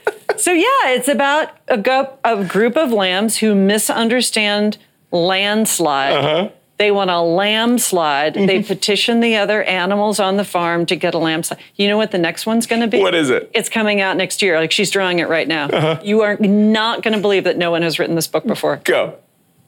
so 0.41 0.53
yeah, 0.53 0.89
it's 0.89 1.07
about 1.07 1.55
a, 1.69 1.77
gu- 1.77 2.09
a 2.25 2.43
group 2.43 2.79
of 2.79 2.91
lambs 2.91 3.37
who 3.37 3.55
misunderstand 3.55 4.79
landslide. 5.11 6.15
Uh-huh. 6.15 6.49
They 6.79 6.91
want 6.91 7.11
a 7.11 7.21
lamb 7.21 7.77
slide. 7.77 8.35
Mm-hmm. 8.35 8.47
They 8.47 8.63
petition 8.63 9.21
the 9.21 9.37
other 9.37 9.63
animals 9.65 10.19
on 10.19 10.39
the 10.39 10.45
farm 10.45 10.87
to 10.87 10.97
get 10.97 11.13
a 11.13 11.19
lamb 11.19 11.43
slide. 11.43 11.61
You 11.77 11.89
know 11.89 11.99
what 11.99 12.11
the 12.11 12.19
next 12.19 12.47
one's 12.47 12.67
going 12.67 12.81
to 12.81 12.89
be? 12.89 12.99
What 12.99 13.15
is 13.15 13.29
it? 13.29 13.51
It's 13.53 13.69
coming 13.69 14.01
out 14.01 14.17
next 14.17 14.41
year. 14.41 14.59
Like 14.59 14.73
she's 14.73 14.91
drawing 14.91 15.19
it 15.19 15.29
right 15.29 15.47
now. 15.47 16.01
You 16.03 16.23
are 16.23 16.39
not 16.39 17.03
going 17.03 17.15
to 17.15 17.21
believe 17.21 17.45
that 17.45 17.59
no 17.59 17.71
one 17.71 17.83
has 17.83 17.99
written 17.99 18.17
this 18.17 18.29
book 18.29 18.47
before. 18.47 18.81
Go. 18.83 19.19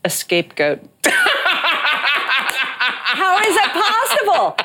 A 0.05 0.11
scapegoat. 0.11 0.81
How 1.05 1.11
is 3.39 3.55
that 3.55 4.25
possible? 4.25 4.57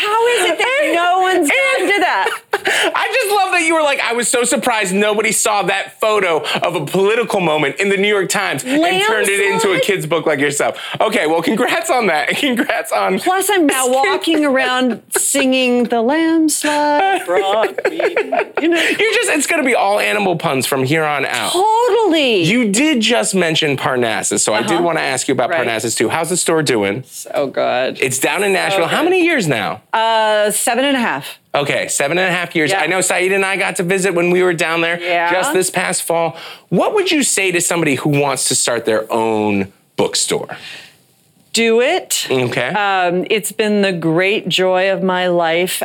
How 0.00 0.26
is 0.28 0.50
it 0.50 0.58
that 0.58 0.92
no 0.94 1.20
one's 1.20 1.48
done 1.78 1.92
to 1.92 2.00
that? 2.00 2.40
I 2.62 3.10
just 3.12 3.30
love 3.34 3.52
that 3.52 3.62
you 3.66 3.74
were 3.74 3.82
like, 3.82 4.00
I 4.00 4.12
was 4.12 4.28
so 4.28 4.44
surprised 4.44 4.94
nobody 4.94 5.32
saw 5.32 5.62
that 5.64 5.98
photo 6.00 6.44
of 6.62 6.74
a 6.74 6.84
political 6.84 7.40
moment 7.40 7.76
in 7.80 7.88
the 7.88 7.96
New 7.96 8.08
York 8.08 8.28
Times 8.28 8.64
and 8.64 9.02
turned 9.04 9.28
it 9.28 9.40
into 9.52 9.72
a 9.72 9.80
kid's 9.80 10.06
book 10.06 10.26
like 10.26 10.40
yourself. 10.40 10.78
Okay, 11.00 11.26
well, 11.26 11.42
congrats 11.42 11.90
on 11.90 12.06
that. 12.08 12.28
Congrats 12.40 12.92
on. 12.92 13.18
Plus, 13.18 13.48
I'm 13.50 13.66
now 13.66 13.88
walking 13.88 14.44
around 14.44 15.02
singing 15.16 15.84
the 15.84 16.00
landslide. 16.02 17.24
brought 17.26 17.84
me," 17.88 17.98
You 18.60 18.68
know, 18.68 18.80
You're 18.80 19.12
just, 19.14 19.30
it's 19.30 19.46
going 19.46 19.62
to 19.62 19.66
be 19.66 19.74
all 19.74 19.98
animal 20.00 20.36
puns 20.36 20.66
from 20.66 20.84
here 20.84 21.04
on 21.04 21.24
out. 21.26 21.52
totally. 21.52 22.42
You 22.42 22.70
did 22.72 23.00
just 23.00 23.34
mention 23.34 23.76
Parnassus, 23.76 24.42
so 24.42 24.52
I 24.54 24.62
did 24.62 24.72
Uh-huh. 24.72 24.82
want 24.82 24.98
to 24.98 25.02
ask 25.02 25.28
you 25.28 25.32
about 25.34 25.50
Right. 25.50 25.58
Parnassus 25.66 25.94
too. 25.96 26.08
How's 26.08 26.28
the 26.30 26.36
store 26.36 26.62
doing? 26.62 27.04
oh, 27.34 27.46
God. 27.46 27.98
It's 28.00 28.18
down 28.18 28.42
in 28.42 28.52
Nashville. 28.52 28.86
How 28.86 29.02
many 29.02 29.22
years 29.24 29.46
now? 29.48 29.82
Uh, 29.92 30.50
seven 30.50 30.84
and 30.84 30.96
a 30.96 31.00
half. 31.00 31.38
Okay, 31.54 31.88
seven 31.88 32.16
and 32.18 32.28
a 32.28 32.32
half 32.32 32.54
years. 32.54 32.70
Yeah. 32.70 32.80
I 32.80 32.86
know 32.86 33.00
Saeed 33.00 33.32
and 33.32 33.44
I 33.44 33.56
got 33.56 33.76
to 33.76 33.82
visit 33.82 34.14
when 34.14 34.30
we 34.30 34.42
were 34.42 34.52
down 34.54 34.80
there 34.82 35.00
Yeah. 35.00 35.32
just 35.32 35.52
this 35.52 35.68
past 35.70 36.02
fall. 36.04 36.36
What 36.68 36.94
would 36.94 37.10
you 37.10 37.22
say 37.24 37.50
to 37.50 37.60
somebody 37.60 37.96
who 37.96 38.10
wants 38.10 38.48
to 38.48 38.54
start 38.54 38.84
their 38.84 39.10
own 39.12 39.72
bookstore? 39.96 40.56
Do 41.52 41.80
it. 41.80 42.28
Okay. 42.30 42.68
Um, 42.68 43.26
it's 43.28 43.50
been 43.50 43.82
the 43.82 43.92
great 43.92 44.48
joy 44.48 44.92
of 44.92 45.02
my 45.02 45.26
life. 45.26 45.82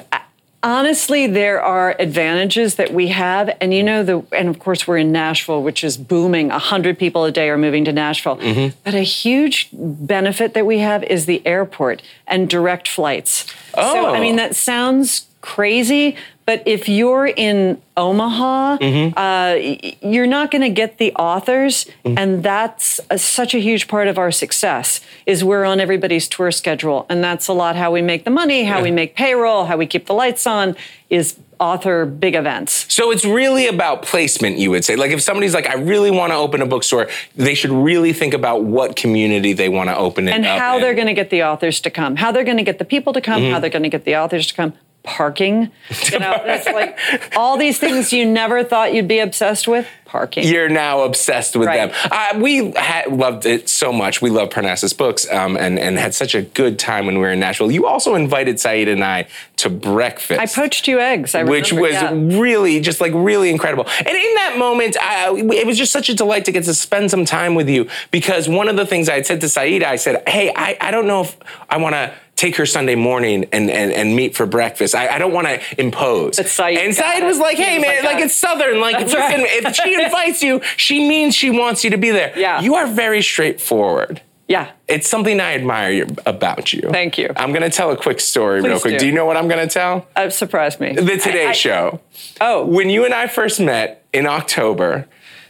Honestly, 0.66 1.28
there 1.28 1.62
are 1.62 1.96
advantages 2.00 2.74
that 2.78 2.92
we 2.92 3.10
have, 3.10 3.56
and 3.62 3.72
you 3.72 3.84
know 3.84 4.02
the, 4.02 4.26
and 4.36 4.50
of 4.50 4.58
course 4.58 4.88
we're 4.88 4.98
in 4.98 5.12
Nashville, 5.12 5.62
which 5.62 5.84
is 5.84 5.96
booming. 5.96 6.50
A 6.50 6.58
hundred 6.58 6.98
people 6.98 7.24
a 7.24 7.32
day 7.32 7.50
are 7.52 7.58
moving 7.58 7.86
to 7.86 7.94
Nashville. 7.94 8.38
Mm-hmm. 8.38 8.76
But 8.84 8.96
a 8.96 9.02
huge 9.02 9.70
benefit 9.72 10.56
that 10.56 10.66
we 10.66 10.80
have 10.80 11.04
is 11.04 11.28
the 11.28 11.46
airport 11.46 12.02
and 12.26 12.50
direct 12.50 12.88
flights. 12.88 13.46
So 13.76 13.82
I 13.82 14.18
Oh. 14.18 14.20
mean 14.20 14.38
that 14.38 14.56
sounds 14.56 15.28
crazy, 15.42 16.16
but 16.46 16.62
if 16.68 16.88
you're 16.88 17.28
in 17.28 17.82
Omaha, 17.98 18.78
Mm-hmm. 18.78 19.18
uh, 19.18 20.10
you're 20.12 20.28
not 20.28 20.52
going 20.52 20.62
to 20.62 20.70
get 20.70 20.98
the 20.98 21.14
authors, 21.14 21.86
and 22.04 22.44
that's 22.44 23.00
a, 23.10 23.18
such 23.18 23.54
a 23.56 23.60
huge 23.60 23.88
part 23.88 24.08
of 24.08 24.18
our 24.18 24.32
success. 24.32 25.00
Is 25.26 25.44
we're 25.44 25.64
on 25.66 25.80
everybody's 25.80 26.28
tour 26.28 26.52
schedule, 26.52 27.06
and 27.10 27.24
that's 27.24 27.48
a 27.48 27.54
lot 27.54 27.76
how 27.76 27.92
we 27.92 28.02
make 28.02 28.26
the 28.26 28.32
money, 28.32 28.64
how 28.66 28.82
we 28.82 28.92
make 28.92 29.16
payroll, 29.16 29.66
how 29.66 29.78
we 29.78 29.86
keep 29.88 30.06
the 30.08 30.14
lights 30.14 30.46
on. 30.46 30.76
Is 31.10 31.38
author 31.60 32.06
big 32.06 32.36
events. 32.36 32.92
So 32.94 33.12
it's 33.12 33.24
really 33.24 33.68
about 33.68 34.02
placement, 34.02 34.58
you 34.58 34.72
would 34.72 34.84
say. 34.84 34.96
Like 34.98 35.12
if 35.12 35.22
somebody's 35.22 35.54
like, 35.54 35.68
I 35.68 35.76
really 35.76 36.12
want 36.12 36.32
to 36.34 36.36
open 36.36 36.62
a 36.62 36.66
bookstore, 36.66 37.08
they 37.36 37.54
should 37.54 37.70
really 37.72 38.12
think 38.12 38.34
about 38.34 38.64
what 38.64 38.96
community 38.98 39.54
they 39.54 39.70
want 39.70 39.90
to 39.90 39.96
open 39.96 40.28
it 40.28 40.32
and 40.32 40.44
how 40.46 40.76
in. 40.76 40.82
they're 40.82 40.96
going 40.96 41.08
to 41.08 41.14
get 41.14 41.30
the 41.30 41.44
authors 41.44 41.80
to 41.82 41.90
come, 41.92 42.18
how 42.18 42.32
they're 42.34 42.44
going 42.44 42.58
to 42.58 42.64
get 42.64 42.80
the 42.80 42.84
people 42.86 43.14
to 43.14 43.22
come, 43.22 43.42
Mm-hmm. 43.42 43.54
how 43.54 43.60
they're 43.60 43.70
going 43.70 43.84
to 43.84 43.90
get 43.90 44.04
the 44.04 44.16
authors 44.18 44.48
to 44.48 44.54
come. 44.54 44.74
Parking, 45.06 45.72
you 46.12 46.20
know, 46.20 46.42
that's 46.46 46.66
like 46.68 46.98
all 47.38 47.58
these 47.58 47.78
things 47.80 48.12
you 48.12 48.26
never 48.26 48.64
thought 48.64 48.94
you'd 48.94 49.08
be 49.08 49.20
obsessed 49.20 49.68
with. 49.68 49.88
Parking. 50.06 50.48
You're 50.48 50.70
now 50.70 51.02
obsessed 51.02 51.56
with 51.58 51.68
Right. 51.68 51.92
them. 51.92 52.10
Uh, 52.10 52.40
we 52.40 52.72
ha- 52.72 53.04
loved 53.10 53.46
it 53.46 53.68
so 53.68 53.92
much. 53.92 54.22
We 54.22 54.30
love 54.30 54.50
Parnassus 54.50 54.94
Books 54.94 55.30
um, 55.30 55.58
and, 55.58 55.78
and 55.78 55.98
had 55.98 56.14
such 56.14 56.36
a 56.36 56.44
good 56.44 56.80
time 56.80 57.06
when 57.06 57.16
we 57.16 57.22
were 57.22 57.32
in 57.32 57.40
Nashville. 57.40 57.70
You 57.72 57.86
also 57.86 58.16
invited 58.16 58.58
Saeed 58.60 58.88
and 58.88 59.04
I 59.04 59.28
to 59.58 59.70
breakfast. 59.70 60.40
I 60.40 60.46
poached 60.46 60.88
you 60.88 61.00
eggs. 61.00 61.36
I 61.36 61.44
which 61.44 61.72
remember, 61.72 61.82
was 62.18 62.32
yeah. 62.32 62.40
really 62.40 62.80
just 62.80 63.02
like 63.02 63.12
really 63.14 63.50
incredible. 63.50 63.88
And 63.98 64.08
in 64.08 64.36
that 64.36 64.56
moment, 64.58 64.96
I, 65.02 65.34
it 65.36 65.68
was 65.68 65.78
just 65.78 65.92
such 65.92 66.08
a 66.08 66.14
delight 66.14 66.46
to 66.46 66.52
get 66.54 66.64
to 66.66 66.74
spend 66.74 67.12
some 67.12 67.26
time 67.26 67.54
with 67.56 67.68
you 67.68 67.90
because 68.12 68.48
one 68.48 68.70
of 68.70 68.78
the 68.78 68.86
things 68.86 69.10
I 69.10 69.16
had 69.16 69.26
said 69.26 69.42
to 69.42 69.50
Saeed, 69.50 69.84
I 69.84 69.98
said, 69.98 70.24
"Hey, 70.30 70.54
I, 70.56 70.78
I 70.80 70.92
don't 70.92 71.08
know 71.08 71.22
if 71.24 71.36
I 71.70 71.78
want 71.78 71.94
to." 71.96 72.14
Take 72.36 72.58
her 72.58 72.66
Sunday 72.66 72.96
morning 72.96 73.46
and, 73.54 73.70
and, 73.72 73.94
and 73.94 74.14
meet 74.16 74.36
for 74.36 74.46
breakfast. 74.46 74.94
I, 74.94 75.08
I 75.08 75.18
don't 75.20 75.32
want 75.32 75.48
to 75.48 75.62
impose. 75.80 76.36
But 76.36 76.48
Saeed 76.48 76.78
and 76.78 77.26
was 77.26 77.40
like, 77.40 77.56
"Hey 77.58 77.78
was 77.78 77.88
man, 77.88 78.04
like, 78.04 78.16
like 78.16 78.24
it's 78.26 78.36
Southern. 78.36 78.82
Like, 78.82 79.00
listen, 79.00 79.18
right. 79.20 79.48
if 79.50 79.76
she 79.76 79.94
invites 80.04 80.44
you, 80.44 80.62
she 80.76 81.08
means 81.08 81.34
she 81.34 81.50
wants 81.50 81.86
you 81.86 81.92
to 81.92 81.98
be 81.98 82.12
there. 82.12 82.38
Yeah. 82.38 82.60
you 82.62 82.76
are 82.76 82.88
very 82.88 83.22
straightforward. 83.22 84.22
yeah. 84.50 84.72
It's 84.88 85.08
something 85.08 85.40
I 85.40 85.54
admire 85.56 86.06
about 86.26 86.72
you. 86.74 86.90
Thank 86.92 87.18
you. 87.18 87.32
I'm 87.38 87.52
going 87.52 87.64
to 87.64 87.70
tell 87.70 87.90
a 87.92 87.98
quick 87.98 88.20
story 88.20 88.62
real 88.62 88.80
quick. 88.80 88.94
do. 88.96 89.00
do 89.00 89.06
you 89.08 89.12
know 89.14 89.26
what 89.26 89.38
I'm 89.38 89.48
going 89.48 89.68
to 89.68 89.74
tell? 89.74 90.06
Uh, 90.16 90.30
surprised 90.30 90.80
me. 90.80 90.94
The 90.94 91.18
Today 91.18 91.48
I- 91.48 91.50
I- 91.50 91.54
Show. 91.54 92.02
Oh, 92.42 92.66
When 92.66 92.90
you 92.90 93.06
and 93.06 93.14
I 93.14 93.28
first 93.28 93.60
met 93.60 94.06
in 94.14 94.28
October, 94.28 95.08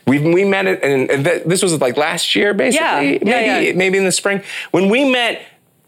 we 0.07 0.19
we 0.19 0.45
met 0.45 0.67
and 0.67 1.09
and 1.09 1.25
th- 1.25 1.43
this 1.45 1.63
was 1.63 1.81
like 1.81 1.97
last 1.97 2.36
year, 2.36 2.53
basically, 2.53 3.17
Yeah, 3.27 3.39
yeah, 3.41 3.59
yeah. 3.59 3.73
maybe 3.73 3.97
in 3.97 4.05
the 4.05 4.11
spring. 4.11 4.43
When 4.71 4.88
we 4.89 5.03
met, 5.11 5.41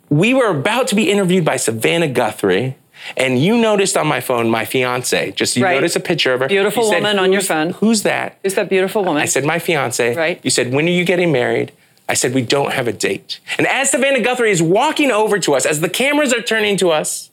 we 0.09 0.33
were 0.33 0.47
about 0.47 0.87
to 0.87 0.95
be 0.95 1.11
interviewed 1.11 1.45
by 1.45 1.57
Savannah 1.57 2.07
Guthrie. 2.07 2.75
And 3.15 3.39
you 3.39 3.57
noticed 3.57 3.95
on 3.95 4.07
my 4.07 4.19
phone 4.19 4.49
my 4.49 4.65
fiance. 4.65 5.31
Just 5.31 5.55
you 5.55 5.63
Right. 5.63 5.75
noticed 5.75 5.95
a 5.95 5.99
picture 5.99 6.33
of 6.33 6.41
her. 6.41 6.47
Beautiful 6.47 6.83
You 6.85 6.89
said, 6.89 7.03
woman 7.03 7.19
on 7.19 7.31
your 7.31 7.41
phone." 7.41 7.69
Who's 7.73 8.01
that? 8.03 8.37
who's 8.43 8.55
that 8.55 8.69
beautiful 8.69 9.03
woman? 9.03 9.21
I 9.21 9.25
said, 9.25 9.45
my 9.45 9.59
fiance. 9.59 10.15
Right. 10.15 10.39
You 10.43 10.49
said, 10.49 10.73
when 10.73 10.87
are 10.87 10.91
you 10.91 11.05
getting 11.05 11.31
married? 11.31 11.71
I 12.09 12.15
said, 12.15 12.33
we 12.33 12.41
don't 12.41 12.73
have 12.73 12.87
a 12.87 12.91
date. 12.93 13.39
And 13.57 13.67
as 13.67 13.91
Savannah 13.91 14.21
Guthrie 14.21 14.49
is 14.51 14.61
walking 14.61 15.11
over 15.11 15.37
to 15.39 15.53
us, 15.53 15.65
as 15.65 15.79
the 15.81 15.89
cameras 15.89 16.33
are 16.33 16.41
turning 16.41 16.75
to 16.77 16.89
us, 16.89 17.29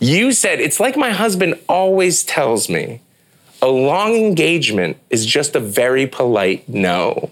you 0.00 0.32
said, 0.32 0.58
it's 0.60 0.80
like 0.80 0.96
my 0.96 1.10
husband 1.10 1.56
always 1.68 2.24
tells 2.24 2.68
me 2.68 3.00
a 3.60 3.68
long 3.68 4.14
engagement 4.14 4.96
is 5.10 5.26
just 5.26 5.54
a 5.54 5.60
very 5.60 6.06
polite 6.06 6.68
no. 6.68 7.30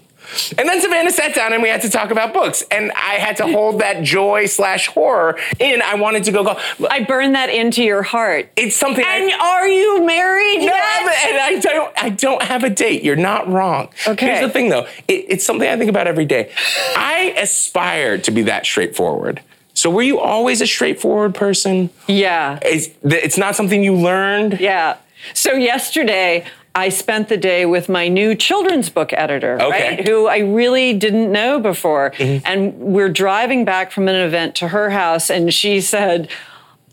And 0.57 0.67
then 0.67 0.81
Savannah 0.81 1.11
sat 1.11 1.33
down 1.35 1.53
and 1.53 1.61
we 1.63 1.69
had 1.69 1.81
to 1.81 1.89
talk 1.89 2.11
about 2.11 2.33
books. 2.33 2.63
And 2.71 2.91
I 2.93 3.15
had 3.15 3.37
to 3.37 3.47
hold 3.47 3.79
that 3.81 4.03
joy 4.03 4.45
slash 4.45 4.87
horror 4.87 5.37
in. 5.59 5.81
I 5.81 5.95
wanted 5.95 6.23
to 6.25 6.31
go, 6.31 6.43
go. 6.43 6.59
I 6.89 7.03
burned 7.03 7.35
that 7.35 7.49
into 7.49 7.83
your 7.83 8.03
heart. 8.03 8.49
It's 8.55 8.75
something 8.75 9.03
I- 9.05 9.15
And 9.17 9.31
are 9.41 9.67
you 9.67 10.05
married 10.05 10.59
no, 10.59 10.65
yet? 10.65 11.27
And 11.27 11.37
I 11.37 11.59
don't. 11.59 11.93
I 12.03 12.09
don't 12.09 12.41
have 12.43 12.63
a 12.63 12.69
date. 12.69 13.03
You're 13.03 13.15
not 13.15 13.47
wrong. 13.47 13.89
Okay. 14.07 14.25
Here's 14.27 14.41
the 14.41 14.49
thing, 14.49 14.69
though. 14.69 14.87
It, 15.07 15.25
it's 15.29 15.45
something 15.45 15.67
I 15.67 15.77
think 15.77 15.89
about 15.89 16.07
every 16.07 16.25
day. 16.25 16.51
I 16.95 17.33
aspire 17.37 18.17
to 18.19 18.31
be 18.31 18.43
that 18.43 18.65
straightforward. 18.65 19.41
So, 19.73 19.89
were 19.89 20.01
you 20.01 20.19
always 20.19 20.59
a 20.61 20.67
straightforward 20.67 21.35
person? 21.35 21.89
yeah. 22.07 22.59
It's, 22.63 22.89
it's 23.03 23.37
not 23.37 23.55
something 23.55 23.83
you 23.83 23.93
learned. 23.95 24.59
Yeah. 24.59 24.97
So 25.33 25.53
yesterday, 25.53 26.45
I 26.77 26.89
spent 26.89 27.27
the 27.27 27.37
day 27.37 27.65
with 27.65 27.89
my 27.89 28.07
new 28.07 28.35
children's 28.35 28.87
book 28.89 29.11
editor, 29.11 29.59
Okay. 29.59 29.95
right, 29.95 30.07
who 30.07 30.27
I 30.27 30.37
really 30.37 30.93
didn't 30.93 31.31
know 31.31 31.59
before. 31.59 32.11
Mm-hmm. 32.11 32.45
And 32.45 32.77
we're 32.77 33.09
driving 33.09 33.65
back 33.65 33.91
from 33.91 34.07
an 34.07 34.15
event 34.15 34.53
to 34.57 34.67
her 34.67 34.91
house, 34.91 35.31
and 35.31 35.51
she 35.51 35.81
said, 35.81 36.29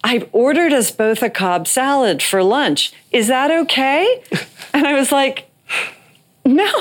I've 0.02 0.26
ordered 0.32 0.72
us 0.72 0.90
both 0.90 1.22
a 1.22 1.28
Cobb 1.28 1.68
salad 1.68 2.22
for 2.22 2.42
lunch. 2.42 2.94
Is 3.12 3.28
that 3.28 3.50
okay? 3.50 4.22
And 4.74 4.84
I 4.88 4.94
was 4.94 5.12
like, 5.12 5.48
no. 6.44 6.64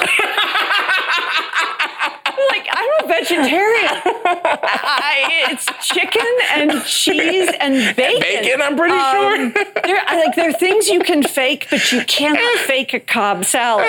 like, 3.08 3.32
I'm 3.32 3.40
a 3.40 3.42
vegetarian. 3.42 4.02
I, 4.66 5.48
it's 5.52 5.66
chicken 5.88 6.22
and 6.54 6.84
cheese 6.86 7.50
and 7.60 7.96
bacon. 7.96 8.20
Bacon, 8.22 8.62
I'm 8.62 8.76
pretty 8.76 8.94
Um, 8.94 9.52
sure. 9.54 9.66
there, 9.84 10.04
like 10.06 10.36
there 10.36 10.50
are 10.50 10.54
things 10.54 10.88
you 10.88 11.00
can 11.02 11.24
fake, 11.24 11.68
but 11.70 11.92
you 11.92 12.04
cannot 12.06 12.58
fake 12.60 12.94
a 12.94 13.00
Cobb 13.00 13.46
salad. 13.46 13.88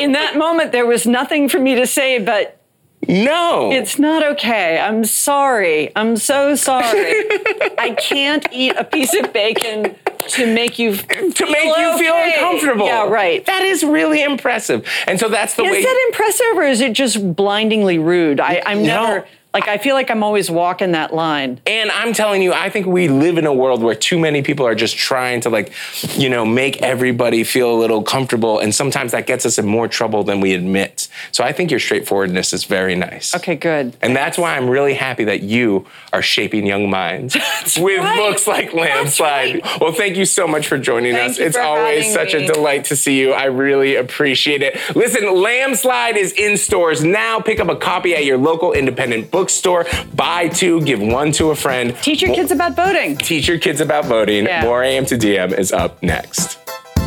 In 0.00 0.12
that 0.12 0.36
moment, 0.36 0.72
there 0.72 0.86
was 0.86 1.06
nothing 1.06 1.48
for 1.48 1.58
me 1.58 1.74
to 1.74 1.86
say, 1.86 2.18
but 2.18 2.60
No. 3.08 3.70
it's 3.72 3.98
not 3.98 4.22
okay. 4.32 4.78
I'm 4.78 5.04
sorry. 5.04 5.92
I'm 5.96 6.16
so 6.16 6.54
sorry. 6.56 6.84
I 7.78 7.94
can't 7.98 8.46
eat 8.52 8.74
a 8.76 8.84
piece 8.84 9.14
of 9.14 9.32
bacon 9.32 9.96
to 10.28 10.52
make 10.54 10.78
you 10.78 10.94
to 10.96 11.50
make 11.50 11.64
you 11.76 11.98
feel 11.98 12.12
okay. 12.12 12.34
uncomfortable. 12.36 12.86
Yeah, 12.86 13.06
right. 13.08 13.44
That 13.46 13.62
is 13.62 13.84
really 13.84 14.22
impressive. 14.22 14.86
And 15.06 15.18
so 15.18 15.28
that's 15.28 15.54
the 15.54 15.64
way. 15.64 15.70
Is 15.70 15.84
that 15.84 16.04
impressive 16.08 16.56
or 16.56 16.62
is 16.62 16.80
it 16.80 16.92
just 16.92 17.34
blindingly 17.36 17.98
rude? 17.98 18.40
I, 18.40 18.62
I'm 18.66 18.82
No. 18.82 19.02
never 19.06 19.26
like 19.54 19.68
I 19.68 19.78
feel 19.78 19.94
like 19.94 20.10
I'm 20.10 20.24
always 20.24 20.50
walking 20.50 20.92
that 20.92 21.14
line. 21.14 21.60
And 21.64 21.90
I'm 21.92 22.12
telling 22.12 22.42
you, 22.42 22.52
I 22.52 22.70
think 22.70 22.86
we 22.86 23.06
live 23.08 23.38
in 23.38 23.46
a 23.46 23.54
world 23.54 23.82
where 23.82 23.94
too 23.94 24.18
many 24.18 24.42
people 24.42 24.66
are 24.66 24.74
just 24.74 24.96
trying 24.96 25.40
to 25.42 25.48
like, 25.48 25.72
you 26.18 26.28
know, 26.28 26.44
make 26.44 26.82
everybody 26.82 27.44
feel 27.44 27.72
a 27.72 27.78
little 27.78 28.02
comfortable. 28.02 28.58
And 28.58 28.74
sometimes 28.74 29.12
that 29.12 29.28
gets 29.28 29.46
us 29.46 29.56
in 29.56 29.66
more 29.66 29.86
trouble 29.86 30.24
than 30.24 30.40
we 30.40 30.54
admit. 30.54 31.08
So 31.30 31.44
I 31.44 31.52
think 31.52 31.70
your 31.70 31.78
straightforwardness 31.78 32.52
is 32.52 32.64
very 32.64 32.96
nice. 32.96 33.32
Okay, 33.36 33.54
good. 33.54 33.96
And 34.02 34.16
that's 34.16 34.36
why 34.36 34.56
I'm 34.56 34.68
really 34.68 34.94
happy 34.94 35.22
that 35.24 35.44
you 35.44 35.86
are 36.12 36.22
shaping 36.22 36.66
young 36.66 36.90
minds 36.90 37.34
with 37.78 38.00
right. 38.00 38.16
books 38.16 38.48
like 38.48 38.70
Lambslide. 38.70 39.80
Well, 39.80 39.92
thank 39.92 40.16
you 40.16 40.24
so 40.24 40.48
much 40.48 40.66
for 40.66 40.78
joining 40.78 41.14
Thank 41.14 41.30
us. 41.30 41.38
It's 41.38 41.56
always 41.56 42.12
such 42.12 42.34
me. 42.34 42.44
a 42.44 42.52
delight 42.52 42.86
to 42.86 42.96
see 42.96 43.20
you. 43.20 43.32
I 43.32 43.44
really 43.44 43.94
appreciate 43.94 44.62
it. 44.62 44.76
Listen, 44.96 45.22
Lambslide 45.22 46.16
is 46.16 46.32
in 46.32 46.56
stores 46.56 47.04
now. 47.04 47.38
Pick 47.38 47.60
up 47.60 47.68
a 47.68 47.76
copy 47.76 48.16
at 48.16 48.24
your 48.24 48.36
local 48.36 48.72
independent 48.72 49.30
bookstore. 49.44 49.84
Buy 50.14 50.48
two, 50.48 50.80
give 50.82 51.00
one 51.00 51.30
to 51.32 51.50
a 51.50 51.54
friend. 51.54 51.94
Teach 52.02 52.22
your 52.22 52.34
kids 52.34 52.50
about 52.50 52.74
voting. 52.74 53.16
Teach 53.18 53.46
your 53.46 53.58
kids 53.58 53.80
about 53.82 54.06
voting. 54.06 54.46
Yeah. 54.46 54.62
More 54.64 54.82
AM 54.82 55.04
to 55.06 55.16
DM 55.18 55.52
is 55.58 55.70
up 55.70 56.02
next. 56.02 56.58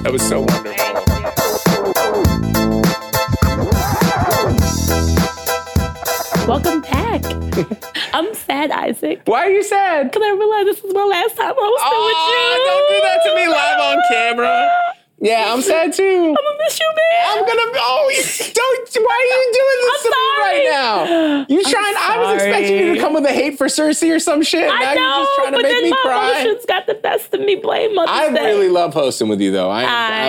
That 0.04 0.12
was 0.12 0.22
so 0.22 0.42
wonderful. 0.42 1.98
Welcome 6.48 6.82
back. 6.82 7.24
I'm 8.14 8.34
sad, 8.34 8.72
Isaac. 8.72 9.22
Why 9.26 9.46
are 9.48 9.50
you 9.50 9.64
sad? 9.64 10.10
Because 10.12 10.24
I 10.24 10.32
realized 10.32 10.68
this 10.68 10.84
is 10.84 10.94
my 10.94 11.04
last 11.04 11.36
time 11.36 11.54
hosting 11.58 11.92
Oh, 11.92 12.08
with 12.08 12.22
you. 12.32 12.46
don't 12.68 12.88
do 12.88 12.98
that 13.04 13.20
to 13.26 13.36
me 13.36 13.48
live 13.52 13.80
on 13.80 13.98
camera. 14.10 14.70
Yeah, 15.20 15.52
I'm 15.52 15.62
sad 15.62 15.92
too. 15.94 16.04
I'm 16.04 16.36
gonna 16.36 16.58
miss 16.64 16.80
you, 16.80 16.88
man. 16.88 17.26
I'm 17.26 17.40
gonna. 17.46 17.72
Oh, 17.76 18.12
don't. 18.54 18.90
Why 19.04 19.16
are 19.18 19.30
you 19.34 19.52
doing 19.58 19.80
this 19.82 20.06
I'm 20.06 20.12
to 20.12 20.16
me 20.16 20.28
right 20.46 20.68
now? 20.72 20.96
You 21.48 21.64
trying? 21.64 21.96
I 21.98 22.18
was 22.20 22.42
expecting 22.42 22.78
you 22.78 22.94
to 22.96 23.00
come 23.00 23.14
with 23.14 23.26
a 23.26 23.32
hate 23.32 23.58
for 23.58 23.68
Cersei 23.68 24.14
or 24.16 24.20
some 24.20 24.42
shit. 24.44 24.70
I 24.72 24.94
now 24.96 25.02
know, 25.02 25.24
just 25.24 25.36
trying 25.36 25.52
to 25.52 25.58
but 25.58 25.64
make 25.64 25.72
then 25.74 25.84
me 25.84 25.90
my 25.92 25.98
cry. 26.04 26.40
emotions 26.42 26.66
got 26.68 26.88
the 26.88 26.96
best 26.96 27.34
of 27.34 27.40
me. 27.42 27.56
Blame 27.56 27.96
Mother's 27.96 28.10
I 28.16 28.30
Day. 28.34 28.46
really 28.46 28.70
love 28.70 28.94
hosting 28.94 29.28
with 29.30 29.40
you, 29.42 29.52
though. 29.52 29.70
I, 29.70 29.84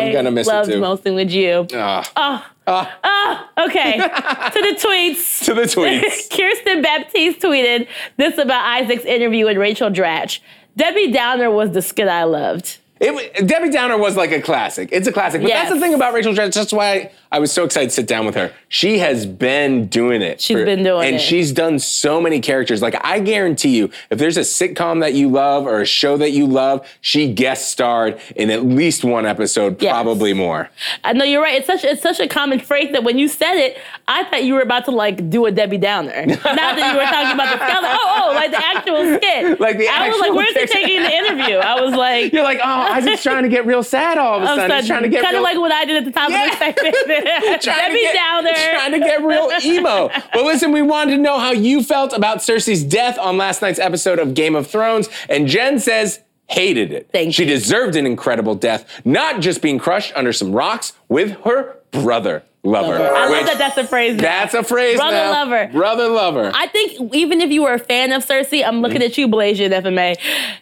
I'm 0.05 0.13
gonna 0.13 0.31
miss 0.31 0.47
it 0.47 0.53
loved 0.53 0.71
too. 0.71 0.83
hosting 0.83 1.15
with 1.15 1.31
you. 1.31 1.67
Ah. 1.75 2.13
Oh, 2.17 2.47
Ah. 2.71 3.51
oh, 3.57 3.67
okay. 3.67 3.93
to 3.99 4.01
the 4.01 4.79
tweets. 4.79 5.45
to 5.47 5.55
the 5.55 5.63
tweets. 5.63 6.31
Kirsten 6.37 6.83
Baptiste 6.83 7.41
tweeted 7.41 7.89
this 8.19 8.37
about 8.39 8.65
Isaac's 8.83 9.05
interview 9.05 9.47
with 9.47 9.57
Rachel 9.57 9.91
Dratch. 9.91 10.41
Debbie 10.77 11.11
Downer 11.11 11.51
was 11.51 11.71
the 11.73 11.83
skit 11.83 12.09
I 12.09 12.25
loved. 12.25 12.79
It, 13.01 13.47
Debbie 13.47 13.71
Downer 13.71 13.97
was 13.97 14.17
like 14.17 14.33
a 14.33 14.41
classic. 14.41 14.89
It's 14.93 15.07
a 15.07 15.13
classic. 15.13 15.43
But 15.43 15.49
that's 15.49 15.71
the 15.71 15.79
thing 15.81 15.95
about 15.95 16.15
Rachel 16.15 16.33
Dratch. 16.33 16.55
That's 16.55 16.73
why 16.73 17.13
I 17.31 17.39
was 17.39 17.53
so 17.53 17.65
excited 17.65 17.91
to 17.91 17.95
sit 17.95 18.07
down 18.07 18.27
with 18.27 18.35
her. 18.35 18.53
She 18.69 18.99
has 18.99 19.25
been 19.27 19.87
doing 19.87 20.23
it. 20.23 20.41
She's 20.41 20.57
been 20.57 20.83
doing 20.83 21.07
and 21.07 21.15
it. 21.17 21.19
And 21.19 21.21
she's 21.21 21.53
done 21.53 21.79
so 21.79 22.21
many 22.21 22.41
characters. 22.41 22.83
Like 22.83 22.97
I 23.05 23.21
guarantee 23.21 23.77
you, 23.77 23.91
if 24.11 24.19
there's 24.19 24.37
a 24.37 24.41
sitcom 24.41 25.01
that 25.01 25.15
you 25.15 25.29
love 25.29 25.67
or 25.67 25.81
a 25.81 25.87
show 25.87 26.17
that 26.17 26.31
you 26.33 26.47
love, 26.47 26.87
she 27.01 27.33
guest 27.33 27.71
starred 27.71 28.21
in 28.37 28.51
at 28.51 28.65
least 28.65 29.05
one 29.05 29.27
episode, 29.27 29.81
Yes. 29.81 29.93
probably 29.93 30.33
more. 30.35 30.71
I 31.05 31.13
know 31.13 31.25
you're 31.25 31.43
right. 31.43 31.59
It's 31.59 31.67
such 31.67 31.85
it's 31.85 32.03
such 32.03 32.21
a 32.21 32.27
common 32.29 32.59
phrase 32.61 32.93
that 32.93 33.05
when 33.05 33.19
you 33.19 33.29
said 33.29 33.55
it, 33.57 33.79
I 34.09 34.25
thought 34.25 34.45
you 34.45 34.55
were 34.55 34.63
about 34.63 34.85
to 34.87 34.91
like 34.91 35.31
do 35.31 35.47
a 35.47 35.53
Debbie 35.53 35.79
Downer. 35.79 36.27
Not 36.27 36.41
that 36.43 36.93
you 36.93 36.99
were 36.99 37.05
talking 37.05 37.35
about 37.35 37.59
the 37.59 37.65
skit. 37.65 37.77
I 37.77 37.81
was 37.81 37.83
like, 37.83 38.01
oh, 38.01 38.25
oh, 38.29 38.35
like 38.35 38.51
the 38.51 38.65
actual 38.67 39.17
skit. 39.17 39.61
Like 39.69 39.79
the 39.79 39.89
I 39.89 40.09
was 40.09 40.21
like, 40.21 40.33
where's 40.33 40.55
he 40.55 40.67
taking 40.67 41.03
the 41.03 41.13
interview? 41.15 41.57
I 41.57 41.81
was 41.81 41.95
like, 42.07 42.33
You're 42.33 42.43
like, 42.45 42.61
oh, 42.63 42.88
Isaac's 42.91 43.23
trying 43.23 43.43
to 43.45 43.49
get 43.49 43.67
real 43.67 43.83
sad 43.83 44.19
all 44.19 44.39
of 44.39 44.43
a 44.43 44.47
I'm 44.47 44.57
sudden. 44.59 44.77
He's 44.79 44.87
trying 44.87 45.03
to 45.03 45.09
get 45.09 45.23
kind 45.23 45.35
real, 45.35 45.41
of 45.41 45.45
like 45.45 45.59
what 45.59 45.73
I 45.73 45.85
did 45.85 45.97
at 45.97 46.05
the 46.05 46.11
top 46.13 46.31
Yeah. 46.31 46.45
of 46.45 46.51
the 46.51 46.57
segment. 46.59 47.63
trying 47.63 47.79
Debbie 47.79 47.95
to 47.97 48.13
get, 48.13 48.75
Trying 48.75 48.93
to 48.93 48.99
get 48.99 49.23
real 49.23 49.51
emo. 49.65 50.11
But 50.33 50.45
listen, 50.45 50.73
we 50.73 50.83
wanted 50.83 51.13
to 51.13 51.19
know 51.19 51.39
how 51.39 51.53
you 51.53 51.83
felt 51.83 52.13
about 52.13 52.39
Cersei's 52.39 52.83
death 52.85 53.19
on 53.19 53.37
last 53.37 53.63
night's 53.63 53.79
episode 53.79 54.19
of 54.19 54.35
Game 54.35 54.55
of 54.55 54.67
Thrones. 54.67 55.09
And 55.29 55.47
Jen 55.47 55.79
says, 55.79 56.21
hated 56.47 56.93
it. 56.93 57.11
Thank 57.13 57.35
she 57.35 57.45
you. 57.45 57.49
deserved 57.51 57.95
an 57.97 58.07
incredible 58.07 58.55
death, 58.55 59.01
not 59.05 59.41
just 59.41 59.61
being 59.61 59.79
crushed 59.79 60.13
under 60.17 60.33
some 60.33 60.53
rocks 60.53 60.95
with 61.09 61.33
her 61.45 61.77
brother 61.91 62.43
lover. 62.69 62.95
I 62.95 63.29
love 63.29 63.47
that 63.47 63.59
that's 63.59 63.77
a 63.77 63.87
phrase. 63.87 64.17
now. 64.17 64.23
That's 64.23 64.55
a 64.55 64.63
phrase 64.63 64.97
Brother 64.97 65.17
now. 65.17 65.31
lover. 65.31 65.69
Brother 65.73 66.09
lover. 66.09 66.53
I 66.55 66.67
think 66.69 67.15
even 67.15 67.41
if 67.41 67.51
you 67.51 67.63
were 67.63 67.75
a 67.75 67.79
fan 67.79 68.13
of 68.13 68.25
Cersei, 68.25 68.67
I'm 68.67 68.81
looking 68.81 69.03
at 69.03 69.19
you, 69.19 69.29
Blasian 69.29 69.71
FMA. 69.71 70.17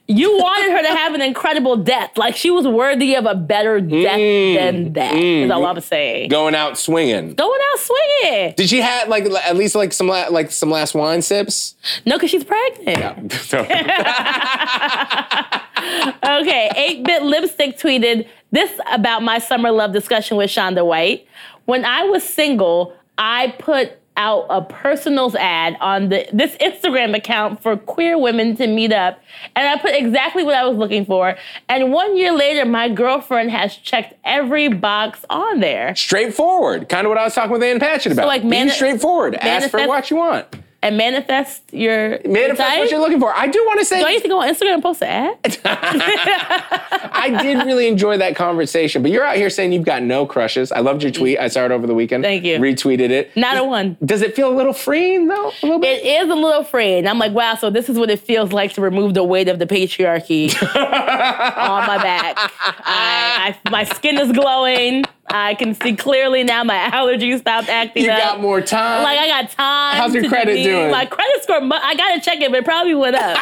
You 0.07 0.37
wanted 0.39 0.73
her 0.73 0.83
to 0.83 0.89
have 0.89 1.15
an 1.15 1.23
incredible 1.23 1.77
death. 1.77 2.17
Like 2.17 2.37
she 2.37 2.51
was 2.51 2.67
worthy 2.67 3.15
of 3.15 3.27
a 3.27 3.35
better 3.35 3.81
death 3.81 4.19
mm. 4.19 4.55
than 4.55 4.93
that. 4.95 5.15
Is 5.15 5.51
mm. 5.51 5.55
all 5.55 5.67
I'm 5.67 5.81
saying. 5.81 6.31
Going 6.31 6.55
out 6.55 6.79
swinging. 6.79 7.35
Going 7.35 7.61
out 7.73 7.79
swinging. 7.79 8.55
Did 8.57 8.69
she 8.69 8.81
have 8.81 9.09
like 9.09 9.25
at 9.25 9.57
least 9.57 9.75
like 9.75 9.93
some 9.93 10.09
la- 10.09 10.29
like 10.29 10.51
some 10.51 10.71
last 10.71 10.95
wine 10.95 11.23
sips? 11.23 11.75
No, 12.05 12.17
because 12.17 12.31
she's 12.31 12.45
pregnant. 12.45 13.33
Okay, 15.77 16.71
8 16.75 17.05
Bit 17.05 17.23
Lipstick 17.23 17.79
tweeted 17.79 18.27
this 18.51 18.81
about 18.91 19.23
my 19.23 19.39
summer 19.39 19.71
love 19.71 19.93
discussion 19.93 20.37
with 20.37 20.51
Shonda 20.51 20.85
White. 20.85 21.27
When 21.67 21.85
I 21.85 22.05
was 22.05 22.23
single, 22.23 22.95
I 23.19 23.55
put 23.59 23.93
out 24.17 24.47
a 24.49 24.63
personals 24.63 25.35
ad 25.35 25.77
on 25.81 26.09
the 26.09 26.27
this 26.33 26.57
Instagram 26.57 27.15
account 27.15 27.63
for 27.63 27.77
queer 27.77 28.19
women 28.19 28.57
to 28.57 28.67
meet 28.67 28.93
up, 28.93 29.21
and 29.55 29.69
I 29.69 29.79
put 29.81 29.95
exactly 29.95 30.43
what 30.43 30.55
I 30.55 30.65
was 30.67 30.79
looking 30.79 31.05
for. 31.05 31.37
And 31.69 31.93
one 31.93 32.17
year 32.17 32.33
later, 32.33 32.65
my 32.65 32.89
girlfriend 32.89 33.51
has 33.51 33.77
checked 33.77 34.15
every 34.25 34.69
box 34.69 35.25
on 35.29 35.61
there 35.61 35.95
straightforward. 35.95 36.89
Kind 36.89 37.07
of 37.07 37.11
what 37.11 37.19
I 37.19 37.25
was 37.25 37.35
talking 37.35 37.53
with 37.53 37.63
Ann 37.63 37.79
Patchett 37.79 38.13
about. 38.13 38.23
So 38.23 38.27
like, 38.29 38.43
Be 38.43 38.49
mani- 38.49 38.71
straightforward. 38.71 39.35
Ask 39.37 39.71
for 39.71 39.87
what 39.87 40.11
you 40.11 40.17
want. 40.17 40.47
And 40.83 40.97
manifest 40.97 41.63
your 41.73 42.11
Manifest 42.25 42.51
desire. 42.59 42.79
what 42.81 42.91
you're 42.91 43.01
looking 43.01 43.19
for. 43.21 43.33
I 43.35 43.47
do 43.49 43.63
want 43.67 43.81
to 43.81 43.85
say 43.85 44.01
Do 44.01 44.07
I 44.07 44.13
need 44.13 44.23
to 44.23 44.29
go 44.29 44.41
on 44.41 44.49
Instagram 44.49 44.75
and 44.75 44.83
post 44.83 45.03
an 45.03 45.09
ad? 45.45 45.59
I 45.65 47.39
did 47.43 47.65
really 47.67 47.89
enjoy 47.89 48.19
that 48.19 48.37
conversation, 48.37 49.03
but 49.03 49.11
you're 49.11 49.25
out 49.25 49.37
here 49.37 49.51
saying 49.51 49.73
you've 49.73 49.85
got 49.85 50.03
no 50.03 50.27
crushes. 50.27 50.71
I 50.73 50.81
loved 50.81 51.03
your 51.03 51.11
tweet. 51.13 51.39
I 51.39 51.49
saw 51.49 51.65
it 51.65 51.71
over 51.73 51.87
the 51.87 51.95
weekend. 51.95 52.23
Thank 52.25 52.45
you. 52.45 52.59
Retweeted 52.59 53.11
it. 53.11 53.37
Not 53.37 53.57
a 53.57 53.65
one. 53.65 53.97
Does 54.05 54.23
it 54.23 54.37
feel 54.37 54.51
a 54.51 54.55
little 54.57 54.73
freeing 54.73 55.29
though? 55.29 55.49
A 55.63 55.67
little 55.67 55.79
bit. 55.81 56.05
It 56.05 56.25
is 56.25 56.31
a 56.31 56.35
little 56.35 56.63
freeing. 56.65 57.07
I'm 57.07 57.19
like, 57.19 57.33
wow, 57.33 57.55
so 57.57 57.71
this 57.71 57.89
is 57.89 57.99
what 57.99 58.11
it 58.11 58.21
feels 58.21 58.53
like 58.53 58.75
to 58.75 58.81
remove 58.81 59.15
the 59.15 59.25
weight 59.25 59.49
of 59.49 59.59
the 59.59 59.67
patriarchy 59.67 60.55
on 60.77 61.87
my 61.87 61.99
back. 62.03 62.35
I, 62.39 63.57
I, 63.65 63.71
my 63.71 63.85
skin 63.85 64.19
is 64.19 64.31
glowing. 64.33 65.05
I 65.29 65.55
can 65.55 65.75
see 65.75 65.97
clearly 65.97 66.45
now 66.45 66.63
my 66.65 66.77
allergies 66.93 67.41
stopped 67.41 67.69
acting 67.69 68.05
you 68.05 68.11
up. 68.11 68.19
got 68.19 68.41
more 68.41 68.61
time. 68.61 69.03
like 69.03 69.19
I 69.19 69.27
got 69.27 69.51
time. 69.51 69.97
How's 69.97 70.15
your 70.15 70.29
credit 70.29 70.63
doing? 70.63 70.91
My 70.91 71.05
credit 71.07 71.43
score, 71.43 71.57
I 71.57 71.95
gotta 71.97 72.21
check 72.21 72.41
it, 72.41 72.51
but 72.51 72.59
it 72.61 72.65
probably 72.65 72.95
went 72.95 73.17
up. 73.17 73.37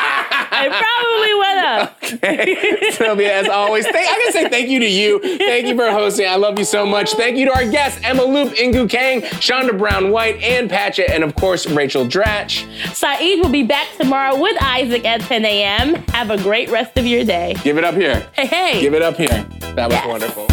it 0.53 0.73
probably 0.73 1.35
went 1.35 1.59
up. 1.59 1.97
Okay. 2.15 2.91
Sylvia, 2.93 3.41
as 3.41 3.49
always, 3.49 3.85
thank, 3.87 4.09
I 4.09 4.19
gotta 4.19 4.33
say 4.33 4.49
thank 4.49 4.69
you 4.69 4.81
to 4.81 4.89
you. 4.89 5.21
Thank 5.39 5.67
you 5.67 5.77
for 5.77 5.91
hosting. 5.91 6.27
I 6.29 6.37
love 6.37 6.59
you 6.59 6.65
so 6.65 6.87
much. 6.87 7.13
Thank 7.13 7.37
you 7.37 7.47
to 7.47 7.53
our 7.55 7.69
guests, 7.69 8.01
Emma 8.05 8.25
Loop, 8.25 8.55
Inkoo 8.55 8.89
Kang, 8.89 9.21
Shonda 9.23 9.77
Brown 9.77 10.11
White, 10.11 10.43
and 10.43 10.71
Patchett, 10.71 11.11
and 11.11 11.23
of 11.25 11.35
course, 11.35 11.67
Rachel 11.67 12.05
Dratch. 12.07 12.65
Saeed 12.95 13.41
will 13.41 13.51
be 13.51 13.63
back 13.63 13.89
tomorrow 13.99 14.41
with 14.41 14.57
Isaac 14.63 15.05
at 15.05 15.21
10 15.23 15.45
a.m. 15.45 15.95
Have 16.09 16.31
a 16.31 16.39
great 16.39 16.71
rest 16.71 16.97
of 16.97 17.07
your 17.07 17.25
day. 17.25 17.55
Give 17.63 17.77
it 17.79 17.85
up 17.85 17.95
here. 17.95 18.27
Hey, 18.33 18.47
hey. 18.47 18.81
Give 18.81 18.95
it 18.95 19.03
up 19.03 19.17
here. 19.17 19.29
That 19.75 19.87
was 19.89 19.95
Yes. 19.95 20.07
wonderful. 20.07 20.47